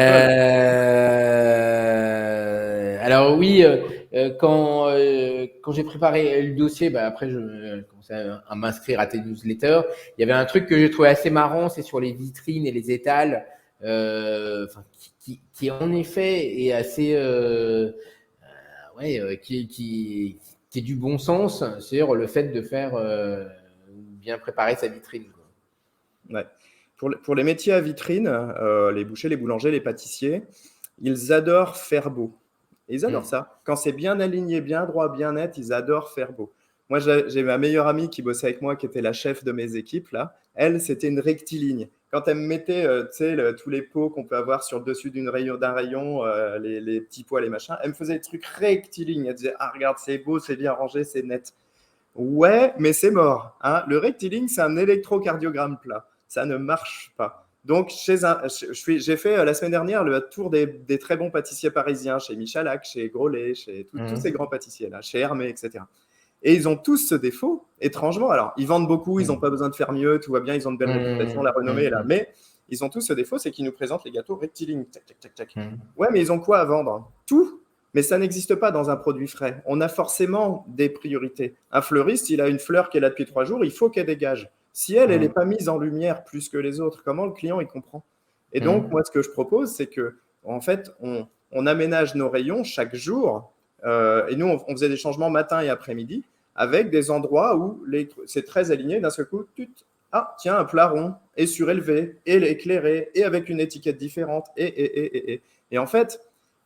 alors 3.05 3.37
oui, 3.37 3.65
euh, 3.65 3.83
euh, 4.15 4.31
quand, 4.39 4.89
euh, 4.89 5.47
quand 5.63 5.73
j'ai 5.73 5.85
préparé 5.85 6.43
le 6.43 6.55
dossier, 6.55 6.91
bah, 6.91 7.07
après 7.07 7.29
je 7.29 7.83
commençais 7.83 8.15
à, 8.15 8.55
m'inscrire 8.55 9.01
à 9.01 9.07
tes 9.07 9.19
newsletters. 9.19 9.83
Il 10.17 10.21
y 10.21 10.25
avait 10.25 10.39
un 10.39 10.45
truc 10.45 10.67
que 10.67 10.79
j'ai 10.79 10.91
trouvé 10.91 11.09
assez 11.09 11.31
marrant, 11.31 11.69
c'est 11.69 11.83
sur 11.83 12.01
les 12.01 12.13
vitrines 12.13 12.67
et 12.67 12.73
les 12.73 12.91
étals, 12.91 13.47
euh, 13.83 14.67
qui, 15.21 15.41
qui, 15.53 15.71
en 15.71 15.93
effet 15.93 16.63
est 16.63 16.73
assez, 16.73 17.15
euh, 17.15 17.93
ouais, 18.99 19.41
qui, 19.43 19.67
qui, 19.67 20.39
qui, 20.71 20.79
est 20.79 20.83
du 20.83 20.95
bon 20.95 21.19
sens, 21.19 21.65
c'est-à-dire 21.81 22.15
le 22.15 22.27
fait 22.27 22.45
de 22.45 22.63
faire 22.63 22.93
bien 23.89 24.39
préparer 24.39 24.77
sa 24.77 24.89
vitrine. 24.89 25.27
Ouais. 26.31 26.47
Pour, 26.97 27.35
les 27.35 27.45
métiers 27.45 27.75
à 27.75 27.81
vitrine, 27.81 28.31
les 28.95 29.05
bouchers, 29.05 29.29
les 29.29 29.37
boulangers, 29.37 29.71
les 29.71 29.83
pâtissiers, 29.83 30.43
ils 31.03 31.33
adorent 31.33 31.77
faire 31.77 32.11
beau 32.11 32.33
ils 32.89 33.05
adorent 33.05 33.23
mm. 33.23 33.27
ça. 33.27 33.61
Quand 33.65 33.77
c'est 33.77 33.93
bien 33.93 34.21
aligné, 34.21 34.61
bien 34.61 34.85
droit, 34.87 35.13
bien 35.13 35.33
net, 35.33 35.59
ils 35.59 35.73
adorent 35.73 36.11
faire 36.11 36.33
beau. 36.33 36.53
Moi, 36.89 37.01
j'ai 37.01 37.43
ma 37.43 37.59
meilleure 37.59 37.89
amie 37.89 38.11
qui 38.11 38.23
bossait 38.23 38.47
avec 38.47 38.63
moi, 38.63 38.77
qui 38.77 38.87
était 38.87 39.03
la 39.03 39.13
chef 39.13 39.43
de 39.43 39.51
mes 39.51 39.75
équipes. 39.75 40.11
Là, 40.11 40.37
elle, 40.55 40.81
c'était 40.81 41.09
une 41.09 41.19
rectiligne. 41.19 41.89
Quand 42.13 42.29
elle 42.29 42.37
me 42.37 42.47
mettait, 42.47 42.87
euh, 42.87 43.53
tous 43.55 43.71
les 43.71 43.83
pots 43.83 44.09
qu'on 44.09 44.25
peut 44.25 44.37
avoir 44.37 44.63
sur 44.63 44.79
le 44.79 44.85
dessus 44.85 45.11
d'un 45.11 45.29
rayon, 45.29 45.59
rayon 45.61 46.25
euh, 46.25 46.59
les, 46.59 47.01
petits 47.01 47.25
pots, 47.25 47.41
les 47.41 47.49
machins, 47.49 47.77
elle 47.83 47.91
me 47.91 47.95
faisait 47.95 48.15
des 48.15 48.21
trucs 48.21 48.47
rectilignes. 48.47 49.27
Elle 49.27 49.35
disait, 49.35 49.55
ah 49.59 49.73
regarde, 49.75 49.97
c'est 49.99 50.19
beau, 50.19 50.39
c'est 50.39 50.55
bien 50.55 50.73
rangé, 50.73 51.03
c'est 51.03 51.23
net. 51.23 51.55
Ouais, 52.15 52.73
mais 52.79 52.93
c'est 52.93 53.11
mort. 53.11 53.59
Hein. 53.63 53.83
Le 53.89 53.99
rectiligne, 53.99 54.47
c'est 54.47 54.63
un 54.63 54.77
électrocardiogramme 54.77 55.79
plat. 55.79 56.09
Ça 56.29 56.47
ne 56.47 56.57
marche 56.57 57.13
pas. 57.17 57.46
Donc, 57.67 57.91
chez 57.91 58.25
un, 58.25 58.43
j'ai 58.87 59.17
fait 59.17 59.39
euh, 59.39 59.45
la 59.45 59.53
semaine 59.53 59.73
dernière 59.73 60.05
le 60.05 60.21
tour 60.21 60.51
des, 60.51 60.99
très 61.01 61.17
bons 61.17 61.33
pâtissiers 61.33 61.73
parisiens, 61.73 62.21
chez 62.21 62.37
Michalak, 62.37 62.85
chez 62.85 63.09
Grolet, 63.09 63.55
chez 63.57 63.89
tous 63.91 63.99
mmh. 63.99 64.17
ces 64.17 64.31
grands 64.31 64.47
pâtissiers-là, 64.47 65.03
chez 65.03 65.19
Hermé, 65.19 65.49
etc. 65.49 65.83
Et 66.45 66.55
ils 66.55 66.69
ont 66.69 66.77
tous 66.77 67.09
ce 67.09 67.17
défaut, 67.17 67.67
étrangement. 67.81 68.31
Alors, 68.31 68.53
ils 68.57 68.69
vendent 68.69 68.87
beaucoup, 68.87 69.19
ils 69.19 69.27
n'ont 69.27 69.37
mmh. 69.37 69.41
pas 69.41 69.51
besoin 69.51 69.69
de 69.69 69.75
faire 69.75 69.91
mieux, 69.91 70.21
tout 70.21 70.31
va 70.31 70.39
bien, 70.39 70.55
ils 70.55 70.69
ont 70.69 70.73
de 70.73 70.79
belles 70.79 70.91
mmh. 70.91 71.17
réputations, 71.17 71.43
la 71.43 71.51
renommée 71.51 71.85
est 71.85 71.91
là. 71.91 72.05
Mais 72.07 72.29
ils 72.69 72.85
ont 72.85 72.89
tous 72.89 73.01
ce 73.01 73.13
défaut, 73.13 73.37
c'est 73.39 73.51
qu'ils 73.51 73.65
nous 73.65 73.73
présentent 73.73 74.05
les 74.05 74.13
gâteaux 74.13 74.37
rectilignes. 74.37 74.87
Ouais, 75.97 76.09
mais 76.13 76.21
ils 76.21 76.31
ont 76.31 76.39
quoi 76.39 76.61
à 76.61 76.65
vendre? 76.65 77.11
Tout. 77.27 77.63
Mais 77.95 78.03
ça 78.03 78.17
n'existe 78.17 78.55
pas 78.55 78.71
dans 78.71 78.91
un 78.91 78.97
produit 78.97 79.27
frais. 79.27 79.61
On 79.67 79.81
a 79.81 79.89
forcément 79.89 80.67
des 80.69 80.89
priorités. 80.89 81.57
Un 81.73 81.83
fleuriste, 81.83 82.31
il 82.31 82.41
a 82.41 82.47
une 82.47 82.61
fleur 82.61 82.91
qui 82.91 82.99
est 82.99 83.01
là 83.01 83.09
depuis 83.09 83.25
trois 83.25 83.45
jours, 83.45 83.65
il 83.65 83.73
faut 83.73 83.91
qu'elle 83.91 84.07
dégage. 84.07 84.51
Si 84.79 84.95
elle, 84.95 85.11
elle 85.11 85.23
n'est 85.23 85.31
pas 85.31 85.47
mise 85.47 85.71
en 85.71 85.79
lumière 85.79 86.23
plus 86.23 86.51
que 86.51 86.59
les 86.59 86.81
autres, 86.81 87.03
comment 87.03 87.25
le 87.25 87.33
client 87.33 87.61
il 87.61 87.67
comprend? 87.67 88.05
Et 88.53 88.61
donc, 88.61 88.85
mm. 88.85 88.91
moi, 88.91 89.03
ce 89.05 89.11
que 89.11 89.23
je 89.23 89.31
propose, 89.31 89.73
c'est 89.73 89.87
que, 89.87 90.19
en 90.45 90.61
fait, 90.61 90.91
on, 91.01 91.67
aménage 91.67 92.15
nos 92.15 92.29
rayons 92.29 92.63
chaque 92.63 92.95
jour. 92.95 93.51
Euh, 93.85 94.27
et 94.27 94.37
nous, 94.37 94.47
on, 94.47 94.59
faisait 94.73 94.91
des 94.91 94.99
changements 94.99 95.31
matin 95.31 95.63
et 95.63 95.71
après-midi 95.71 96.25
avec 96.55 96.91
des 96.91 97.11
endroits 97.11 97.57
où 97.57 97.87
c'est 98.27 98.45
très 98.45 98.71
aligné. 98.71 99.01
D'un 99.01 99.09
seul 99.09 99.25
coup, 99.25 99.47
tu 99.55 99.71
ah, 100.13 100.37
tiens, 100.39 100.59
un 100.59 100.67
plat 100.67 100.89
rond 100.89 101.15
et 101.39 101.47
surélevé 101.47 102.21
et 102.27 102.37
éclairé 102.37 103.09
et 103.15 103.25
avec 103.25 103.49
une 103.49 103.61
étiquette 103.61 103.97
différente. 103.97 104.49
Et, 104.59 104.67
et, 104.67 104.99
et, 105.01 105.33
et, 105.33 105.43
et. 105.71 105.79
en 105.79 105.87
fait, 105.87 106.21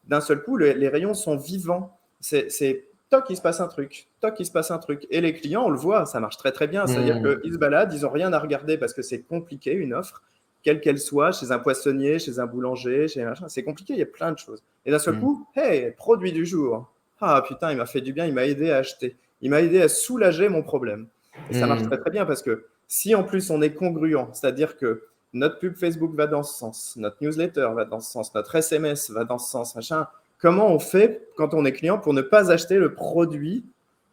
d'un 0.09 0.21
seul 0.21 0.43
coup, 0.43 0.57
les 0.57 0.89
rayons 0.89 1.15
sont 1.15 1.37
vivants. 1.37 1.97
C'est 2.19 2.90
toc, 3.11 3.29
il 3.29 3.37
se 3.37 3.43
passe 3.43 3.61
un 3.61 3.67
truc, 3.67 4.09
toc, 4.21 4.35
il 4.39 4.47
se 4.47 4.53
passe 4.53 4.71
un 4.71 4.79
truc. 4.79 5.07
Et 5.11 5.21
les 5.21 5.35
clients, 5.35 5.65
on 5.67 5.71
le 5.71 5.77
voit, 5.77 6.07
ça 6.07 6.21
marche 6.21 6.37
très 6.37 6.53
très 6.53 6.69
bien. 6.69 6.87
C'est-à-dire 6.87 7.21
mmh. 7.21 7.41
qu'ils 7.41 7.53
se 7.53 7.59
baladent, 7.59 7.93
ils 7.93 8.03
n'ont 8.03 8.11
rien 8.11 8.33
à 8.33 8.39
regarder 8.39 8.79
parce 8.79 8.95
que 8.95 9.03
c'est 9.03 9.23
compliqué, 9.23 9.73
une 9.73 9.93
offre, 9.93 10.23
quelle 10.63 10.81
qu'elle 10.81 10.99
soit, 10.99 11.33
chez 11.33 11.51
un 11.51 11.59
poissonnier, 11.59 12.19
chez 12.19 12.39
un 12.39 12.47
boulanger, 12.47 13.09
chez 13.09 13.25
machin, 13.25 13.49
c'est 13.49 13.65
compliqué, 13.65 13.95
il 13.95 13.99
y 13.99 14.03
a 14.03 14.07
plein 14.07 14.33
de 14.33 14.39
choses. 14.39 14.63
Et 14.87 14.91
d'un 14.91 14.99
seul 14.99 15.17
mmh. 15.17 15.21
coup, 15.21 15.47
hey, 15.57 15.91
produit 15.97 16.33
du 16.33 16.47
jour. 16.47 16.91
Ah 17.21 17.43
putain, 17.47 17.73
il 17.73 17.77
m'a 17.77 17.87
fait 17.87 18.01
du 18.01 18.13
bien, 18.13 18.27
il 18.27 18.33
m'a 18.33 18.47
aidé 18.47 18.71
à 18.71 18.79
acheter. 18.79 19.17
Il 19.43 19.51
m'a 19.51 19.61
aidé 19.61 19.83
à 19.83 19.89
soulager 19.89 20.49
mon 20.49 20.63
problème. 20.63 21.09
Et 21.51 21.55
ça 21.55 21.67
marche 21.67 21.83
mmh. 21.83 21.89
très 21.89 21.99
très 21.99 22.11
bien 22.11 22.27
parce 22.27 22.43
que 22.43 22.67
si 22.87 23.15
en 23.15 23.25
plus 23.25 23.51
on 23.51 23.63
est 23.63 23.73
congruent, 23.73 24.29
c'est-à-dire 24.33 24.77
que 24.77 25.05
notre 25.33 25.59
pub 25.59 25.77
Facebook 25.77 26.15
va 26.15 26.27
dans 26.27 26.43
ce 26.43 26.59
sens, 26.59 26.95
notre 26.97 27.17
newsletter 27.21 27.69
va 27.75 27.85
dans 27.85 28.01
ce 28.01 28.11
sens, 28.11 28.35
notre 28.35 28.55
SMS 28.55 29.11
va 29.11 29.25
dans 29.25 29.39
ce 29.39 29.49
sens, 29.49 29.77
machin, 29.77 30.09
comment 30.41 30.69
on 30.69 30.79
fait 30.79 31.29
quand 31.37 31.55
on 31.55 31.65
est 31.65 31.73
client 31.73 31.99
pour 31.99 32.15
ne 32.15 32.23
pas 32.23 32.51
acheter 32.51 32.77
le 32.77 32.95
produit 32.95 33.65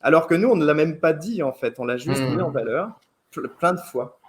alors 0.02 0.28
que 0.28 0.36
nous, 0.36 0.48
on 0.48 0.56
ne 0.56 0.66
l'a 0.66 0.74
même 0.74 1.00
pas 1.00 1.14
dit 1.14 1.42
en 1.44 1.52
fait, 1.52 1.80
on 1.80 1.86
l'a 1.86 1.98
juste 1.98 2.22
mis 2.22 2.42
en 2.42 2.50
hmm. 2.50 2.54
valeur 2.54 3.00
plein 3.60 3.74
de 3.74 3.80
fois. 3.80 4.20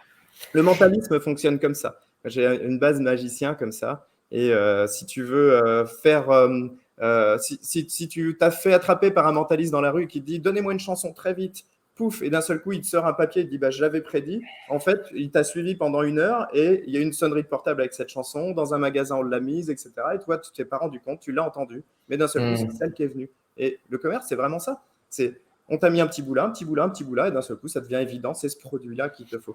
Le 0.52 0.62
mentalisme 0.62 1.20
fonctionne 1.20 1.58
comme 1.58 1.74
ça. 1.74 2.00
J'ai 2.24 2.44
une 2.64 2.78
base 2.78 3.00
magicien 3.00 3.54
comme 3.54 3.72
ça. 3.72 4.06
Et 4.30 4.52
euh, 4.52 4.86
si 4.86 5.06
tu 5.06 5.22
veux 5.22 5.52
euh, 5.52 5.86
faire, 5.86 6.30
euh, 6.30 7.38
si, 7.38 7.86
si, 7.88 8.08
tu 8.08 8.36
t'as 8.38 8.50
fait 8.50 8.74
attraper 8.74 9.10
par 9.10 9.26
un 9.26 9.32
mentaliste 9.32 9.72
dans 9.72 9.80
la 9.80 9.90
rue 9.90 10.06
qui 10.06 10.20
te 10.20 10.26
dit 10.26 10.38
donnez-moi 10.38 10.72
une 10.72 10.80
chanson 10.80 11.12
très 11.12 11.32
vite, 11.32 11.64
pouf, 11.98 12.22
et 12.22 12.30
d'un 12.30 12.40
seul 12.40 12.62
coup, 12.62 12.72
il 12.72 12.80
te 12.80 12.86
sort 12.86 13.06
un 13.06 13.12
papier, 13.12 13.42
il 13.42 13.48
dit 13.48 13.58
bah, 13.58 13.70
Je 13.70 13.82
l'avais 13.82 14.00
prédit. 14.00 14.42
En 14.70 14.78
fait, 14.78 15.02
il 15.14 15.30
t'a 15.30 15.44
suivi 15.44 15.74
pendant 15.74 16.02
une 16.02 16.18
heure 16.18 16.48
et 16.54 16.84
il 16.86 16.94
y 16.94 16.96
a 16.96 17.00
une 17.00 17.12
sonnerie 17.12 17.42
de 17.42 17.48
portable 17.48 17.82
avec 17.82 17.92
cette 17.92 18.08
chanson. 18.08 18.52
Dans 18.52 18.72
un 18.72 18.78
magasin, 18.78 19.16
on 19.16 19.22
l'a 19.22 19.40
mise, 19.40 19.68
etc. 19.68 19.92
Et 20.14 20.18
toi, 20.18 20.38
tu 20.38 20.50
t'es 20.52 20.64
pas 20.64 20.78
rendu 20.78 21.00
compte, 21.00 21.20
tu 21.20 21.32
l'as 21.32 21.44
entendu. 21.44 21.84
Mais 22.08 22.16
d'un 22.16 22.28
seul 22.28 22.42
coup, 22.42 22.62
hmm. 22.62 22.70
c'est 22.70 22.76
celle 22.76 22.92
qui 22.94 23.02
est 23.02 23.08
venue. 23.08 23.28
Et 23.58 23.78
le 23.90 23.98
commerce, 23.98 24.26
c'est 24.28 24.36
vraiment 24.36 24.60
ça. 24.60 24.80
C'est 25.10 25.40
on 25.68 25.76
t'a 25.76 25.90
mis 25.90 26.00
un 26.00 26.06
petit 26.06 26.22
bout 26.22 26.32
là, 26.32 26.44
un 26.44 26.50
petit 26.50 26.64
bout 26.64 26.76
là, 26.76 26.84
un 26.84 26.88
petit 26.88 27.04
bout 27.04 27.14
là, 27.14 27.28
et 27.28 27.30
d'un 27.30 27.42
seul 27.42 27.58
coup, 27.58 27.68
ça 27.68 27.80
devient 27.80 27.96
évident, 27.96 28.32
c'est 28.32 28.48
ce 28.48 28.56
produit-là 28.56 29.10
qu'il 29.10 29.26
te 29.26 29.38
faut. 29.38 29.54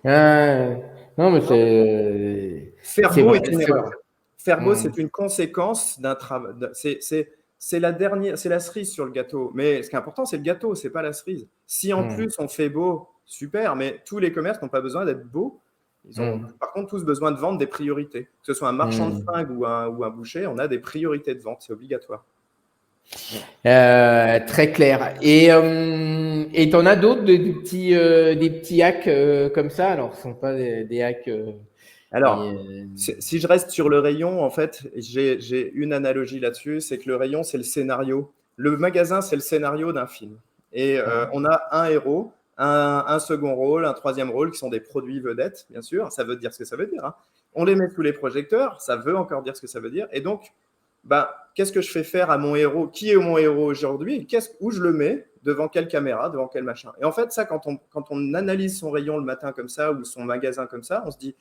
non, 1.18 1.32
mais 1.32 1.42
c'est. 1.42 2.74
Faire 2.84 3.14
beau 3.16 3.34
est, 3.34 3.48
une 3.48 3.62
erreur. 3.62 3.90
Faire 4.38 4.60
beau, 4.62 4.74
hmm. 4.74 4.76
c'est 4.76 4.98
une 4.98 5.10
conséquence 5.10 6.00
d'un 6.00 6.16
travail. 6.16 6.54
C'est 6.74 7.32
c'est 7.66 7.80
la 7.80 7.94
dernière, 7.94 8.38
c'est 8.38 8.50
la 8.50 8.60
cerise 8.60 8.92
sur 8.92 9.06
le 9.06 9.12
gâteau. 9.12 9.50
Mais 9.54 9.84
ce 9.84 9.90
qui 9.90 9.96
est 9.96 9.98
important, 9.98 10.26
c'est 10.26 10.36
le 10.36 10.44
gâteau, 10.44 10.76
c'est 10.76 10.90
pas 10.90 11.02
la 11.02 11.14
cerise. 11.14 11.48
Si 11.66 11.94
en 11.94 12.04
hmm. 12.04 12.16
plus 12.16 12.36
on 12.38 12.50
fait 12.50 12.68
beau, 12.68 13.08
super, 13.26 13.78
mais 13.78 14.02
tous 14.06 14.20
les 14.20 14.34
commerces 14.34 14.62
n'ont 14.62 14.68
pas 14.68 14.82
besoin 14.82 15.06
d'être 15.06 15.26
beaux. 15.26 15.62
Ils 16.04 16.20
ont 16.20 16.40
hmm. 16.40 16.54
par 16.60 16.74
contre 16.74 16.90
tous 16.90 17.06
besoin 17.06 17.32
de 17.32 17.38
vendre 17.38 17.58
des 17.58 17.66
priorités. 17.66 18.24
Que 18.26 18.48
ce 18.48 18.54
soit 18.54 18.68
un 18.68 18.74
marchand 18.74 19.10
de 19.10 19.16
hmm. 19.16 19.24
fringues 19.24 19.52
ou 19.58 19.66
un, 19.66 19.88
ou 19.88 20.04
un 20.04 20.10
boucher, 20.10 20.46
on 20.46 20.58
a 20.58 20.68
des 20.68 20.80
priorités 20.80 21.36
de 21.36 21.40
vente, 21.40 21.62
c'est 21.62 21.72
obligatoire. 21.72 22.26
Euh, 23.66 24.40
très 24.46 24.74
clair. 24.74 25.14
Et 25.22 25.50
euh, 25.50 26.44
tu 26.54 26.76
en 26.76 26.86
as 26.86 26.98
d'autres, 26.98 27.24
des, 27.24 27.40
petits, 27.40 27.96
euh, 27.96 28.36
des 28.36 28.50
petits 28.50 28.84
hacks 28.84 29.10
comme 29.54 29.70
ça? 29.70 29.90
Alors, 29.90 30.16
ce 30.16 30.28
ne 30.28 30.34
sont 30.34 30.38
pas 30.38 30.54
des, 30.54 30.84
des 30.84 31.02
hacks 31.02 31.30
alors, 32.14 32.44
euh, 32.44 32.86
si 32.96 33.40
je 33.40 33.48
reste 33.48 33.72
sur 33.72 33.90
le 33.90 33.98
rayon, 33.98 34.44
en 34.44 34.52
fait, 34.52 34.84
j'ai 34.96 35.72
une 35.74 35.94
analogie 35.94 36.40
là-dessus, 36.40 36.80
c'est 36.80 37.00
que 37.00 37.10
le 37.10 37.16
rayon, 37.16 37.42
c'est 37.42 37.58
le 37.58 37.64
scénario. 37.64 38.32
Le 38.56 38.78
magasin, 38.78 39.22
c'est 39.22 39.36
le 39.36 39.42
scénario 39.42 39.92
d'un 39.94 40.06
film. 40.06 40.38
Et 40.74 41.00
euh, 41.00 41.26
on 41.34 41.44
a 41.44 41.64
un 41.72 41.86
héros, 41.86 42.32
un, 42.60 43.18
second 43.20 43.56
rôle, 43.56 43.86
un 43.86 43.94
troisième 43.94 44.30
rôle, 44.30 44.52
qui 44.52 44.60
sont 44.60 44.70
des 44.70 44.80
produits 44.80 45.20
vedettes, 45.20 45.66
bien 45.72 45.82
sûr. 45.82 46.12
Ça 46.12 46.24
veut 46.24 46.36
dire 46.36 46.54
ce 46.54 46.60
que 46.60 46.66
ça 46.66 46.76
veut 46.76 46.86
dire. 46.86 47.04
Hein. 47.04 47.16
On 47.56 47.66
les 47.66 47.76
met 47.76 47.90
sous 47.90 48.04
les 48.04 48.14
projecteurs, 48.14 48.80
ça 48.80 48.96
veut 48.96 49.18
encore 49.18 49.42
dire 49.42 49.58
ce 49.58 49.62
que 49.62 49.68
ça 49.68 49.80
veut 49.80 49.90
dire. 49.90 50.08
Et 50.12 50.22
donc, 50.22 50.54
bah, 51.04 51.50
qu'est-ce 51.56 51.72
que 51.72 51.82
je 51.82 51.90
fais 51.90 52.04
faire 52.04 52.30
à 52.30 52.38
mon 52.38 52.56
héros? 52.56 52.88
Qui 52.88 53.10
est 53.10 53.16
mon 53.16 53.40
héros 53.40 53.66
aujourd'hui? 53.66 54.28
Où 54.60 54.70
je 54.70 54.82
le 54.82 54.94
mets? 54.94 55.28
Devant 55.42 55.68
quelle 55.68 55.88
caméra? 55.88 56.30
Devant 56.30 56.48
quel 56.48 56.64
machin? 56.64 56.92
Et 57.02 57.06
en 57.06 57.12
fait, 57.12 57.32
ça, 57.32 57.46
quand 57.46 57.66
on, 57.66 57.78
quand 57.92 58.06
on 58.12 58.34
analyse 58.36 58.80
son 58.80 58.92
rayon 58.92 59.18
le 59.18 59.26
matin 59.26 59.52
comme 59.52 59.68
ça 59.68 59.92
ou 59.92 60.06
son 60.06 60.24
magasin 60.24 60.68
comme 60.68 60.84
ça, 60.84 61.04
on 61.06 61.12
se 61.12 61.18
dit 61.18 61.36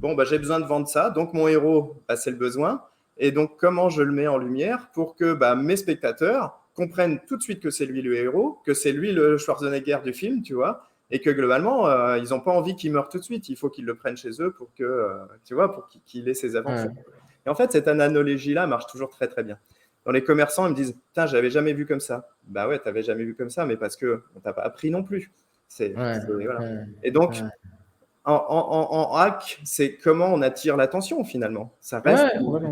bon, 0.00 0.14
bah, 0.14 0.24
j'ai 0.24 0.38
besoin 0.38 0.60
de 0.60 0.66
vendre 0.66 0.88
ça. 0.88 1.10
Donc, 1.10 1.32
mon 1.32 1.46
héros, 1.46 2.02
bah, 2.08 2.16
c'est 2.16 2.30
le 2.30 2.36
besoin. 2.36 2.82
Et 3.16 3.32
donc, 3.32 3.56
comment 3.58 3.88
je 3.88 4.02
le 4.02 4.12
mets 4.12 4.26
en 4.26 4.38
lumière 4.38 4.90
pour 4.92 5.14
que 5.14 5.34
bah, 5.34 5.54
mes 5.54 5.76
spectateurs 5.76 6.60
comprennent 6.74 7.20
tout 7.28 7.36
de 7.36 7.42
suite 7.42 7.60
que 7.60 7.70
c'est 7.70 7.86
lui 7.86 8.00
le 8.00 8.16
héros, 8.16 8.58
que 8.64 8.74
c'est 8.74 8.92
lui 8.92 9.12
le 9.12 9.36
Schwarzenegger 9.36 9.98
du 10.02 10.12
film, 10.12 10.42
tu 10.42 10.54
vois, 10.54 10.86
et 11.10 11.20
que 11.20 11.28
globalement, 11.28 11.86
euh, 11.86 12.18
ils 12.18 12.30
n'ont 12.30 12.40
pas 12.40 12.52
envie 12.52 12.76
qu'il 12.76 12.92
meure 12.92 13.08
tout 13.08 13.18
de 13.18 13.24
suite. 13.24 13.48
Il 13.48 13.56
faut 13.56 13.68
qu'ils 13.68 13.84
le 13.84 13.94
prennent 13.94 14.16
chez 14.16 14.40
eux 14.40 14.52
pour 14.52 14.72
que, 14.74 14.84
euh, 14.84 15.18
tu 15.44 15.54
vois, 15.54 15.72
pour 15.74 15.88
qu'il 16.06 16.28
ait 16.28 16.34
ses 16.34 16.56
aventures. 16.56 16.92
Et 17.46 17.50
en 17.50 17.54
fait, 17.54 17.72
cette 17.72 17.88
analogie-là 17.88 18.66
marche 18.66 18.86
toujours 18.86 19.10
très 19.10 19.28
très 19.28 19.42
bien. 19.42 19.58
Dans 20.06 20.12
les 20.12 20.24
commerçants, 20.24 20.66
ils 20.66 20.70
me 20.70 20.76
disent 20.76 20.94
Putain, 21.08 21.26
j'avais 21.26 21.50
jamais 21.50 21.74
vu 21.74 21.84
comme 21.84 22.00
ça. 22.00 22.28
Bah 22.46 22.66
ouais, 22.68 22.78
tu 22.78 22.86
n'avais 22.86 23.02
jamais 23.02 23.24
vu 23.24 23.34
comme 23.34 23.50
ça, 23.50 23.66
mais 23.66 23.76
parce 23.76 23.96
qu'on 23.96 24.06
ne 24.06 24.40
t'a 24.42 24.52
pas 24.52 24.62
appris 24.62 24.90
non 24.90 25.02
plus. 25.02 25.30
C'est, 25.68 25.94
Et 27.02 27.10
donc, 27.10 27.42
en, 28.24 29.14
hack, 29.14 29.60
c'est 29.64 29.96
comment 29.96 30.26
on 30.26 30.42
attire 30.42 30.76
l'attention 30.76 31.24
finalement. 31.24 31.72
Ça 31.80 32.00
reste 32.00 32.26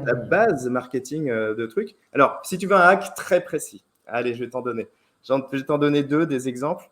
la 0.05 0.15
base 0.15 0.69
marketing 0.69 1.31
euh, 1.31 1.55
de 1.55 1.67
trucs. 1.67 1.97
Alors, 2.13 2.41
si 2.45 2.59
tu 2.59 2.67
veux 2.67 2.77
un 2.77 2.81
hack 2.81 3.15
très 3.15 3.43
précis, 3.43 3.85
allez, 4.07 4.35
je 4.35 4.45
vais 4.45 4.51
t'en 4.51 4.61
donner. 4.61 4.89
Je 5.27 5.35
vais 5.35 5.63
t'en 5.65 5.79
donner 5.79 6.03
deux, 6.03 6.27
des 6.27 6.49
exemples 6.49 6.91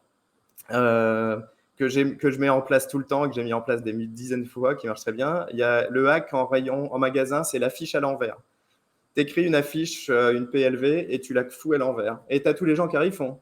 euh, 0.73 1.39
que, 1.77 2.15
que 2.15 2.31
je 2.31 2.39
mets 2.39 2.49
en 2.49 2.63
place 2.63 2.89
tout 2.89 2.99
le 2.99 3.05
temps, 3.05 3.29
que 3.29 3.35
j'ai 3.35 3.45
mis 3.45 3.53
en 3.53 3.61
place 3.61 3.83
des 3.83 3.93
dizaines 3.93 4.45
de 4.45 4.49
fois, 4.49 4.75
qui 4.75 4.87
marchent 4.87 5.03
très 5.03 5.13
bien. 5.13 5.47
Il 5.53 5.59
y 5.59 5.63
a 5.63 5.89
le 5.91 6.09
hack 6.09 6.33
en 6.33 6.47
rayon, 6.47 6.93
en 6.93 6.99
magasin, 6.99 7.45
c'est 7.45 7.59
l'affiche 7.59 7.95
à 7.95 8.01
l'envers. 8.01 8.39
Tu 9.15 9.23
écris 9.23 9.45
une 9.45 9.55
affiche, 9.55 10.09
euh, 10.11 10.33
une 10.33 10.49
PLV, 10.49 11.07
et 11.13 11.21
tu 11.21 11.35
la 11.35 11.45
fous 11.45 11.75
à 11.75 11.79
l'envers. 11.79 12.21
Et 12.29 12.43
tu 12.43 12.49
as 12.49 12.55
tous 12.55 12.65
les 12.65 12.75
gens 12.75 12.89
qui 12.89 12.97
arrivent, 12.97 13.15
font 13.15 13.41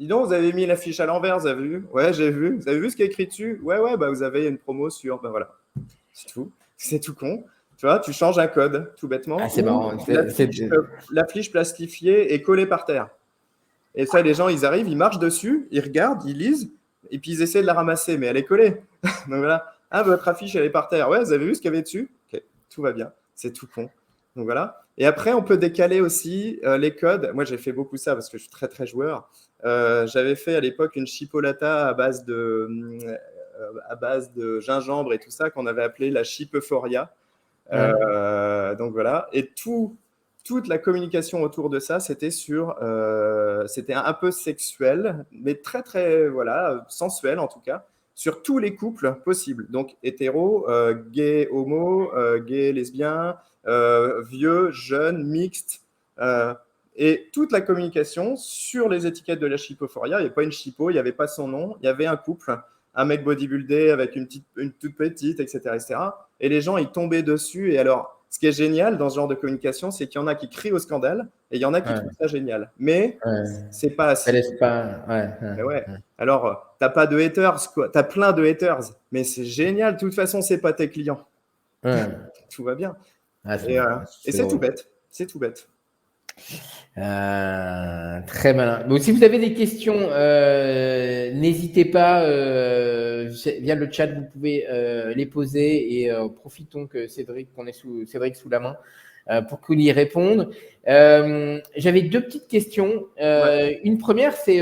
Dis 0.00 0.06
donc, 0.06 0.28
vous 0.28 0.32
avez 0.32 0.54
mis 0.54 0.64
l'affiche 0.64 0.98
à 0.98 1.04
l'envers, 1.04 1.38
vous 1.38 1.46
avez 1.46 1.62
vu? 1.62 1.86
Ouais, 1.92 2.14
j'ai 2.14 2.30
vu. 2.30 2.56
Vous 2.56 2.66
avez 2.70 2.80
vu 2.80 2.88
ce 2.88 2.96
qui 2.96 3.02
est 3.02 3.06
écrit 3.06 3.26
dessus? 3.26 3.60
Ouais, 3.62 3.78
ouais, 3.78 3.98
bah 3.98 4.08
vous 4.08 4.22
avez 4.22 4.46
une 4.46 4.56
promo 4.56 4.88
sur. 4.88 5.20
Ben 5.20 5.28
voilà. 5.28 5.54
C'est 6.14 6.32
tout. 6.32 6.50
C'est 6.78 7.00
tout 7.00 7.14
con. 7.14 7.44
Tu 7.76 7.84
vois, 7.84 7.98
tu 7.98 8.14
changes 8.14 8.38
un 8.38 8.46
code, 8.46 8.94
tout 8.96 9.08
bêtement. 9.08 9.36
Ah, 9.38 9.50
c'est 9.50 9.62
marrant. 9.62 9.92
L'affiche 11.10 11.50
plastifiée 11.50 12.32
est 12.32 12.40
collée 12.40 12.64
par 12.64 12.86
terre. 12.86 13.10
Et 13.94 14.06
ça, 14.06 14.22
les 14.22 14.32
gens, 14.32 14.48
ils 14.48 14.64
arrivent, 14.64 14.88
ils 14.88 14.96
marchent 14.96 15.18
dessus, 15.18 15.68
ils 15.70 15.80
regardent, 15.80 16.24
ils 16.24 16.38
lisent, 16.38 16.72
et 17.10 17.18
puis 17.18 17.32
ils 17.32 17.42
essaient 17.42 17.60
de 17.60 17.66
la 17.66 17.74
ramasser, 17.74 18.16
mais 18.16 18.28
elle 18.28 18.38
est 18.38 18.44
collée. 18.44 18.76
Donc 19.28 19.38
voilà. 19.38 19.66
Ah, 19.90 20.02
votre 20.02 20.26
affiche, 20.28 20.56
elle 20.56 20.64
est 20.64 20.70
par 20.70 20.88
terre. 20.88 21.10
Ouais, 21.10 21.20
vous 21.20 21.32
avez 21.32 21.44
vu 21.44 21.54
ce 21.54 21.60
qu'il 21.60 21.70
y 21.70 21.74
avait 21.74 21.82
dessus? 21.82 22.10
Ok, 22.32 22.42
tout 22.70 22.80
va 22.80 22.92
bien. 22.92 23.12
C'est 23.34 23.52
tout 23.52 23.66
con. 23.66 23.90
Donc 24.36 24.44
voilà. 24.44 24.82
Et 24.98 25.06
après, 25.06 25.32
on 25.32 25.42
peut 25.42 25.56
décaler 25.56 26.00
aussi 26.00 26.60
euh, 26.64 26.76
les 26.76 26.94
codes. 26.94 27.30
Moi, 27.34 27.44
j'ai 27.44 27.56
fait 27.56 27.72
beaucoup 27.72 27.96
ça 27.96 28.14
parce 28.14 28.28
que 28.28 28.36
je 28.36 28.42
suis 28.42 28.50
très, 28.50 28.68
très 28.68 28.86
joueur. 28.86 29.30
Euh, 29.64 30.06
j'avais 30.06 30.34
fait 30.34 30.54
à 30.54 30.60
l'époque 30.60 30.96
une 30.96 31.06
chipolata 31.06 31.88
à 31.88 31.94
base 31.94 32.24
de, 32.24 32.68
euh, 33.06 33.16
à 33.88 33.96
base 33.96 34.32
de 34.32 34.60
gingembre 34.60 35.12
et 35.12 35.18
tout 35.18 35.30
ça 35.30 35.50
qu'on 35.50 35.66
avait 35.66 35.82
appelé 35.82 36.10
la 36.10 36.22
chipophoria. 36.22 37.12
donc 37.72 38.92
voilà. 38.92 39.28
Et 39.32 39.46
tout, 39.46 39.96
toute 40.44 40.68
la 40.68 40.78
communication 40.78 41.42
autour 41.42 41.70
de 41.70 41.78
ça, 41.78 41.98
c'était 41.98 42.30
sur, 42.30 42.76
c'était 43.66 43.94
un 43.94 44.12
peu 44.12 44.30
sexuel, 44.30 45.24
mais 45.32 45.54
très 45.54 45.82
très 45.82 46.28
voilà 46.28 46.84
sensuel 46.88 47.38
en 47.38 47.48
tout 47.48 47.60
cas, 47.60 47.86
sur 48.14 48.42
tous 48.42 48.58
les 48.58 48.74
couples 48.74 49.16
possibles. 49.24 49.66
Donc 49.70 49.96
hétéro, 50.02 50.66
gay, 51.10 51.48
homo, 51.50 52.10
gay, 52.46 52.72
lesbien, 52.72 53.30
euh, 53.30 53.32
vieux, 53.66 54.70
jeune, 54.72 55.24
mixte. 55.24 55.82
Euh, 56.20 56.54
et 56.96 57.30
toute 57.32 57.52
la 57.52 57.60
communication 57.60 58.36
sur 58.36 58.88
les 58.88 59.06
étiquettes 59.06 59.38
de 59.38 59.46
la 59.46 59.56
chipophoria, 59.56 60.18
il 60.18 60.20
n'y 60.20 60.26
avait 60.26 60.34
pas 60.34 60.42
une 60.42 60.52
chipo, 60.52 60.90
il 60.90 60.94
n'y 60.94 60.98
avait 60.98 61.12
pas 61.12 61.28
son 61.28 61.48
nom, 61.48 61.76
il 61.80 61.86
y 61.86 61.88
avait 61.88 62.06
un 62.06 62.16
couple, 62.16 62.58
un 62.94 63.04
mec 63.04 63.24
bodybuildé 63.24 63.90
avec 63.90 64.16
une, 64.16 64.26
petite, 64.26 64.46
une 64.56 64.72
toute 64.72 64.96
petite, 64.96 65.40
etc., 65.40 65.60
etc. 65.74 65.94
Et 66.40 66.48
les 66.48 66.60
gens, 66.60 66.76
ils 66.76 66.90
tombaient 66.90 67.22
dessus. 67.22 67.72
Et 67.72 67.78
alors, 67.78 68.20
ce 68.28 68.38
qui 68.38 68.46
est 68.46 68.52
génial 68.52 68.98
dans 68.98 69.08
ce 69.08 69.16
genre 69.16 69.28
de 69.28 69.34
communication, 69.34 69.90
c'est 69.90 70.08
qu'il 70.08 70.20
y 70.20 70.24
en 70.24 70.26
a 70.26 70.34
qui 70.34 70.50
crient 70.50 70.72
au 70.72 70.78
scandale 70.78 71.28
et 71.50 71.56
il 71.56 71.60
y 71.60 71.64
en 71.64 71.74
a 71.74 71.80
qui 71.80 71.94
trouvent 71.94 72.12
ça 72.20 72.26
génial. 72.26 72.70
Mais 72.78 73.18
c'est 73.70 73.90
pas 73.90 74.08
assez. 74.08 74.30
laisse 74.32 74.52
pas. 74.58 75.04
Ouais, 75.08 75.86
Alors, 76.18 76.76
t'as 76.78 76.90
pas 76.90 77.06
de 77.06 77.18
haters, 77.18 77.72
quoi. 77.72 77.88
T'as 77.88 78.02
plein 78.02 78.32
de 78.32 78.44
haters, 78.44 78.90
mais 79.10 79.24
c'est 79.24 79.44
génial. 79.44 79.94
De 79.94 80.00
toute 80.00 80.14
façon, 80.14 80.42
c'est 80.42 80.60
pas 80.60 80.72
tes 80.72 80.90
clients. 80.90 81.26
Tout 82.50 82.64
va 82.64 82.74
bien. 82.74 82.94
Ah, 83.44 83.54
euh, 83.54 83.98
et, 84.24 84.32
c'est 84.32 84.46
tout 84.46 84.58
bête. 84.58 84.86
C'est 85.08 85.26
tout 85.26 85.38
bête. 85.38 85.68
Euh, 86.98 88.20
très 88.26 88.54
malin. 88.54 88.86
Donc, 88.86 89.00
si 89.00 89.12
vous 89.12 89.24
avez 89.24 89.38
des 89.38 89.54
questions, 89.54 89.96
euh, 89.98 91.32
n'hésitez 91.32 91.84
pas 91.84 92.22
via 92.24 93.74
le 93.74 93.88
chat, 93.90 94.06
vous 94.06 94.24
pouvez 94.32 94.66
les 95.14 95.26
poser 95.26 96.02
et 96.02 96.12
profitons 96.36 96.86
que 96.86 97.06
Cédric, 97.06 97.52
qu'on 97.54 97.66
est 97.66 97.72
sous 97.72 98.06
Cédric 98.06 98.36
sous 98.36 98.48
la 98.48 98.60
main 98.60 98.76
pour 99.48 99.60
qu'on 99.60 99.78
y 99.78 99.92
réponde. 99.92 100.50
J'avais 100.84 102.02
deux 102.02 102.22
petites 102.22 102.48
questions. 102.48 103.06
Une 103.18 103.98
première, 103.98 104.34
c'est 104.34 104.60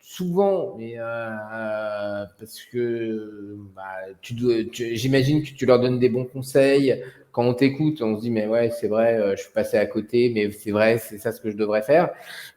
souvent, 0.00 0.74
mais 0.76 0.96
parce 0.96 2.62
que 2.72 3.56
bah, 3.74 3.96
j'imagine 4.22 5.42
que 5.42 5.50
tu 5.50 5.66
leur 5.66 5.80
donnes 5.80 6.00
des 6.00 6.08
bons 6.08 6.24
conseils 6.24 7.00
quand 7.32 7.44
on 7.44 7.54
t'écoute, 7.54 8.02
on 8.02 8.16
se 8.16 8.22
dit, 8.22 8.30
mais 8.30 8.46
ouais, 8.46 8.70
c'est 8.70 8.88
vrai, 8.88 9.16
euh, 9.16 9.36
je 9.36 9.42
suis 9.42 9.52
passé 9.52 9.76
à 9.76 9.86
côté, 9.86 10.30
mais 10.34 10.50
c'est 10.50 10.70
vrai, 10.70 10.98
c'est 10.98 11.18
ça 11.18 11.32
ce 11.32 11.40
que 11.40 11.50
je 11.50 11.56
devrais 11.56 11.82
faire. 11.82 12.10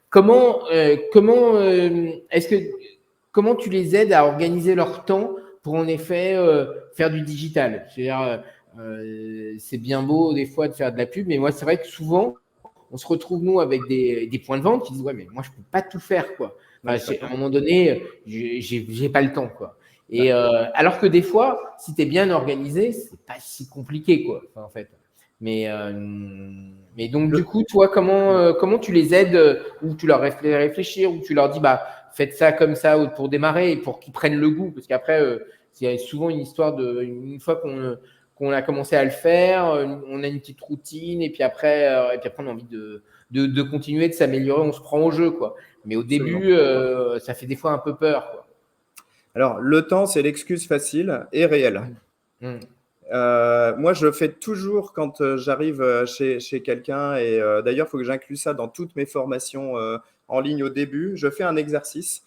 Comment, 0.09 0.67
euh, 0.71 0.97
comment, 1.11 1.55
euh, 1.55 2.09
est-ce 2.32 2.47
que, 2.47 2.55
comment 3.32 3.55
tu 3.55 3.69
les 3.69 3.95
aides 3.95 4.13
à 4.13 4.26
organiser 4.26 4.76
leur 4.76 5.05
temps 5.05 5.36
pour 5.61 5.76
en 5.76 5.88
effet 5.88 6.36
faire 6.93 7.09
du 7.09 7.21
digital? 7.21 7.88
C'est-à-dire, 7.93 8.43
c'est 9.59 9.78
bien 9.78 10.03
beau 10.03 10.34
des 10.34 10.45
fois 10.45 10.67
de 10.67 10.74
faire 10.74 10.91
de 10.91 10.97
la 10.97 11.05
pub, 11.05 11.28
mais 11.28 11.38
moi, 11.38 11.51
c'est 11.51 11.65
vrai 11.65 11.78
que 11.80 11.88
souvent, 11.88 12.36
on 12.91 12.97
se 12.97 13.07
retrouve, 13.07 13.43
nous, 13.43 13.59
avec 13.59 13.82
des, 13.88 14.28
des, 14.28 14.39
points 14.39 14.59
de 14.59 14.63
vente 14.63 14.86
qui 14.86 14.93
disent, 14.93 15.01
ouais, 15.01 15.13
mais 15.13 15.28
moi, 15.32 15.41
je 15.43 15.49
peux 15.49 15.63
pas 15.71 15.82
tout 15.82 15.99
faire, 15.99 16.36
quoi. 16.36 16.55
à 16.86 16.93
un 16.93 17.30
moment 17.30 17.49
donné, 17.49 18.03
j'ai 18.28 19.09
pas 19.09 19.21
le 19.21 19.34
temps, 19.34 19.47
quoi. 19.47 19.78
Et 20.10 20.32
euh, 20.32 20.66
alors 20.74 20.99
que 20.99 21.08
des 21.08 21.22
fois, 21.22 21.76
si 21.80 21.95
tu 21.95 22.01
es 22.01 22.06
bien 22.06 22.30
organisé, 22.30 22.91
c'est 22.91 23.20
pas 23.26 23.39
si 23.39 23.68
compliqué, 23.68 24.24
quoi, 24.24 24.41
en 24.56 24.70
fait. 24.70 24.89
Mais, 25.41 25.68
euh, 25.68 25.91
mais 26.95 27.08
donc, 27.08 27.34
du 27.34 27.43
coup, 27.43 27.64
toi, 27.64 27.88
comment, 27.88 28.38
euh, 28.38 28.54
comment 28.54 28.78
tu 28.80 28.91
les 28.91 29.14
aides 29.14 29.62
ou 29.82 29.95
tu 29.95 30.06
leur 30.06 30.22
fais 30.22 30.56
réfléchir 30.56 31.12
ou 31.12 31.20
tu 31.20 31.34
leur 31.34 31.49
dis, 31.49 31.60
bah, 31.60 31.84
faites 32.14 32.34
ça 32.34 32.51
comme 32.51 32.76
ça 32.76 32.97
pour 33.16 33.30
démarrer 33.30 33.72
et 33.72 33.78
pour 33.78 33.99
qu'ils 33.99 34.14
prennent 34.14 34.39
le 34.39 34.49
goût? 34.49 34.72
Parce 34.72 34.88
qu'après, 34.88 35.22
c'est 35.72 35.97
souvent 35.97 36.30
une 36.30 36.39
histoire 36.41 36.76
de. 36.76 37.01
Une 37.01 37.39
fois 37.39 37.56
qu'on 37.56 37.97
qu'on 38.36 38.51
a 38.51 38.64
commencé 38.64 38.95
à 38.95 39.04
le 39.04 39.12
faire, 39.12 39.66
on 40.08 40.24
a 40.24 40.28
une 40.28 40.39
petite 40.39 40.60
routine 40.60 41.22
et 41.22 41.30
puis 41.30 41.43
après, 41.43 41.84
et 42.16 42.18
puis 42.18 42.28
après 42.28 42.43
on 42.43 42.47
a 42.47 42.51
envie 42.51 42.64
de, 42.64 43.04
de, 43.30 43.45
de 43.45 43.62
continuer, 43.62 44.10
de 44.10 44.14
s'améliorer, 44.14 44.62
on 44.62 44.72
se 44.72 44.82
prend 44.82 44.99
au 45.01 45.12
jeu. 45.12 45.30
quoi. 45.30 45.56
Mais 45.86 45.95
au 45.95 46.04
début, 46.04 46.56
ça 47.20 47.34
fait 47.34 47.45
des 47.45 47.56
fois 47.56 47.72
un 47.72 47.78
peu 47.78 47.95
peur. 47.95 48.32
Quoi. 48.32 48.43
Alors, 49.36 49.60
le 49.60 49.82
temps, 49.88 50.06
c'est 50.06 50.22
l'excuse 50.22 50.68
facile 50.68 51.26
et 51.32 51.46
réelle. 51.46 51.82
Mm. 52.42 52.60
Euh, 53.12 53.76
moi, 53.78 53.94
je 53.94 54.06
le 54.06 54.12
fais 54.12 54.30
toujours 54.30 54.94
quand 54.94 55.22
euh, 55.22 55.38
j'arrive 55.38 55.82
euh, 55.82 56.06
chez, 56.06 56.40
chez 56.40 56.62
quelqu'un. 56.62 57.16
Et 57.16 57.40
d'ailleurs, 57.64 57.88
il 57.88 57.90
faut 57.90 57.98
que 57.98 58.04
j'inclue 58.04 58.36
ça 58.36 58.54
dans 58.54 58.68
toutes 58.68 58.96
mes 58.96 59.06
formations 59.06 59.74
en 60.28 60.40
ligne 60.40 60.64
au 60.64 60.70
début. 60.70 61.14
Je 61.16 61.30
fais 61.30 61.44
un 61.44 61.56
exercice 61.56 62.24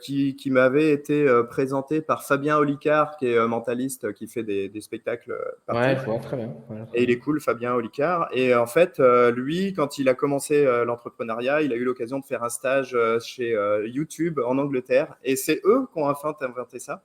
qui, 0.00 0.36
qui 0.36 0.50
m'avait 0.50 0.90
été 0.90 1.26
euh, 1.26 1.42
présenté 1.42 2.00
par 2.00 2.24
Fabien 2.24 2.58
Olicard, 2.58 3.16
qui 3.16 3.26
est 3.26 3.46
mentaliste, 3.46 4.12
qui 4.12 4.26
fait 4.26 4.42
des, 4.42 4.68
des 4.68 4.80
spectacles. 4.80 5.36
Ouais, 5.68 5.96
très 5.96 6.36
bien. 6.36 6.54
Et 6.94 7.04
il 7.04 7.10
est 7.10 7.18
cool, 7.18 7.40
Fabien 7.40 7.74
Olicard. 7.74 8.28
Et 8.32 8.54
en 8.54 8.66
fait, 8.66 9.00
euh, 9.00 9.30
lui, 9.30 9.72
quand 9.72 9.98
il 9.98 10.08
a 10.08 10.14
commencé 10.14 10.64
euh, 10.64 10.84
l'entrepreneuriat, 10.84 11.62
il 11.62 11.72
a 11.72 11.76
eu 11.76 11.84
l'occasion 11.84 12.18
de 12.18 12.24
faire 12.24 12.42
un 12.44 12.48
stage 12.48 12.96
chez 13.20 13.56
YouTube 13.84 14.40
en 14.44 14.58
Angleterre. 14.58 15.16
Et 15.24 15.36
c'est 15.36 15.60
eux 15.64 15.86
qui 15.92 16.00
ont 16.00 16.08
enfin 16.08 16.34
inventé 16.40 16.78
ça. 16.78 17.02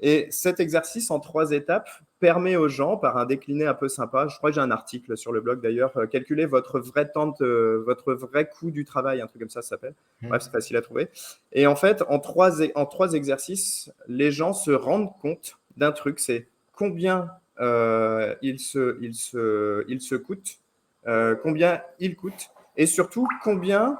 Et 0.00 0.26
cet 0.30 0.60
exercice 0.60 1.10
en 1.10 1.20
trois 1.20 1.52
étapes 1.52 1.88
permet 2.18 2.56
aux 2.56 2.68
gens, 2.68 2.96
par 2.96 3.16
un 3.16 3.26
décliné 3.26 3.66
un 3.66 3.74
peu 3.74 3.88
sympa, 3.88 4.26
je 4.28 4.36
crois 4.36 4.50
que 4.50 4.54
j'ai 4.54 4.60
un 4.60 4.70
article 4.70 5.16
sur 5.16 5.32
le 5.32 5.40
blog 5.40 5.60
d'ailleurs, 5.60 5.96
euh, 5.96 6.06
calculer 6.06 6.46
votre 6.46 6.80
vrai 6.80 7.08
temps, 7.10 7.34
votre 7.38 8.14
vrai 8.14 8.48
coût 8.48 8.70
du 8.70 8.84
travail, 8.84 9.20
un 9.20 9.26
truc 9.26 9.40
comme 9.42 9.50
ça, 9.50 9.62
ça 9.62 9.70
s'appelle. 9.70 9.94
Mmh. 10.22 10.28
Bref, 10.28 10.42
c'est 10.42 10.50
facile 10.50 10.76
à 10.76 10.82
trouver. 10.82 11.08
Et 11.52 11.66
en 11.66 11.76
fait, 11.76 12.02
en 12.08 12.18
trois, 12.18 12.62
en 12.74 12.86
trois 12.86 13.12
exercices, 13.12 13.92
les 14.08 14.32
gens 14.32 14.52
se 14.52 14.70
rendent 14.70 15.12
compte 15.20 15.58
d'un 15.76 15.92
truc, 15.92 16.18
c'est 16.18 16.48
combien 16.72 17.30
euh, 17.60 18.34
il, 18.42 18.58
se, 18.58 18.98
il, 19.00 19.14
se, 19.14 19.84
se 20.00 20.14
coûte, 20.16 20.58
euh, 21.06 21.36
combien 21.36 21.82
il 22.00 22.16
coûte, 22.16 22.50
et 22.76 22.86
surtout 22.86 23.28
combien 23.42 23.98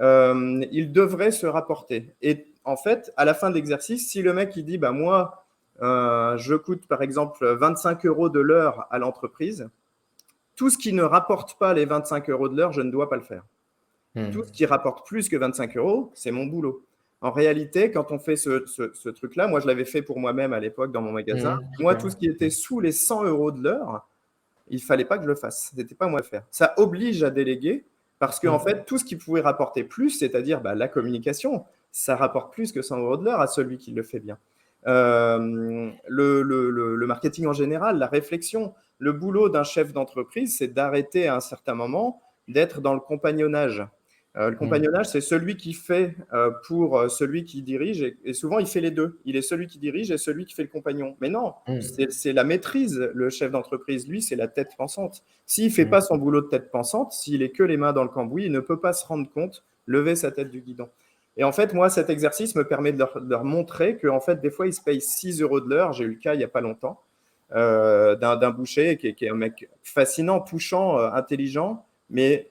il 0.00 0.90
devrait 0.90 1.30
se 1.30 1.46
rapporter. 1.46 2.08
Et 2.22 2.51
en 2.64 2.76
fait, 2.76 3.12
à 3.16 3.24
la 3.24 3.34
fin 3.34 3.50
de 3.50 3.54
l'exercice, 3.54 4.08
si 4.10 4.22
le 4.22 4.32
mec 4.32 4.56
il 4.56 4.64
dit 4.64 4.78
bah 4.78 4.92
moi 4.92 5.44
euh, 5.82 6.36
je 6.38 6.54
coûte 6.54 6.86
par 6.86 7.02
exemple 7.02 7.46
25 7.46 8.04
euros 8.06 8.28
de 8.28 8.40
l'heure 8.40 8.86
à 8.90 8.98
l'entreprise, 8.98 9.68
tout 10.56 10.70
ce 10.70 10.78
qui 10.78 10.92
ne 10.92 11.02
rapporte 11.02 11.58
pas 11.58 11.74
les 11.74 11.86
25 11.86 12.30
euros 12.30 12.48
de 12.48 12.56
l'heure, 12.56 12.72
je 12.72 12.82
ne 12.82 12.90
dois 12.90 13.08
pas 13.08 13.16
le 13.16 13.22
faire. 13.22 13.44
Hmm. 14.14 14.30
Tout 14.30 14.44
ce 14.44 14.52
qui 14.52 14.66
rapporte 14.66 15.06
plus 15.06 15.28
que 15.28 15.36
25 15.36 15.76
euros, 15.76 16.10
c'est 16.14 16.30
mon 16.30 16.46
boulot. 16.46 16.84
En 17.22 17.30
réalité, 17.30 17.90
quand 17.90 18.10
on 18.12 18.18
fait 18.18 18.36
ce, 18.36 19.10
truc-là, 19.10 19.48
moi 19.48 19.60
je 19.60 19.66
l'avais 19.66 19.84
fait 19.84 20.02
pour 20.02 20.18
moi-même 20.18 20.52
à 20.52 20.60
l'époque 20.60 20.92
dans 20.92 21.00
mon 21.00 21.12
magasin. 21.12 21.56
Hmm. 21.56 21.82
Moi, 21.82 21.94
tout 21.94 22.10
ce 22.10 22.16
qui 22.16 22.26
était 22.26 22.50
sous 22.50 22.80
les 22.80 22.92
100 22.92 23.24
euros 23.24 23.50
de 23.50 23.62
l'heure, 23.62 24.06
il 24.68 24.82
fallait 24.82 25.04
pas 25.04 25.18
que 25.18 25.24
je 25.24 25.28
le 25.28 25.34
fasse. 25.34 25.70
Ce 25.70 25.76
n'était 25.76 25.94
pas 25.94 26.06
moi 26.06 26.20
à 26.20 26.22
faire. 26.22 26.44
Ça 26.50 26.74
oblige 26.76 27.22
à 27.22 27.30
déléguer 27.30 27.84
parce 28.18 28.38
qu'en 28.38 28.54
en 28.54 28.58
hmm. 28.58 28.60
fait, 28.60 28.84
tout 28.84 28.98
ce 28.98 29.04
qui 29.04 29.16
pouvait 29.16 29.40
rapporter 29.40 29.84
plus, 29.84 30.10
c'est-à-dire 30.10 30.60
bah, 30.60 30.74
la 30.74 30.88
communication, 30.88 31.64
ça 31.92 32.16
rapporte 32.16 32.52
plus 32.52 32.72
que 32.72 32.82
100 32.82 32.98
euros 32.98 33.16
de 33.18 33.24
l'heure 33.24 33.40
à 33.40 33.46
celui 33.46 33.78
qui 33.78 33.92
le 33.92 34.02
fait 34.02 34.20
bien. 34.20 34.38
Euh, 34.88 35.90
le, 36.08 37.06
marketing 37.06 37.46
en 37.46 37.52
général, 37.52 37.98
la 37.98 38.06
réflexion, 38.06 38.74
le 38.98 39.12
boulot 39.12 39.48
d'un 39.48 39.62
chef 39.62 39.92
d'entreprise, 39.92 40.56
c'est 40.56 40.68
d'arrêter 40.68 41.28
à 41.28 41.36
un 41.36 41.40
certain 41.40 41.74
moment 41.74 42.20
d'être 42.48 42.80
dans 42.80 42.94
le 42.94 43.00
compagnonnage. 43.00 43.86
Euh, 44.38 44.48
le 44.48 44.56
mm. 44.56 44.58
compagnonnage, 44.58 45.06
c'est 45.06 45.20
celui 45.20 45.58
qui 45.58 45.74
fait 45.74 46.16
euh, 46.32 46.50
pour 46.66 47.10
celui 47.10 47.44
qui 47.44 47.60
dirige, 47.60 48.02
et, 48.24 48.32
souvent 48.32 48.58
il 48.58 48.66
fait 48.66 48.80
les 48.80 48.90
deux. 48.90 49.20
Il 49.26 49.36
est 49.36 49.42
celui 49.42 49.66
qui 49.66 49.78
dirige 49.78 50.10
et 50.10 50.16
celui 50.16 50.46
qui 50.46 50.54
fait 50.54 50.62
le 50.62 50.70
compagnon. 50.70 51.16
Mais 51.20 51.28
non, 51.28 51.52
mm. 51.68 51.80
c'est 52.08 52.32
la 52.32 52.42
maîtrise, 52.42 53.10
le 53.14 53.28
chef 53.28 53.52
d'entreprise. 53.52 54.08
Lui, 54.08 54.22
c'est 54.22 54.36
la 54.36 54.48
tête 54.48 54.70
pensante. 54.78 55.22
S'il 55.44 55.66
ne 55.66 55.70
fait 55.70 55.84
mm. 55.84 55.90
pas 55.90 56.00
son 56.00 56.16
boulot 56.16 56.40
de 56.40 56.48
tête 56.48 56.70
pensante, 56.70 57.12
s'il 57.12 57.42
est 57.42 57.50
que 57.50 57.62
les 57.62 57.76
mains 57.76 57.92
dans 57.92 58.04
le 58.04 58.08
cambouis, 58.08 58.46
il 58.46 58.52
ne 58.52 58.60
peut 58.60 58.80
pas 58.80 58.94
se 58.94 59.04
rendre 59.04 59.30
compte, 59.30 59.64
lever 59.86 60.16
sa 60.16 60.30
tête 60.30 60.50
du 60.50 60.62
guidon. 60.62 60.88
Et 61.36 61.44
en 61.44 61.52
fait, 61.52 61.72
moi, 61.72 61.88
cet 61.88 62.10
exercice 62.10 62.54
me 62.54 62.64
permet 62.64 62.92
de 62.92 63.04
leur, 63.28 63.44
montrer 63.44 63.96
qu'en 63.96 64.20
fait, 64.20 64.40
des 64.40 64.50
fois, 64.50 64.66
ils 64.66 64.74
se 64.74 64.82
payent 64.82 65.00
6 65.00 65.40
euros 65.40 65.60
de 65.60 65.68
l'heure. 65.68 65.92
J'ai 65.92 66.04
eu 66.04 66.10
le 66.10 66.16
cas 66.16 66.34
il 66.34 66.38
n'y 66.38 66.44
a 66.44 66.48
pas 66.48 66.60
longtemps 66.60 67.02
euh, 67.54 68.16
d'un 68.16 68.50
boucher 68.50 68.96
qui 68.98 69.08
est, 69.08 69.30
un 69.30 69.34
mec 69.34 69.68
fascinant, 69.82 70.40
touchant, 70.40 70.98
euh, 70.98 71.10
intelligent, 71.10 71.86
mais 72.10 72.50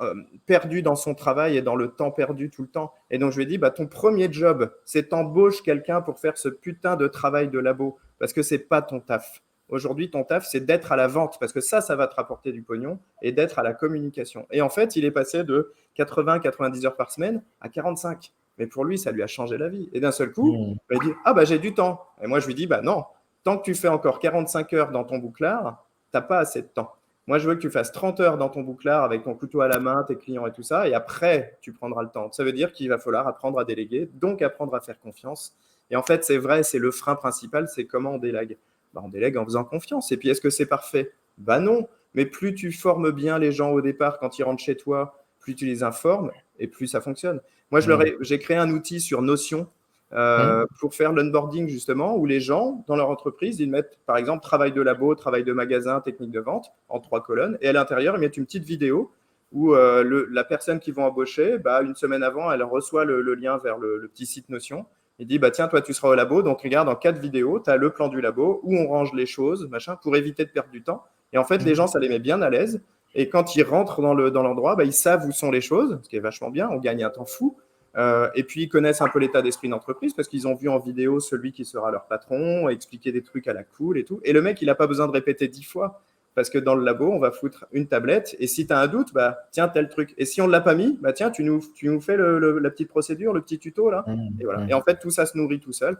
euh, 0.00 0.14
perdu 0.46 0.82
dans 0.82 0.94
son 0.94 1.14
travail 1.14 1.56
et 1.56 1.62
dans 1.62 1.74
le 1.74 1.88
temps 1.88 2.10
perdu 2.10 2.50
tout 2.50 2.62
le 2.62 2.68
temps. 2.68 2.92
Et 3.10 3.18
donc, 3.18 3.32
je 3.32 3.38
lui 3.38 3.44
ai 3.44 3.46
dit, 3.46 3.58
bah, 3.58 3.70
ton 3.70 3.86
premier 3.86 4.30
job, 4.30 4.70
c'est 4.84 5.08
t'embauches 5.08 5.62
quelqu'un 5.62 6.02
pour 6.02 6.18
faire 6.18 6.36
ce 6.36 6.48
putain 6.48 6.96
de 6.96 7.06
travail 7.06 7.48
de 7.48 7.58
labo, 7.58 7.98
parce 8.18 8.32
que 8.32 8.42
c'est 8.42 8.58
pas 8.58 8.82
ton 8.82 9.00
taf. 9.00 9.42
Aujourd'hui, 9.68 10.10
ton 10.10 10.24
taf, 10.24 10.46
c'est 10.46 10.60
d'être 10.60 10.92
à 10.92 10.96
la 10.96 11.08
vente, 11.08 11.38
parce 11.38 11.52
que 11.52 11.60
ça, 11.60 11.80
ça 11.80 11.94
va 11.94 12.06
te 12.06 12.14
rapporter 12.14 12.52
du 12.52 12.62
pognon, 12.62 12.98
et 13.22 13.32
d'être 13.32 13.58
à 13.58 13.62
la 13.62 13.74
communication. 13.74 14.46
Et 14.50 14.62
en 14.62 14.70
fait, 14.70 14.96
il 14.96 15.04
est 15.04 15.10
passé 15.10 15.44
de 15.44 15.72
80-90 15.98 16.86
heures 16.86 16.96
par 16.96 17.10
semaine 17.10 17.42
à 17.60 17.68
45. 17.68 18.32
Mais 18.58 18.66
pour 18.66 18.84
lui, 18.84 18.98
ça 18.98 19.12
lui 19.12 19.22
a 19.22 19.26
changé 19.26 19.56
la 19.58 19.68
vie. 19.68 19.88
Et 19.92 20.00
d'un 20.00 20.10
seul 20.10 20.32
coup, 20.32 20.52
mmh. 20.52 20.76
il 20.92 20.98
dit 21.00 21.12
Ah, 21.24 21.32
bah 21.32 21.44
j'ai 21.44 21.58
du 21.58 21.74
temps. 21.74 22.02
Et 22.22 22.26
moi, 22.26 22.40
je 22.40 22.46
lui 22.46 22.54
dis 22.54 22.66
Bah 22.66 22.80
non, 22.82 23.04
tant 23.44 23.56
que 23.56 23.62
tu 23.62 23.74
fais 23.74 23.88
encore 23.88 24.18
45 24.18 24.72
heures 24.72 24.90
dans 24.90 25.04
ton 25.04 25.18
bouclard, 25.18 25.86
tu 26.12 26.18
n'as 26.18 26.22
pas 26.22 26.38
assez 26.38 26.62
de 26.62 26.66
temps. 26.66 26.92
Moi, 27.28 27.38
je 27.38 27.46
veux 27.46 27.54
que 27.54 27.60
tu 27.60 27.70
fasses 27.70 27.92
30 27.92 28.20
heures 28.20 28.38
dans 28.38 28.48
ton 28.48 28.62
bouclard 28.62 29.04
avec 29.04 29.22
ton 29.22 29.34
couteau 29.34 29.60
à 29.60 29.68
la 29.68 29.78
main, 29.80 30.02
tes 30.02 30.16
clients 30.16 30.46
et 30.46 30.52
tout 30.52 30.62
ça, 30.62 30.88
et 30.88 30.94
après, 30.94 31.58
tu 31.60 31.74
prendras 31.74 32.02
le 32.02 32.08
temps. 32.08 32.32
Ça 32.32 32.42
veut 32.42 32.52
dire 32.52 32.72
qu'il 32.72 32.88
va 32.88 32.96
falloir 32.96 33.28
apprendre 33.28 33.58
à 33.58 33.66
déléguer, 33.66 34.08
donc 34.14 34.40
apprendre 34.40 34.74
à 34.74 34.80
faire 34.80 34.98
confiance. 34.98 35.54
Et 35.90 35.96
en 35.96 36.02
fait, 36.02 36.24
c'est 36.24 36.38
vrai, 36.38 36.62
c'est 36.62 36.78
le 36.78 36.90
frein 36.90 37.16
principal, 37.16 37.68
c'est 37.68 37.84
comment 37.84 38.12
on 38.12 38.18
délègue. 38.18 38.56
Bah, 38.98 39.04
on 39.06 39.10
délègue 39.10 39.36
en 39.36 39.44
faisant 39.44 39.62
confiance. 39.62 40.10
Et 40.10 40.16
puis, 40.16 40.28
est-ce 40.28 40.40
que 40.40 40.50
c'est 40.50 40.66
parfait? 40.66 41.12
Bah 41.38 41.60
non. 41.60 41.86
Mais 42.14 42.26
plus 42.26 42.54
tu 42.54 42.72
formes 42.72 43.12
bien 43.12 43.38
les 43.38 43.52
gens 43.52 43.70
au 43.70 43.80
départ 43.80 44.18
quand 44.18 44.38
ils 44.38 44.42
rentrent 44.42 44.62
chez 44.62 44.76
toi, 44.76 45.22
plus 45.38 45.54
tu 45.54 45.66
les 45.66 45.84
informes 45.84 46.32
et 46.58 46.66
plus 46.66 46.88
ça 46.88 47.00
fonctionne. 47.00 47.40
Moi, 47.70 47.80
mmh. 47.80 48.16
j'ai 48.22 48.38
créé 48.38 48.56
un 48.56 48.70
outil 48.70 49.00
sur 49.00 49.22
Notion 49.22 49.68
euh, 50.14 50.64
mmh. 50.64 50.66
pour 50.80 50.94
faire 50.94 51.12
l'onboarding 51.12 51.68
justement, 51.68 52.16
où 52.16 52.26
les 52.26 52.40
gens, 52.40 52.84
dans 52.88 52.96
leur 52.96 53.10
entreprise, 53.10 53.60
ils 53.60 53.70
mettent 53.70 53.98
par 54.06 54.16
exemple 54.16 54.42
travail 54.42 54.72
de 54.72 54.80
labo, 54.80 55.14
travail 55.14 55.44
de 55.44 55.52
magasin, 55.52 56.00
technique 56.00 56.32
de 56.32 56.40
vente 56.40 56.72
en 56.88 56.98
trois 56.98 57.22
colonnes, 57.22 57.56
et 57.60 57.68
à 57.68 57.72
l'intérieur, 57.72 58.16
ils 58.16 58.20
mettent 58.20 58.38
une 58.38 58.46
petite 58.46 58.64
vidéo 58.64 59.12
où 59.52 59.74
euh, 59.74 60.26
la 60.30 60.44
personne 60.44 60.80
qu'ils 60.80 60.94
vont 60.94 61.04
embaucher, 61.04 61.58
bah, 61.58 61.82
une 61.82 61.94
semaine 61.94 62.22
avant, 62.22 62.50
elle 62.50 62.62
reçoit 62.62 63.04
le, 63.04 63.22
lien 63.34 63.58
vers 63.58 63.78
le, 63.78 64.10
petit 64.12 64.26
site 64.26 64.48
Notion 64.48 64.86
il 65.18 65.26
dit, 65.26 65.38
bah, 65.38 65.50
tiens, 65.50 65.66
toi, 65.68 65.82
tu 65.82 65.92
seras 65.92 66.08
au 66.10 66.14
labo, 66.14 66.42
donc 66.42 66.62
regarde, 66.62 66.88
en 66.88 66.94
quatre 66.94 67.18
vidéos, 67.18 67.60
tu 67.60 67.70
as 67.70 67.76
le 67.76 67.90
plan 67.90 68.08
du 68.08 68.20
labo, 68.20 68.60
où 68.62 68.76
on 68.76 68.86
range 68.86 69.12
les 69.14 69.26
choses, 69.26 69.68
machin, 69.68 69.96
pour 69.96 70.16
éviter 70.16 70.44
de 70.44 70.50
perdre 70.50 70.70
du 70.70 70.82
temps. 70.82 71.02
Et 71.32 71.38
en 71.38 71.44
fait, 71.44 71.58
les 71.58 71.70
mhm. 71.70 71.76
gens, 71.76 71.86
ça 71.88 71.98
les 71.98 72.08
met 72.08 72.20
bien 72.20 72.40
à 72.40 72.50
l'aise. 72.50 72.80
Et 73.14 73.28
quand 73.28 73.56
ils 73.56 73.62
rentrent 73.62 74.00
dans 74.00 74.42
l'endroit, 74.42 74.76
bah, 74.76 74.84
ils 74.84 74.92
savent 74.92 75.26
où 75.26 75.32
sont 75.32 75.50
les 75.50 75.60
choses, 75.60 75.98
ce 76.02 76.08
qui 76.08 76.16
est 76.16 76.20
vachement 76.20 76.50
bien, 76.50 76.68
on 76.70 76.78
gagne 76.78 77.02
un 77.02 77.10
temps 77.10 77.24
fou. 77.24 77.56
Euh, 77.96 78.28
et 78.36 78.44
puis, 78.44 78.64
ils 78.64 78.68
connaissent 78.68 79.00
un 79.00 79.08
peu 79.08 79.18
l'état 79.18 79.42
d'esprit 79.42 79.68
d'entreprise 79.68 80.14
parce 80.14 80.28
qu'ils 80.28 80.46
ont 80.46 80.54
vu 80.54 80.68
en 80.68 80.78
vidéo 80.78 81.18
celui 81.18 81.50
qui 81.50 81.64
sera 81.64 81.90
leur 81.90 82.06
patron, 82.06 82.68
expliquer 82.68 83.10
des 83.10 83.22
trucs 83.22 83.48
à 83.48 83.52
la 83.52 83.64
cool 83.64 83.98
et 83.98 84.04
tout. 84.04 84.20
Et 84.22 84.32
le 84.32 84.40
mec, 84.40 84.62
il 84.62 84.66
n'a 84.66 84.76
pas 84.76 84.86
besoin 84.86 85.08
de 85.08 85.12
répéter 85.12 85.48
dix 85.48 85.64
fois 85.64 86.02
parce 86.38 86.50
que 86.50 86.58
dans 86.58 86.76
le 86.76 86.84
labo, 86.84 87.10
on 87.10 87.18
va 87.18 87.32
foutre 87.32 87.66
une 87.72 87.88
tablette. 87.88 88.36
Et 88.38 88.46
si 88.46 88.64
tu 88.64 88.72
as 88.72 88.78
un 88.78 88.86
doute, 88.86 89.12
bah, 89.12 89.40
tiens, 89.50 89.66
tel 89.66 89.88
truc. 89.88 90.14
Et 90.18 90.24
si 90.24 90.40
on 90.40 90.46
ne 90.46 90.52
l'a 90.52 90.60
pas 90.60 90.76
mis, 90.76 90.96
bah, 91.02 91.12
tiens, 91.12 91.32
tu 91.32 91.42
nous, 91.42 91.60
tu 91.74 91.88
nous 91.88 92.00
fais 92.00 92.16
la 92.16 92.70
petite 92.70 92.86
procédure, 92.86 93.32
le 93.32 93.40
petit 93.40 93.58
tuto. 93.58 93.90
là. 93.90 94.04
Mmh, 94.06 94.28
et, 94.38 94.44
voilà. 94.44 94.60
Mmh. 94.60 94.70
et 94.70 94.74
en 94.74 94.80
fait, 94.82 95.00
tout 95.00 95.10
ça 95.10 95.26
se 95.26 95.36
nourrit 95.36 95.58
tout 95.58 95.72
seul. 95.72 95.96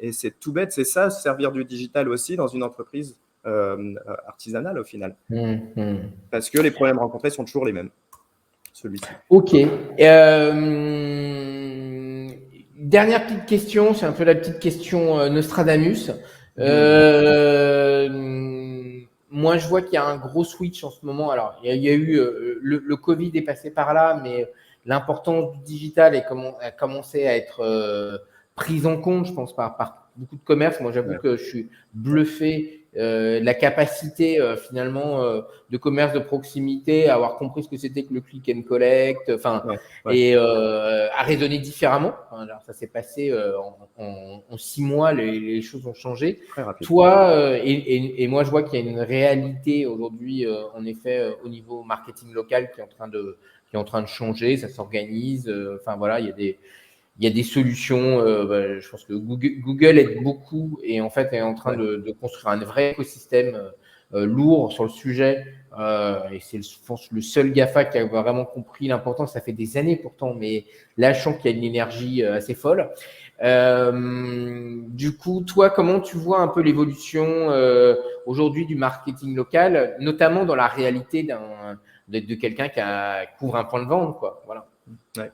Et, 0.00 0.12
c'est 0.12 0.30
tout 0.40 0.54
bête, 0.54 0.72
c'est 0.72 0.84
ça, 0.84 1.10
servir 1.10 1.52
du 1.52 1.66
digital 1.66 2.08
aussi 2.08 2.36
dans 2.36 2.46
une 2.46 2.62
entreprise 2.62 3.18
euh, 3.44 3.96
artisanale 4.26 4.78
au 4.78 4.84
final. 4.84 5.14
Mmh, 5.28 5.56
parce 6.30 6.48
que 6.48 6.58
les 6.58 6.70
problèmes 6.70 6.98
rencontrés 6.98 7.28
sont 7.28 7.44
toujours 7.44 7.66
les 7.66 7.72
mêmes. 7.72 7.90
Celui-ci. 8.72 9.04
Ok. 9.28 9.54
Euh, 10.00 10.86
dernière 12.78 13.26
petite 13.26 13.44
question, 13.44 13.92
c'est 13.92 14.06
un 14.06 14.12
peu 14.12 14.24
la 14.24 14.36
petite 14.36 14.58
question 14.58 15.18
euh, 15.18 15.28
Nostradamus. 15.28 16.12
Euh, 16.58 18.08
moi, 19.30 19.58
je 19.58 19.66
vois 19.68 19.82
qu'il 19.82 19.94
y 19.94 19.96
a 19.96 20.04
un 20.04 20.16
gros 20.16 20.44
switch 20.44 20.84
en 20.84 20.90
ce 20.90 21.04
moment. 21.04 21.30
Alors, 21.30 21.58
il 21.62 21.74
y 21.74 21.88
a, 21.88 21.94
eu 21.94 22.18
euh, 22.18 22.58
le, 22.62 22.96
Covid 22.96 23.30
est 23.34 23.42
passé 23.42 23.70
par 23.70 23.92
là, 23.92 24.20
mais 24.22 24.50
l'importance 24.84 25.52
du 25.52 25.62
digital 25.64 26.14
a 26.14 26.70
commencé 26.70 27.26
à 27.26 27.36
être 27.36 27.60
euh, 27.60 28.18
prise 28.54 28.86
en 28.86 29.00
compte, 29.00 29.26
je 29.26 29.32
pense, 29.32 29.54
par, 29.54 29.76
par 29.76 30.08
beaucoup 30.16 30.36
de 30.36 30.44
commerces. 30.44 30.80
Moi, 30.80 30.92
j'avoue 30.92 31.18
que 31.18 31.36
je 31.36 31.44
suis 31.44 31.70
bluffé 31.92 32.85
euh, 32.96 33.40
la 33.40 33.52
capacité 33.52 34.40
euh, 34.40 34.56
finalement 34.56 35.22
euh, 35.22 35.42
de 35.68 35.76
commerce 35.76 36.14
de 36.14 36.18
proximité 36.18 37.08
à 37.08 37.14
avoir 37.14 37.36
compris 37.36 37.62
ce 37.62 37.68
que 37.68 37.76
c'était 37.76 38.04
que 38.04 38.14
le 38.14 38.22
click 38.22 38.50
and 38.54 38.62
collect, 38.62 39.30
enfin, 39.34 39.62
et 40.10 40.34
à 40.34 41.22
raisonner 41.22 41.58
différemment. 41.58 42.14
alors, 42.32 42.62
ça 42.62 42.72
s'est 42.72 42.86
passé 42.86 43.34
en, 43.98 44.56
six 44.56 44.82
mois, 44.82 45.12
les, 45.12 45.60
choses 45.60 45.86
ont 45.86 45.94
changé. 45.94 46.40
Toi 46.82 47.58
et, 47.58 48.22
et, 48.22 48.28
moi, 48.28 48.44
je 48.44 48.50
vois 48.50 48.62
qu'il 48.62 48.80
y 48.80 48.86
a 48.86 48.90
une 48.90 49.00
réalité 49.00 49.86
aujourd'hui, 49.86 50.46
en 50.46 50.84
effet, 50.86 51.32
au 51.44 51.48
niveau 51.48 51.82
marketing 51.82 52.32
local 52.32 52.70
qui 52.72 52.80
est 52.80 52.84
en 52.84 52.88
train 52.88 53.08
de 53.08 53.38
qui 53.68 53.74
est 53.74 53.78
en 53.78 53.84
train 53.84 54.02
de 54.02 54.06
changer, 54.06 54.56
ça 54.56 54.68
s'organise. 54.68 55.52
Enfin 55.80 55.96
voilà, 55.96 56.20
il 56.20 56.26
y 56.26 56.30
a 56.30 56.32
des 56.32 56.58
il 57.18 57.24
y 57.24 57.28
a 57.28 57.34
des 57.34 57.42
solutions. 57.42 58.20
Euh, 58.20 58.44
bah, 58.44 58.78
je 58.78 58.88
pense 58.88 59.04
que 59.04 59.14
Google, 59.14 59.98
aide 59.98 60.22
beaucoup 60.22 60.78
et 60.82 61.00
en 61.00 61.10
fait 61.10 61.32
est 61.32 61.42
en 61.42 61.54
train 61.54 61.76
de, 61.76 62.14
construire 62.20 62.48
un 62.48 62.58
vrai 62.58 62.92
écosystème 62.92 63.54
euh, 63.54 63.70
euh, 64.14 64.26
lourd 64.26 64.72
sur 64.72 64.84
le 64.84 64.90
sujet. 64.90 65.44
et 66.32 66.38
c'est, 66.40 66.62
je 66.62 66.78
pense, 66.86 67.10
le 67.10 67.20
seul 67.20 67.52
GAFA 67.52 67.86
qui 67.86 67.98
a 67.98 68.06
vraiment 68.06 68.44
compris 68.44 68.88
l'importance. 68.88 69.32
Ça 69.32 69.40
fait 69.40 69.52
des 69.52 69.76
années 69.76 69.96
pourtant, 69.96 70.34
mais 70.34 70.64
là, 70.96 71.12
je 71.12 71.22
sens 71.22 71.36
qu'il 71.36 71.50
y 71.50 71.54
a 71.54 71.56
une 71.56 71.64
énergie 71.64 72.22
assez 72.22 72.54
folle. 72.54 72.90
du 73.42 75.16
coup, 75.16 75.42
toi, 75.46 75.70
comment 75.70 76.00
tu 76.00 76.16
vois 76.16 76.40
un 76.40 76.48
peu 76.48 76.60
l'évolution 76.60 77.50
aujourd'hui 78.26 78.66
du 78.66 78.76
marketing 78.76 79.34
local, 79.34 79.96
notamment 80.00 80.44
dans 80.44 80.56
la 80.56 80.68
réalité 80.68 81.22
d'un, 81.24 81.78
de, 82.08 82.20
de 82.20 82.34
quelqu'un 82.36 82.68
qui 82.68 82.80
a, 82.80 83.26
couvre 83.38 83.56
un 83.56 83.64
point 83.64 83.82
de 83.82 83.88
vente, 83.88 84.18
quoi. 84.18 84.42
Voilà. 84.46 84.66
Ouais. 85.16 85.30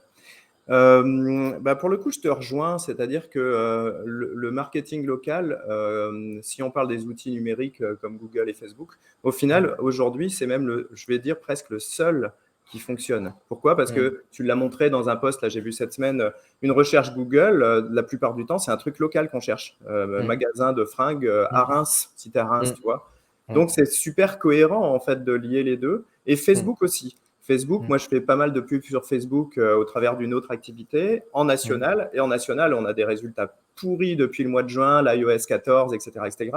Euh, 0.70 1.58
bah, 1.60 1.74
pour 1.74 1.88
le 1.88 1.96
coup, 1.96 2.10
je 2.10 2.20
te 2.20 2.28
rejoins, 2.28 2.78
c'est-à-dire 2.78 3.30
que 3.30 3.38
euh, 3.38 4.02
le, 4.04 4.50
marketing 4.50 5.04
local, 5.04 5.62
euh, 5.68 6.38
si 6.42 6.62
on 6.62 6.70
parle 6.70 6.88
des 6.88 7.04
outils 7.06 7.32
numériques 7.32 7.82
comme 8.00 8.16
Google 8.16 8.48
et 8.48 8.54
Facebook, 8.54 8.92
au 9.22 9.32
final, 9.32 9.74
aujourd'hui, 9.78 10.30
c'est 10.30 10.46
même, 10.46 10.66
le, 10.66 10.88
je 10.92 11.06
vais 11.06 11.18
dire, 11.18 11.38
presque 11.38 11.70
le 11.70 11.78
seul 11.78 12.32
qui 12.70 12.78
fonctionne. 12.78 13.34
Pourquoi? 13.48 13.76
Parce 13.76 13.92
que 13.92 14.22
tu 14.30 14.44
l'as 14.44 14.54
montré 14.54 14.88
dans 14.88 15.08
un 15.08 15.16
post, 15.16 15.42
là 15.42 15.50
j'ai 15.50 15.60
vu 15.60 15.72
cette 15.72 15.92
semaine, 15.92 16.30
une 16.62 16.70
recherche 16.70 17.12
Google, 17.12 17.86
la 17.90 18.02
plupart 18.02 18.34
du 18.34 18.46
temps, 18.46 18.58
c'est 18.58 18.70
un 18.70 18.76
truc 18.78 18.98
local 18.98 19.28
qu'on 19.30 19.40
cherche. 19.40 19.76
Magasin 19.88 20.72
de 20.72 20.84
fringues 20.84 21.28
à 21.50 21.64
Reims, 21.64 22.12
si 22.16 22.30
tu 22.30 22.38
à 22.38 22.46
Reims, 22.46 22.72
tu 22.74 22.82
vois. 22.82 23.10
Donc 23.48 23.70
c'est 23.70 23.84
super 23.84 24.38
cohérent 24.38 24.94
en 24.94 25.00
fait 25.00 25.24
de 25.24 25.32
lier 25.32 25.62
les 25.64 25.76
deux. 25.76 26.06
Et 26.24 26.36
Facebook 26.36 26.80
aussi. 26.82 27.16
Facebook, 27.43 27.82
mm. 27.82 27.88
moi 27.88 27.99
je 27.99 28.07
fais 28.07 28.20
pas 28.20 28.36
mal 28.36 28.53
de 28.53 28.61
pubs 28.61 28.84
sur 28.84 29.05
Facebook 29.05 29.59
euh, 29.59 29.76
au 29.76 29.84
travers 29.84 30.16
d'une 30.16 30.32
autre 30.32 30.51
activité 30.53 31.22
en 31.32 31.45
national. 31.45 32.11
Mm. 32.12 32.16
Et 32.16 32.20
en 32.20 32.28
national, 32.28 32.74
on 32.74 32.84
a 32.84 32.93
des 32.93 33.05
résultats 33.05 33.55
pourris 33.74 34.16
depuis 34.16 34.45
le 34.45 34.51
mois 34.51 34.62
de 34.62 34.68
juin, 34.68 35.03
l'iOS 35.03 35.47
14, 35.49 35.95
etc. 35.95 36.12
etc. 36.26 36.51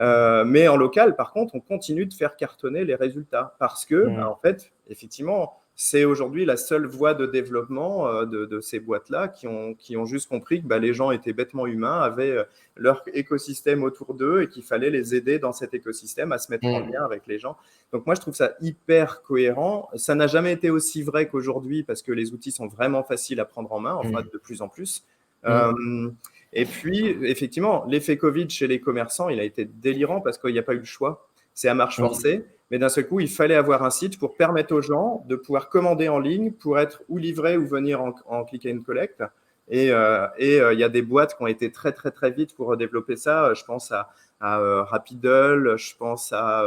Euh, 0.00 0.44
mais 0.44 0.68
en 0.68 0.76
local, 0.76 1.16
par 1.16 1.32
contre, 1.32 1.54
on 1.54 1.60
continue 1.60 2.06
de 2.06 2.14
faire 2.14 2.36
cartonner 2.36 2.84
les 2.84 2.94
résultats 2.94 3.56
parce 3.58 3.84
que, 3.84 4.06
mm. 4.06 4.16
bah, 4.16 4.28
en 4.28 4.36
fait, 4.36 4.72
effectivement, 4.88 5.61
c'est 5.74 6.04
aujourd'hui 6.04 6.44
la 6.44 6.56
seule 6.56 6.86
voie 6.86 7.14
de 7.14 7.26
développement 7.26 8.06
euh, 8.06 8.26
de, 8.26 8.60
ces 8.60 8.78
boîtes-là 8.78 9.28
qui 9.28 9.46
ont, 9.46 9.74
qui 9.74 9.96
ont 9.96 10.04
juste 10.04 10.28
compris 10.28 10.62
que 10.62 10.66
bah, 10.66 10.78
les 10.78 10.92
gens 10.92 11.10
étaient 11.10 11.32
bêtement 11.32 11.66
humains, 11.66 12.00
avaient 12.00 12.30
euh, 12.30 12.44
leur 12.76 13.02
écosystème 13.14 13.82
autour 13.82 14.14
d'eux 14.14 14.42
et 14.42 14.48
qu'il 14.48 14.62
fallait 14.62 14.90
les 14.90 15.14
aider 15.14 15.38
dans 15.38 15.52
cet 15.52 15.72
écosystème 15.74 16.32
à 16.32 16.38
se 16.38 16.52
mettre 16.52 16.66
en 16.66 16.80
mmh. 16.80 16.92
lien 16.92 17.04
avec 17.04 17.26
les 17.26 17.38
gens. 17.38 17.56
Donc 17.92 18.06
moi, 18.06 18.14
je 18.14 18.20
trouve 18.20 18.34
ça 18.34 18.52
hyper 18.60 19.22
cohérent. 19.22 19.88
Ça 19.94 20.14
n'a 20.14 20.26
jamais 20.26 20.52
été 20.52 20.70
aussi 20.70 21.02
vrai 21.02 21.28
qu'aujourd'hui 21.28 21.82
parce 21.82 22.02
que 22.02 22.12
les 22.12 22.32
outils 22.32 22.52
sont 22.52 22.68
vraiment 22.68 23.02
faciles 23.02 23.40
à 23.40 23.44
prendre 23.44 23.72
en 23.72 23.80
main, 23.80 23.94
en 23.94 24.04
mmh. 24.04 24.28
de 24.32 24.38
plus 24.38 24.60
en 24.60 24.68
plus. 24.68 25.04
Mmh. 25.42 25.48
Euh, 25.48 26.10
et 26.52 26.66
puis, 26.66 27.06
effectivement, 27.22 27.84
l'effet 27.88 28.18
Covid 28.18 28.50
chez 28.50 28.66
les 28.66 28.80
commerçants, 28.80 29.30
il 29.30 29.40
a 29.40 29.44
été 29.44 29.64
délirant 29.64 30.20
parce 30.20 30.36
qu'il 30.36 30.52
n'y 30.52 30.58
a 30.58 30.62
pas 30.62 30.74
eu 30.74 30.78
le 30.78 30.84
choix. 30.84 31.26
C'est 31.54 31.68
à 31.68 31.74
marche 31.74 31.96
forcée. 31.96 32.44
Mais 32.72 32.78
d'un 32.78 32.88
seul 32.88 33.06
coup, 33.06 33.20
il 33.20 33.28
fallait 33.28 33.54
avoir 33.54 33.82
un 33.82 33.90
site 33.90 34.18
pour 34.18 34.34
permettre 34.34 34.74
aux 34.74 34.80
gens 34.80 35.26
de 35.28 35.36
pouvoir 35.36 35.68
commander 35.68 36.08
en 36.08 36.18
ligne 36.18 36.52
pour 36.52 36.78
être 36.78 37.02
ou 37.10 37.18
livré 37.18 37.58
ou 37.58 37.66
venir 37.66 38.00
en, 38.02 38.14
en 38.24 38.44
click 38.44 38.66
and 38.66 38.80
collect. 38.80 39.22
Et 39.68 39.92
euh, 39.92 40.26
euh, 40.40 40.72
il 40.72 40.80
y 40.80 40.82
a 40.82 40.88
des 40.88 41.02
boîtes 41.02 41.36
qui 41.36 41.42
ont 41.42 41.46
été 41.46 41.70
très, 41.70 41.92
très, 41.92 42.10
très 42.10 42.30
vite 42.30 42.56
pour 42.56 42.74
développer 42.78 43.16
ça. 43.16 43.52
Je 43.52 43.62
pense 43.62 43.92
à, 43.92 44.08
à 44.40 44.58
euh, 44.58 44.84
Rapidle, 44.84 45.76
je 45.76 45.94
pense 45.98 46.32
à, 46.32 46.64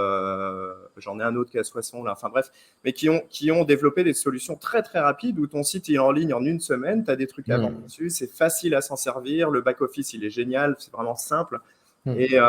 j'en 0.97 1.19
ai 1.19 1.23
un 1.23 1.35
autre 1.35 1.49
qui 1.49 1.57
a 1.57 1.63
Soissons, 1.63 2.03
là, 2.03 2.11
enfin 2.11 2.29
bref, 2.29 2.51
mais 2.83 2.93
qui 2.93 3.09
ont, 3.09 3.23
qui 3.27 3.51
ont 3.51 3.63
développé 3.65 4.03
des 4.03 4.13
solutions 4.13 4.57
très, 4.57 4.83
très 4.83 4.99
rapides 4.99 5.39
où 5.39 5.47
ton 5.47 5.63
site 5.63 5.89
est 5.89 5.97
en 5.97 6.11
ligne 6.11 6.35
en 6.35 6.45
une 6.45 6.59
semaine, 6.59 7.03
tu 7.03 7.09
as 7.09 7.15
des 7.15 7.25
trucs 7.25 7.49
à 7.49 7.57
vendre 7.57 7.79
mmh. 7.79 7.83
dessus, 7.83 8.09
c'est 8.11 8.31
facile 8.31 8.75
à 8.75 8.81
s'en 8.81 8.95
servir, 8.95 9.49
le 9.49 9.61
back-office, 9.61 10.13
il 10.13 10.23
est 10.23 10.29
génial, 10.29 10.75
c'est 10.77 10.91
vraiment 10.91 11.15
simple. 11.15 11.61
Mmh. 12.05 12.11
Et, 12.17 12.39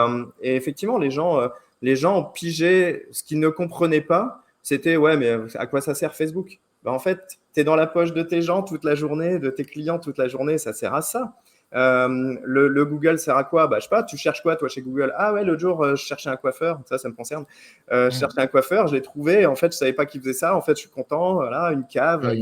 et, 0.42 0.56
effectivement, 0.56 0.98
les 0.98 1.10
gens 1.10 1.40
les 1.82 1.96
gens 1.96 2.18
ont 2.18 2.24
pigé 2.24 3.06
ce 3.10 3.22
qu'ils 3.22 3.40
ne 3.40 3.48
comprenaient 3.48 4.00
pas. 4.00 4.42
C'était 4.62 4.96
ouais, 4.96 5.16
mais 5.16 5.36
à 5.54 5.66
quoi 5.66 5.80
ça 5.80 5.94
sert 5.94 6.14
Facebook? 6.14 6.58
Ben, 6.82 6.92
En 6.92 6.98
fait, 6.98 7.38
tu 7.54 7.60
es 7.60 7.64
dans 7.64 7.76
la 7.76 7.86
poche 7.86 8.12
de 8.12 8.22
tes 8.22 8.42
gens 8.42 8.62
toute 8.62 8.84
la 8.84 8.94
journée, 8.94 9.38
de 9.38 9.50
tes 9.50 9.64
clients 9.64 9.98
toute 9.98 10.18
la 10.18 10.28
journée, 10.28 10.58
ça 10.58 10.72
sert 10.72 10.94
à 10.94 11.02
ça. 11.02 11.34
Euh, 11.74 12.36
le, 12.42 12.84
Google 12.84 13.18
sert 13.18 13.36
à 13.36 13.44
quoi? 13.44 13.66
Bah, 13.66 13.78
Je 13.78 13.84
sais 13.84 13.88
pas, 13.88 14.02
tu 14.02 14.16
cherches 14.16 14.42
quoi 14.42 14.56
toi 14.56 14.68
chez 14.68 14.82
Google? 14.82 15.12
Ah 15.16 15.32
ouais, 15.32 15.44
l'autre 15.44 15.60
jour, 15.60 15.84
euh, 15.84 15.96
je 15.96 16.04
cherchais 16.04 16.30
un 16.30 16.36
coiffeur, 16.36 16.80
ça, 16.86 16.98
ça 16.98 17.08
me 17.08 17.14
concerne. 17.14 17.44
Euh, 17.92 18.10
je 18.10 18.18
cherchais 18.18 18.40
un 18.40 18.46
coiffeur, 18.46 18.86
je 18.86 18.94
l'ai 18.94 19.02
trouvé, 19.02 19.46
en 19.46 19.56
fait, 19.56 19.72
je 19.72 19.76
savais 19.76 19.92
pas 19.92 20.06
qui 20.06 20.18
faisait 20.18 20.32
ça, 20.32 20.56
en 20.56 20.62
fait, 20.62 20.72
je 20.72 20.80
suis 20.80 20.90
content, 20.90 21.34
voilà, 21.34 21.72
une 21.72 21.86
cave. 21.86 22.32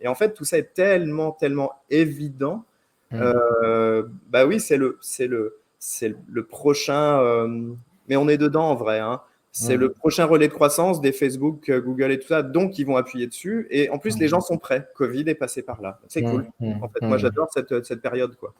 Et 0.00 0.06
en 0.06 0.14
fait, 0.14 0.32
tout 0.32 0.44
ça 0.44 0.58
est 0.58 0.74
tellement, 0.74 1.32
tellement 1.32 1.72
évident. 1.90 2.64
bah 3.10 4.46
oui, 4.46 4.60
c'est 4.60 4.76
le, 4.76 4.98
c'est 5.00 5.26
le, 5.26 5.58
c'est 5.78 6.14
le 6.28 6.44
prochain 6.44 7.20
mais 8.08 8.16
on 8.16 8.28
est 8.28 8.38
dedans 8.38 8.70
en 8.70 8.74
vrai. 8.74 8.98
Hein. 8.98 9.20
C'est 9.52 9.76
le 9.76 9.90
prochain 9.90 10.24
relais 10.24 10.48
de 10.48 10.52
croissance 10.52 11.00
des 11.00 11.10
Facebook, 11.10 11.68
euh, 11.68 11.80
Google 11.80 12.12
et 12.12 12.18
tout 12.18 12.28
ça, 12.28 12.42
donc 12.42 12.78
ils 12.78 12.84
vont 12.84 12.96
appuyer 12.96 13.26
dessus. 13.26 13.66
Et 13.70 13.90
en 13.90 13.98
plus, 13.98 14.18
les 14.18 14.28
gens 14.28 14.40
sont 14.40 14.58
prêts. 14.58 14.86
Covid 14.94 15.24
est 15.26 15.34
passé 15.34 15.62
par 15.62 15.80
là. 15.80 15.98
C'est 16.06 16.22
cool. 16.22 16.46
En 16.60 16.88
fait, 16.88 17.02
moi, 17.02 17.18
j'adore 17.18 17.48
cette, 17.52 17.84
cette, 17.84 18.00
période. 18.00 18.36
quoi. 18.36 18.54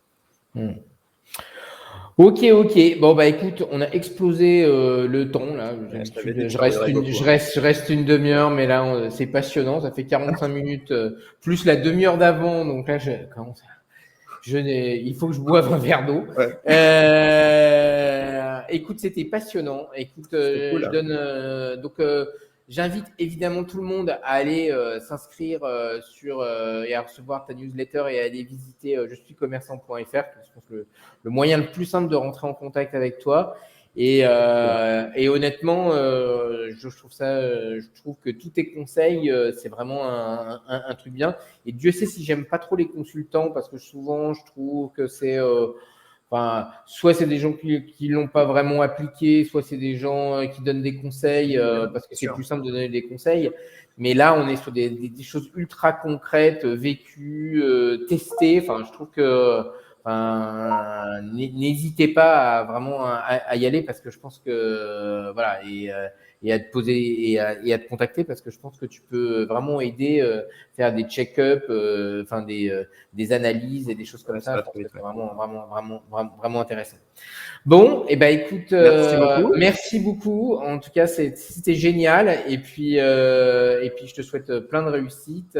Ok, 2.16 2.42
ok. 2.42 2.98
Bon, 2.98 3.14
bah 3.14 3.26
écoute, 3.26 3.62
on 3.70 3.80
a 3.80 3.86
explosé 3.90 4.64
euh, 4.64 5.06
le 5.06 5.30
temps. 5.30 5.54
Là. 5.54 5.74
Je, 5.92 6.58
reste 6.58 6.82
une, 6.88 7.06
je, 7.06 7.22
reste, 7.22 7.54
je 7.54 7.60
reste 7.60 7.88
une 7.90 8.04
demi-heure, 8.04 8.50
mais 8.50 8.66
là, 8.66 9.08
c'est 9.10 9.26
passionnant. 9.26 9.80
Ça 9.80 9.92
fait 9.92 10.04
45 10.04 10.48
minutes, 10.48 10.90
euh, 10.90 11.16
plus 11.42 11.64
la 11.64 11.76
demi-heure 11.76 12.18
d'avant. 12.18 12.64
Donc 12.64 12.88
là, 12.88 12.98
je 12.98 13.12
commence 13.32 13.62
je 14.42 14.58
il 14.58 15.14
faut 15.14 15.28
que 15.28 15.34
je 15.34 15.40
boive 15.40 15.72
un 15.72 15.78
verre 15.78 16.04
d'eau. 16.06 16.26
Euh, 16.68 18.60
écoute, 18.68 18.98
c'était 19.00 19.24
passionnant. 19.24 19.88
Écoute, 19.94 20.32
euh, 20.34 20.78
je 20.78 20.84
hein. 20.84 20.90
donne 20.90 21.10
euh, 21.10 21.76
donc 21.76 21.94
j'invite 22.68 23.06
évidemment 23.18 23.64
tout 23.64 23.78
le 23.78 23.84
monde 23.84 24.10
à 24.10 24.32
aller 24.32 24.70
s'inscrire 25.00 25.60
sur 26.02 26.44
et 26.44 26.94
à 26.94 27.02
recevoir 27.02 27.46
ta 27.46 27.54
newsletter 27.54 28.04
et 28.10 28.20
à 28.20 28.24
aller 28.24 28.44
visiter 28.44 28.96
je 29.08 29.14
suis 29.14 29.34
commerçant.fr. 29.34 29.96
Je 30.02 30.12
pense 30.12 30.64
que 30.68 30.74
le, 30.74 30.86
le, 31.24 31.30
moyen 31.30 31.58
le 31.58 31.66
plus 31.66 31.86
simple 31.86 32.08
de 32.08 32.16
rentrer 32.16 32.46
en 32.46 32.54
contact 32.54 32.94
avec 32.94 33.18
toi. 33.18 33.56
Et, 34.00 34.20
euh, 34.22 35.08
et 35.16 35.28
honnêtement, 35.28 35.90
euh, 35.92 36.70
je, 36.70 36.88
trouve 36.88 37.10
ça, 37.10 37.40
je 37.42 37.86
trouve 37.96 38.14
que 38.22 38.30
tous 38.30 38.50
tes 38.50 38.72
conseils, 38.72 39.28
euh, 39.28 39.50
c'est 39.50 39.68
vraiment 39.68 40.08
un, 40.08 40.60
un, 40.68 40.82
un, 40.86 40.94
truc 40.94 41.12
bien. 41.12 41.34
Et 41.66 41.72
Dieu 41.72 41.90
sait 41.90 42.06
si 42.06 42.22
j'aime 42.22 42.44
pas 42.44 42.60
trop 42.60 42.76
les 42.76 42.86
consultants 42.86 43.50
parce 43.50 43.68
que 43.68 43.76
souvent, 43.76 44.34
je 44.34 44.46
trouve 44.46 44.92
que 44.92 45.08
c'est, 45.08 45.36
euh, 45.36 45.72
enfin, 46.30 46.68
soit 46.86 47.12
c'est 47.12 47.26
des 47.26 47.38
gens 47.38 47.52
qui, 47.52 47.86
qui 47.86 48.06
l'ont 48.06 48.28
pas 48.28 48.44
vraiment 48.44 48.82
appliqué, 48.82 49.42
soit 49.42 49.62
c'est 49.64 49.76
des 49.76 49.96
gens 49.96 50.36
euh, 50.36 50.46
qui 50.46 50.62
donnent 50.62 50.82
des 50.82 50.94
conseils 50.94 51.60
parce 51.92 52.06
que 52.06 52.14
c'est 52.14 52.28
plus 52.28 52.44
simple 52.44 52.64
de 52.64 52.70
donner 52.70 52.88
des 52.88 53.02
conseils. 53.02 53.50
Mais 53.96 54.14
là, 54.14 54.32
on 54.32 54.46
est 54.46 54.54
sur 54.54 54.70
des, 54.70 54.90
des, 54.90 55.08
des 55.08 55.22
choses 55.24 55.50
ultra 55.56 55.92
concrètes, 55.92 56.64
vécues, 56.64 57.64
testées. 58.08 58.60
Enfin, 58.60 58.84
je 58.86 58.92
trouve 58.92 59.10
que 59.10 59.64
N'hésitez 61.22 62.08
pas 62.08 62.58
à 62.58 62.64
vraiment 62.64 63.04
à, 63.04 63.56
y 63.56 63.66
aller 63.66 63.82
parce 63.82 64.00
que 64.00 64.10
je 64.10 64.18
pense 64.18 64.38
que 64.38 65.32
voilà 65.32 65.60
et, 65.64 65.92
euh, 65.92 66.08
et 66.42 66.52
à 66.52 66.58
te 66.58 66.70
poser 66.70 67.32
et 67.32 67.40
à, 67.40 67.78
te 67.78 67.88
contacter 67.88 68.24
parce 68.24 68.40
que 68.40 68.50
je 68.50 68.58
pense 68.58 68.78
que 68.78 68.86
tu 68.86 69.02
peux 69.02 69.44
vraiment 69.44 69.80
aider, 69.80 70.20
euh, 70.20 70.42
faire 70.76 70.94
des 70.94 71.02
check-up, 71.04 71.64
euh, 71.68 72.22
enfin 72.22 72.42
des, 72.42 72.84
des 73.12 73.32
analyses 73.32 73.88
et 73.88 73.94
des 73.94 74.04
choses 74.04 74.22
comme 74.22 74.40
ça. 74.40 74.64
c'est 74.74 74.98
vraiment, 74.98 75.34
vraiment, 75.34 75.66
vraiment, 75.66 76.02
vraiment, 76.38 76.60
intéressant. 76.60 76.98
Bon, 77.66 78.04
et 78.04 78.12
eh 78.12 78.16
ben 78.16 78.38
écoute, 78.38 78.70
merci 78.70 79.16
beaucoup. 79.16 79.56
merci 79.56 80.00
beaucoup. 80.00 80.54
En 80.56 80.78
tout 80.78 80.90
cas, 80.90 81.06
c'était 81.08 81.74
génial. 81.74 82.38
Et 82.48 82.58
puis, 82.58 82.96
et 82.96 83.92
puis, 83.96 84.06
je 84.06 84.14
te 84.14 84.22
souhaite 84.22 84.60
plein 84.60 84.82
de 84.84 84.90
réussite 84.90 85.58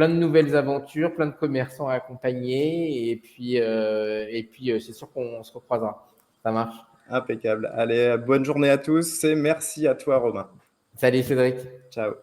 plein 0.00 0.08
de 0.08 0.14
nouvelles 0.14 0.56
aventures, 0.56 1.14
plein 1.14 1.26
de 1.26 1.34
commerçants 1.34 1.86
à 1.86 1.92
accompagner. 1.92 3.10
Et 3.10 3.16
puis, 3.16 3.60
euh, 3.60 4.26
et 4.30 4.44
puis 4.44 4.72
euh, 4.72 4.80
c'est 4.80 4.94
sûr 4.94 5.12
qu'on 5.12 5.42
se 5.42 5.52
recroisera. 5.52 6.08
Ça 6.42 6.50
marche. 6.50 6.76
Impeccable. 7.10 7.70
Allez, 7.74 8.16
bonne 8.16 8.46
journée 8.46 8.70
à 8.70 8.78
tous 8.78 9.24
et 9.24 9.34
merci 9.34 9.86
à 9.86 9.94
toi, 9.94 10.16
Romain. 10.16 10.48
Salut, 10.96 11.22
Cédric. 11.22 11.56
Ciao. 11.90 12.14